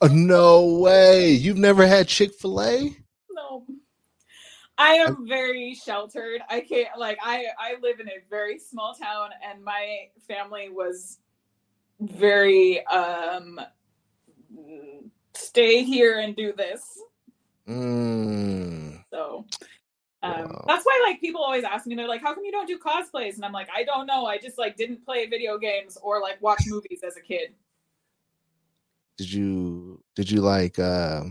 Oh, 0.00 0.06
no 0.12 0.78
way! 0.78 1.30
You've 1.30 1.56
never 1.56 1.86
had 1.86 2.08
Chick 2.08 2.34
Fil 2.34 2.60
A? 2.60 2.96
no. 3.30 3.64
I 4.78 4.94
am 4.94 5.26
very 5.26 5.74
sheltered. 5.74 6.42
I 6.50 6.60
can't 6.60 6.98
like 6.98 7.18
I 7.22 7.46
I 7.58 7.76
live 7.80 7.98
in 7.98 8.08
a 8.08 8.18
very 8.28 8.58
small 8.58 8.94
town 8.94 9.30
and 9.42 9.64
my 9.64 10.08
family 10.28 10.68
was 10.68 11.18
very 11.98 12.86
um 12.86 13.58
stay 15.34 15.82
here 15.82 16.18
and 16.18 16.36
do 16.36 16.52
this. 16.52 16.82
Mm. 17.66 19.02
So 19.10 19.46
um, 20.22 20.32
Wow. 20.32 20.64
that's 20.66 20.84
why 20.84 21.00
like 21.06 21.20
people 21.20 21.42
always 21.42 21.64
ask 21.64 21.86
me, 21.86 21.94
they're 21.94 22.08
like, 22.08 22.22
How 22.22 22.34
come 22.34 22.44
you 22.44 22.52
don't 22.52 22.66
do 22.66 22.78
cosplays? 22.78 23.34
And 23.36 23.44
I'm 23.44 23.52
like, 23.52 23.68
I 23.74 23.84
don't 23.84 24.06
know. 24.06 24.26
I 24.26 24.38
just 24.38 24.58
like 24.58 24.76
didn't 24.76 25.04
play 25.04 25.26
video 25.26 25.58
games 25.58 25.96
or 26.02 26.20
like 26.20 26.40
watch 26.42 26.62
movies 26.68 27.00
as 27.06 27.16
a 27.16 27.20
kid. 27.20 27.54
Did 29.18 29.32
you 29.32 30.02
did 30.14 30.30
you 30.30 30.40
like 30.40 30.78
uh, 30.78 31.24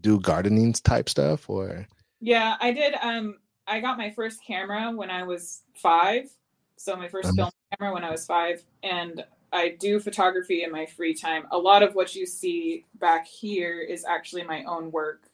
do 0.00 0.20
gardening 0.20 0.72
type 0.72 1.08
stuff 1.08 1.48
or? 1.50 1.86
Yeah, 2.20 2.56
I 2.60 2.72
did. 2.72 2.94
Um, 3.00 3.38
I 3.66 3.80
got 3.80 3.98
my 3.98 4.10
first 4.10 4.44
camera 4.44 4.90
when 4.94 5.10
I 5.10 5.22
was 5.22 5.62
five. 5.74 6.30
So 6.76 6.96
my 6.96 7.08
1st 7.08 7.32
Mhm. 7.32 7.36
film 7.36 7.50
camera 7.78 7.92
when 7.94 8.04
I 8.04 8.10
was 8.10 8.24
five, 8.26 8.64
and 8.82 9.22
I 9.52 9.76
do 9.78 10.00
photography 10.00 10.62
in 10.64 10.72
my 10.72 10.86
free 10.86 11.12
time. 11.12 11.46
A 11.50 11.58
lot 11.58 11.82
of 11.82 11.94
what 11.94 12.14
you 12.14 12.24
see 12.24 12.86
back 12.94 13.26
here 13.26 13.80
is 13.80 14.04
actually 14.04 14.44
my 14.44 14.64
own 14.64 14.90
work. 14.90 15.28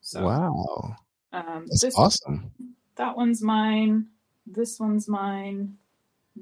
So, 0.00 0.24
Wow, 0.24 0.96
um, 1.32 1.64
that's 1.66 1.82
this 1.82 1.96
awesome. 1.96 2.52
that 2.96 3.16
one's 3.16 3.42
mine. 3.42 4.06
This 4.46 4.78
one's 4.80 5.08
mine. 5.08 5.76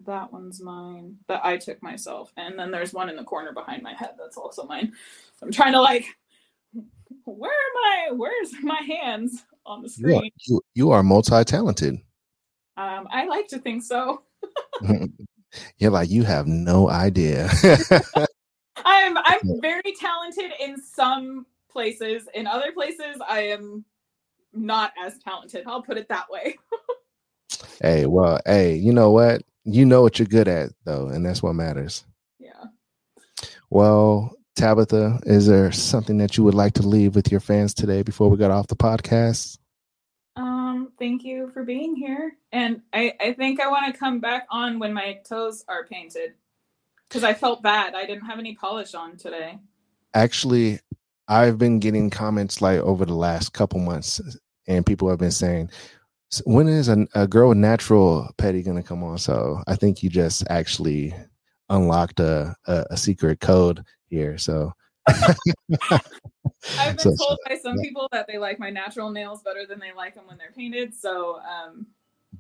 That 0.07 0.33
one's 0.33 0.61
mine. 0.61 1.17
That 1.27 1.45
I 1.45 1.57
took 1.57 1.83
myself, 1.83 2.33
and 2.37 2.59
then 2.59 2.71
there's 2.71 2.93
one 2.93 3.09
in 3.09 3.17
the 3.17 3.25
corner 3.25 3.53
behind 3.53 3.83
my 3.83 3.95
head 3.95 4.15
that's 4.19 4.37
also 4.37 4.65
mine. 4.65 4.93
So 5.39 5.47
I'm 5.47 5.53
trying 5.53 5.73
to 5.73 5.81
like, 5.81 6.07
where 7.25 7.51
am 7.51 8.11
I? 8.11 8.13
Where's 8.13 8.53
my 8.63 8.81
hands? 8.87 9.45
on 9.67 9.83
the 9.83 9.89
screen. 9.89 10.31
you, 10.47 10.61
you 10.75 10.91
are 10.91 11.03
multi-talented. 11.03 11.95
Um, 12.77 13.09
I 13.11 13.27
like 13.27 13.49
to 13.49 13.59
think 13.59 13.83
so. 13.83 14.23
You're 15.79 15.91
like 15.91 16.11
you 16.11 16.23
have 16.23 16.47
no 16.47 16.89
idea. 16.89 17.51
I'm 18.85 19.19
I'm 19.19 19.61
very 19.61 19.93
talented 19.99 20.53
in 20.61 20.81
some 20.81 21.45
places. 21.69 22.29
In 22.35 22.47
other 22.47 22.73
places, 22.73 23.17
I 23.29 23.41
am 23.41 23.85
not 24.53 24.93
as 25.03 25.19
talented. 25.19 25.65
I'll 25.67 25.83
put 25.83 25.99
it 25.99 26.09
that 26.09 26.31
way. 26.31 26.57
hey, 27.83 28.07
well, 28.07 28.41
hey, 28.47 28.75
you 28.77 28.93
know 28.93 29.11
what? 29.11 29.43
You 29.65 29.85
know 29.85 30.03
what 30.03 30.19
you're 30.19 30.27
good 30.27 30.49
at 30.49 30.71
though, 30.85 31.09
and 31.09 31.25
that's 31.25 31.43
what 31.43 31.55
matters. 31.55 32.05
Yeah. 32.39 32.65
Well, 33.69 34.35
Tabitha, 34.57 35.21
is 35.25 35.47
there 35.47 35.73
something 35.73 36.19
that 36.19 36.37
you 36.37 36.45
would 36.45 36.55
like 36.55 36.75
to 36.75 36.83
leave 36.83 37.15
with 37.15 37.31
your 37.31 37.41
fans 37.41 37.73
today 37.73 38.03
before 38.03 38.29
we 38.29 38.37
got 38.37 38.51
off 38.51 38.67
the 38.67 38.77
podcast? 38.77 39.59
Um, 40.37 40.93
thank 40.99 41.25
you 41.25 41.51
for 41.53 41.65
being 41.65 41.97
here. 41.97 42.37
And 42.53 42.83
I, 42.93 43.15
I 43.21 43.33
think 43.33 43.61
I 43.61 43.69
want 43.69 43.93
to 43.93 43.99
come 43.99 44.21
back 44.21 44.47
on 44.51 44.79
when 44.79 44.93
my 44.93 45.19
toes 45.25 45.65
are 45.69 45.87
painted. 45.87 46.35
Because 47.09 47.25
I 47.25 47.35
felt 47.35 47.63
bad. 47.63 47.95
I 47.95 48.07
didn't 48.07 48.27
have 48.27 48.39
any 48.39 48.55
polish 48.55 48.95
on 48.95 49.17
today. 49.17 49.59
Actually, 50.15 50.81
I've 51.31 51.57
been 51.59 51.79
getting 51.79 52.11
comments 52.11 52.61
like 52.61 52.81
over 52.81 53.07
the 53.07 53.15
last 53.15 53.53
couple 53.55 53.79
months, 53.81 54.21
and 54.67 54.85
people 54.85 55.09
have 55.09 55.19
been 55.21 55.31
saying, 55.31 55.71
"When 56.45 56.69
is 56.69 56.89
a, 56.89 57.07
a 57.15 57.27
girl 57.27 57.51
with 57.51 57.59
natural 57.59 58.29
petty 58.37 58.63
gonna 58.63 58.83
come 58.83 59.03
on?" 59.05 59.17
So 59.17 59.63
I 59.69 59.77
think 59.77 60.03
you 60.03 60.11
just 60.11 60.45
actually 60.51 61.15
unlocked 61.71 62.19
a 62.21 62.55
a, 62.67 62.85
a 62.91 62.97
secret 62.97 63.41
code 63.41 63.83
here. 64.09 64.37
So 64.39 64.73
I've 65.09 66.97
been 66.97 66.99
So- 66.99 67.15
told 67.17 67.39
by 67.49 67.57
some 67.57 67.77
yeah. 67.77 67.83
people 67.83 68.09
that 68.13 68.27
they 68.27 68.37
like 68.39 68.59
my 68.59 68.71
natural 68.71 69.11
nails 69.11 69.43
better 69.43 69.65
than 69.67 69.79
they 69.79 69.93
like 69.93 70.15
them 70.15 70.27
when 70.27 70.37
they're 70.37 70.53
painted. 70.53 70.95
So, 70.95 71.41
um, 71.41 71.87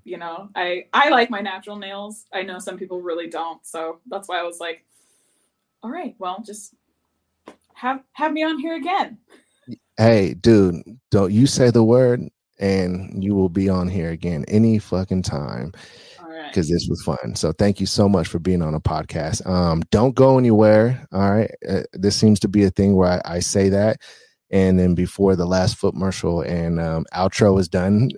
you 0.04 0.18
know, 0.18 0.48
I 0.54 0.86
I 0.92 1.10
like 1.10 1.30
my 1.30 1.40
natural 1.40 1.76
nails. 1.76 2.26
I 2.32 2.42
know 2.42 2.58
some 2.58 2.76
people 2.76 3.00
really 3.00 3.28
don't. 3.28 3.64
So 3.64 4.00
that's 4.08 4.28
why 4.28 4.40
I 4.40 4.42
was 4.42 4.58
like, 4.60 4.84
all 5.82 5.90
right, 5.90 6.14
well, 6.18 6.42
just 6.44 6.74
have 7.80 8.02
have 8.12 8.32
me 8.32 8.42
on 8.42 8.58
here 8.58 8.76
again. 8.76 9.18
hey, 9.96 10.34
dude, 10.34 10.76
don't 11.10 11.32
you 11.32 11.46
say 11.46 11.70
the 11.70 11.82
word, 11.82 12.20
and 12.58 13.24
you 13.24 13.34
will 13.34 13.48
be 13.48 13.68
on 13.68 13.88
here 13.88 14.10
again 14.10 14.44
any 14.48 14.78
fucking 14.78 15.22
time. 15.22 15.72
Because 16.46 16.68
this 16.68 16.86
was 16.88 17.00
fun. 17.04 17.36
So 17.36 17.52
thank 17.52 17.78
you 17.78 17.86
so 17.86 18.08
much 18.08 18.26
for 18.26 18.40
being 18.40 18.60
on 18.60 18.74
a 18.74 18.80
podcast. 18.80 19.46
Um, 19.46 19.82
don't 19.90 20.16
go 20.16 20.36
anywhere. 20.36 21.06
All 21.12 21.30
right, 21.30 21.50
uh, 21.68 21.82
this 21.92 22.16
seems 22.16 22.40
to 22.40 22.48
be 22.48 22.64
a 22.64 22.70
thing 22.70 22.96
where 22.96 23.22
I, 23.24 23.36
I 23.36 23.38
say 23.38 23.68
that, 23.68 24.00
and 24.50 24.78
then 24.78 24.94
before 24.94 25.36
the 25.36 25.46
last 25.46 25.76
foot 25.76 25.92
commercial 25.92 26.40
and 26.42 26.80
um, 26.80 27.06
outro 27.14 27.58
is 27.60 27.68
done, 27.68 28.10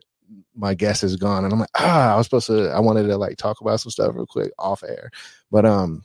my 0.54 0.72
guest 0.74 1.04
is 1.04 1.16
gone, 1.16 1.44
and 1.44 1.52
I'm 1.52 1.60
like, 1.60 1.68
ah, 1.76 2.14
I 2.14 2.16
was 2.16 2.26
supposed 2.26 2.46
to. 2.46 2.70
I 2.70 2.80
wanted 2.80 3.06
to 3.08 3.16
like 3.16 3.36
talk 3.36 3.60
about 3.60 3.80
some 3.80 3.90
stuff 3.90 4.14
real 4.14 4.26
quick 4.26 4.52
off 4.58 4.82
air, 4.82 5.10
but 5.50 5.66
um, 5.66 6.02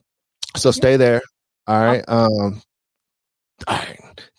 so 0.56 0.72
stay 0.72 0.98
there. 0.98 1.22
All 1.66 1.82
right. 1.82 2.04
Um. 2.08 2.62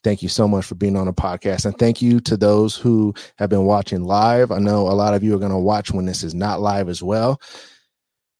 Thank 0.04 0.22
you 0.22 0.28
so 0.28 0.46
much 0.46 0.64
for 0.64 0.74
being 0.74 0.96
on 0.96 1.06
the 1.06 1.12
podcast. 1.12 1.66
And 1.66 1.76
thank 1.78 2.00
you 2.00 2.20
to 2.20 2.36
those 2.36 2.76
who 2.76 3.14
have 3.36 3.50
been 3.50 3.64
watching 3.64 4.04
live. 4.04 4.52
I 4.52 4.58
know 4.58 4.88
a 4.88 4.94
lot 4.94 5.14
of 5.14 5.22
you 5.22 5.34
are 5.34 5.38
going 5.38 5.52
to 5.52 5.58
watch 5.58 5.90
when 5.90 6.06
this 6.06 6.22
is 6.22 6.34
not 6.34 6.60
live 6.60 6.88
as 6.88 7.02
well. 7.02 7.40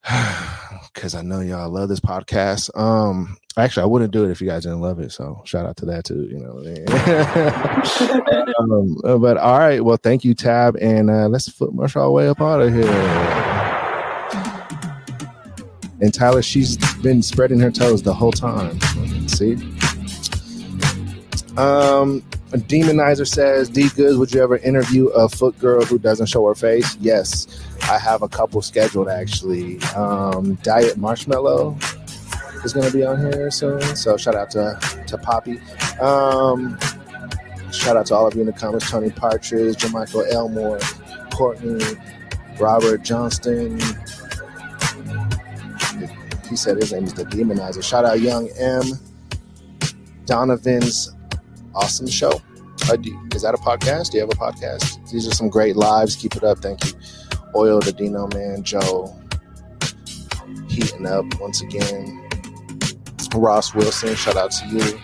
Cause 0.94 1.14
I 1.14 1.22
know 1.22 1.40
y'all 1.40 1.68
love 1.70 1.88
this 1.88 2.00
podcast. 2.00 2.76
Um, 2.76 3.36
actually, 3.56 3.82
I 3.84 3.86
wouldn't 3.86 4.12
do 4.12 4.24
it 4.24 4.30
if 4.30 4.40
you 4.40 4.48
guys 4.48 4.62
didn't 4.62 4.80
love 4.80 4.98
it. 4.98 5.12
So 5.12 5.42
shout 5.44 5.66
out 5.66 5.76
to 5.76 5.86
that 5.86 6.04
too. 6.04 6.22
You 6.22 6.38
know, 6.38 6.58
um, 9.06 9.20
but 9.20 9.36
all 9.36 9.58
right. 9.58 9.84
Well, 9.84 9.98
thank 10.02 10.24
you, 10.24 10.34
Tab, 10.34 10.76
and 10.80 11.10
uh, 11.10 11.28
let's 11.28 11.48
foot 11.48 11.72
march 11.72 11.94
our 11.94 12.10
way 12.10 12.28
up 12.28 12.40
out 12.40 12.62
of 12.62 12.72
here. 12.72 12.88
And 16.00 16.12
Tyler, 16.14 16.42
she's 16.42 16.76
been 16.96 17.22
spreading 17.22 17.60
her 17.60 17.70
toes 17.70 18.02
the 18.02 18.14
whole 18.14 18.32
time. 18.32 18.80
See. 19.28 19.77
Um, 21.58 22.22
demonizer 22.52 23.26
says, 23.26 23.68
D 23.68 23.88
Goods, 23.88 24.16
would 24.16 24.32
you 24.32 24.40
ever 24.40 24.58
interview 24.58 25.08
a 25.08 25.28
foot 25.28 25.58
girl 25.58 25.84
who 25.84 25.98
doesn't 25.98 26.26
show 26.26 26.46
her 26.46 26.54
face? 26.54 26.96
Yes, 27.00 27.48
I 27.82 27.98
have 27.98 28.22
a 28.22 28.28
couple 28.28 28.62
scheduled 28.62 29.08
actually. 29.08 29.80
Um, 29.96 30.54
Diet 30.62 30.96
Marshmallow 30.96 31.76
is 32.64 32.72
going 32.72 32.86
to 32.86 32.96
be 32.96 33.04
on 33.04 33.18
here 33.18 33.50
soon. 33.50 33.80
So 33.96 34.16
shout 34.16 34.36
out 34.36 34.52
to, 34.52 34.78
to 35.08 35.18
Poppy. 35.18 35.58
Um, 36.00 36.78
shout 37.72 37.96
out 37.96 38.06
to 38.06 38.14
all 38.14 38.28
of 38.28 38.34
you 38.36 38.42
in 38.42 38.46
the 38.46 38.52
comments 38.52 38.88
Tony 38.88 39.10
Partridge, 39.10 39.78
Jermichael 39.78 40.32
Elmore, 40.32 40.78
Courtney, 41.32 41.84
Robert 42.60 43.02
Johnston. 43.02 43.80
He 46.48 46.54
said 46.54 46.76
his 46.76 46.92
name 46.92 47.02
is 47.02 47.14
the 47.14 47.24
Demonizer. 47.24 47.82
Shout 47.82 48.04
out 48.04 48.20
Young 48.20 48.48
M. 48.58 48.84
Donovan's 50.24 51.12
awesome 51.78 52.08
show. 52.08 52.42
Uh, 52.88 52.96
do, 52.96 53.18
is 53.34 53.42
that 53.42 53.54
a 53.54 53.58
podcast? 53.58 54.10
Do 54.10 54.18
you 54.18 54.22
have 54.22 54.30
a 54.30 54.36
podcast? 54.36 55.10
These 55.10 55.26
are 55.28 55.34
some 55.34 55.48
great 55.48 55.76
lives. 55.76 56.16
Keep 56.16 56.36
it 56.36 56.44
up. 56.44 56.58
Thank 56.58 56.84
you. 56.84 56.92
Oil 57.54 57.80
the 57.80 57.92
Dino 57.92 58.28
Man, 58.34 58.62
Joe. 58.62 59.14
Heating 60.68 61.06
up 61.06 61.24
once 61.40 61.62
again. 61.62 62.24
Ross 63.34 63.74
Wilson, 63.74 64.14
shout 64.14 64.36
out 64.36 64.50
to 64.52 64.66
you. 64.68 65.00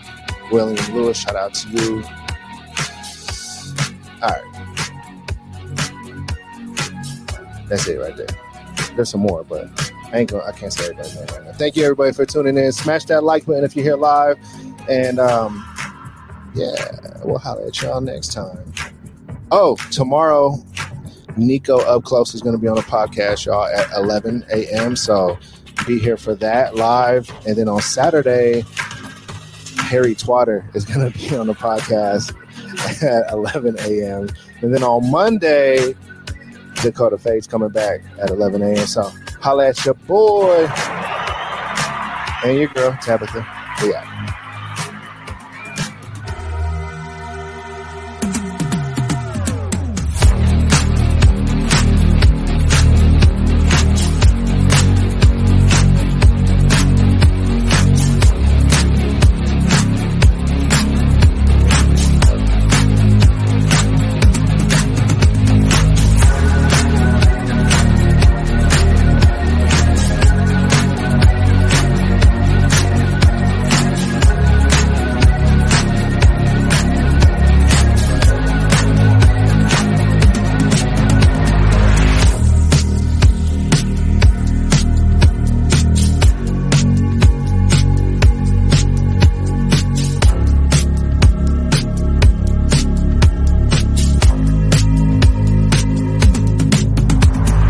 William 0.51 0.93
Lewis, 0.93 1.19
shout 1.19 1.35
out 1.35 1.53
to 1.53 1.69
you. 1.69 2.03
All 4.21 4.29
right. 4.29 4.41
That's 7.67 7.87
it 7.87 7.99
right 7.99 8.15
there. 8.15 8.27
There's 8.95 9.09
some 9.09 9.21
more, 9.21 9.43
but 9.43 9.69
I 10.11 10.19
ain't 10.19 10.29
gonna 10.31 10.43
I 10.43 10.51
can't 10.51 10.71
say 10.71 10.85
everybody's 10.85 11.15
name 11.15 11.25
right 11.31 11.45
now. 11.45 11.51
Thank 11.53 11.75
you 11.75 11.83
everybody 11.83 12.13
for 12.13 12.25
tuning 12.25 12.57
in. 12.57 12.71
Smash 12.71 13.05
that 13.05 13.23
like 13.23 13.45
button 13.45 13.63
if 13.63 13.75
you're 13.75 13.85
here 13.85 13.97
live. 13.97 14.37
And 14.89 15.19
um 15.19 15.74
yeah, 16.55 17.17
we'll 17.23 17.37
holler 17.37 17.67
at 17.67 17.81
y'all 17.81 18.01
next 18.01 18.33
time. 18.33 18.73
Oh, 19.51 19.75
tomorrow, 19.91 20.57
Nico 21.37 21.77
Up 21.79 22.03
Close 22.03 22.33
is 22.33 22.41
going 22.41 22.55
to 22.55 22.61
be 22.61 22.67
on 22.67 22.75
the 22.75 22.81
podcast, 22.81 23.45
y'all, 23.45 23.65
at 23.65 23.91
11 23.95 24.45
a.m. 24.51 24.95
So 24.95 25.37
be 25.85 25.99
here 25.99 26.17
for 26.17 26.33
that 26.35 26.75
live. 26.75 27.29
And 27.45 27.55
then 27.57 27.67
on 27.67 27.81
Saturday, 27.81 28.61
Harry 29.77 30.15
Twatter 30.15 30.73
is 30.75 30.85
going 30.85 31.11
to 31.11 31.17
be 31.17 31.35
on 31.35 31.47
the 31.47 31.53
podcast 31.53 32.33
at 33.03 33.31
11 33.31 33.77
a.m. 33.79 34.29
And 34.61 34.73
then 34.73 34.83
on 34.83 35.11
Monday, 35.11 35.93
Dakota 36.81 37.17
Fate's 37.17 37.47
coming 37.47 37.69
back 37.69 38.01
at 38.21 38.29
11 38.29 38.61
a.m. 38.61 38.87
So 38.87 39.11
holla 39.41 39.67
at 39.69 39.85
your 39.85 39.93
boy 39.93 40.65
and 42.43 42.57
your 42.57 42.69
girl, 42.69 42.97
Tabitha. 43.01 43.45
Yeah. 43.83 44.44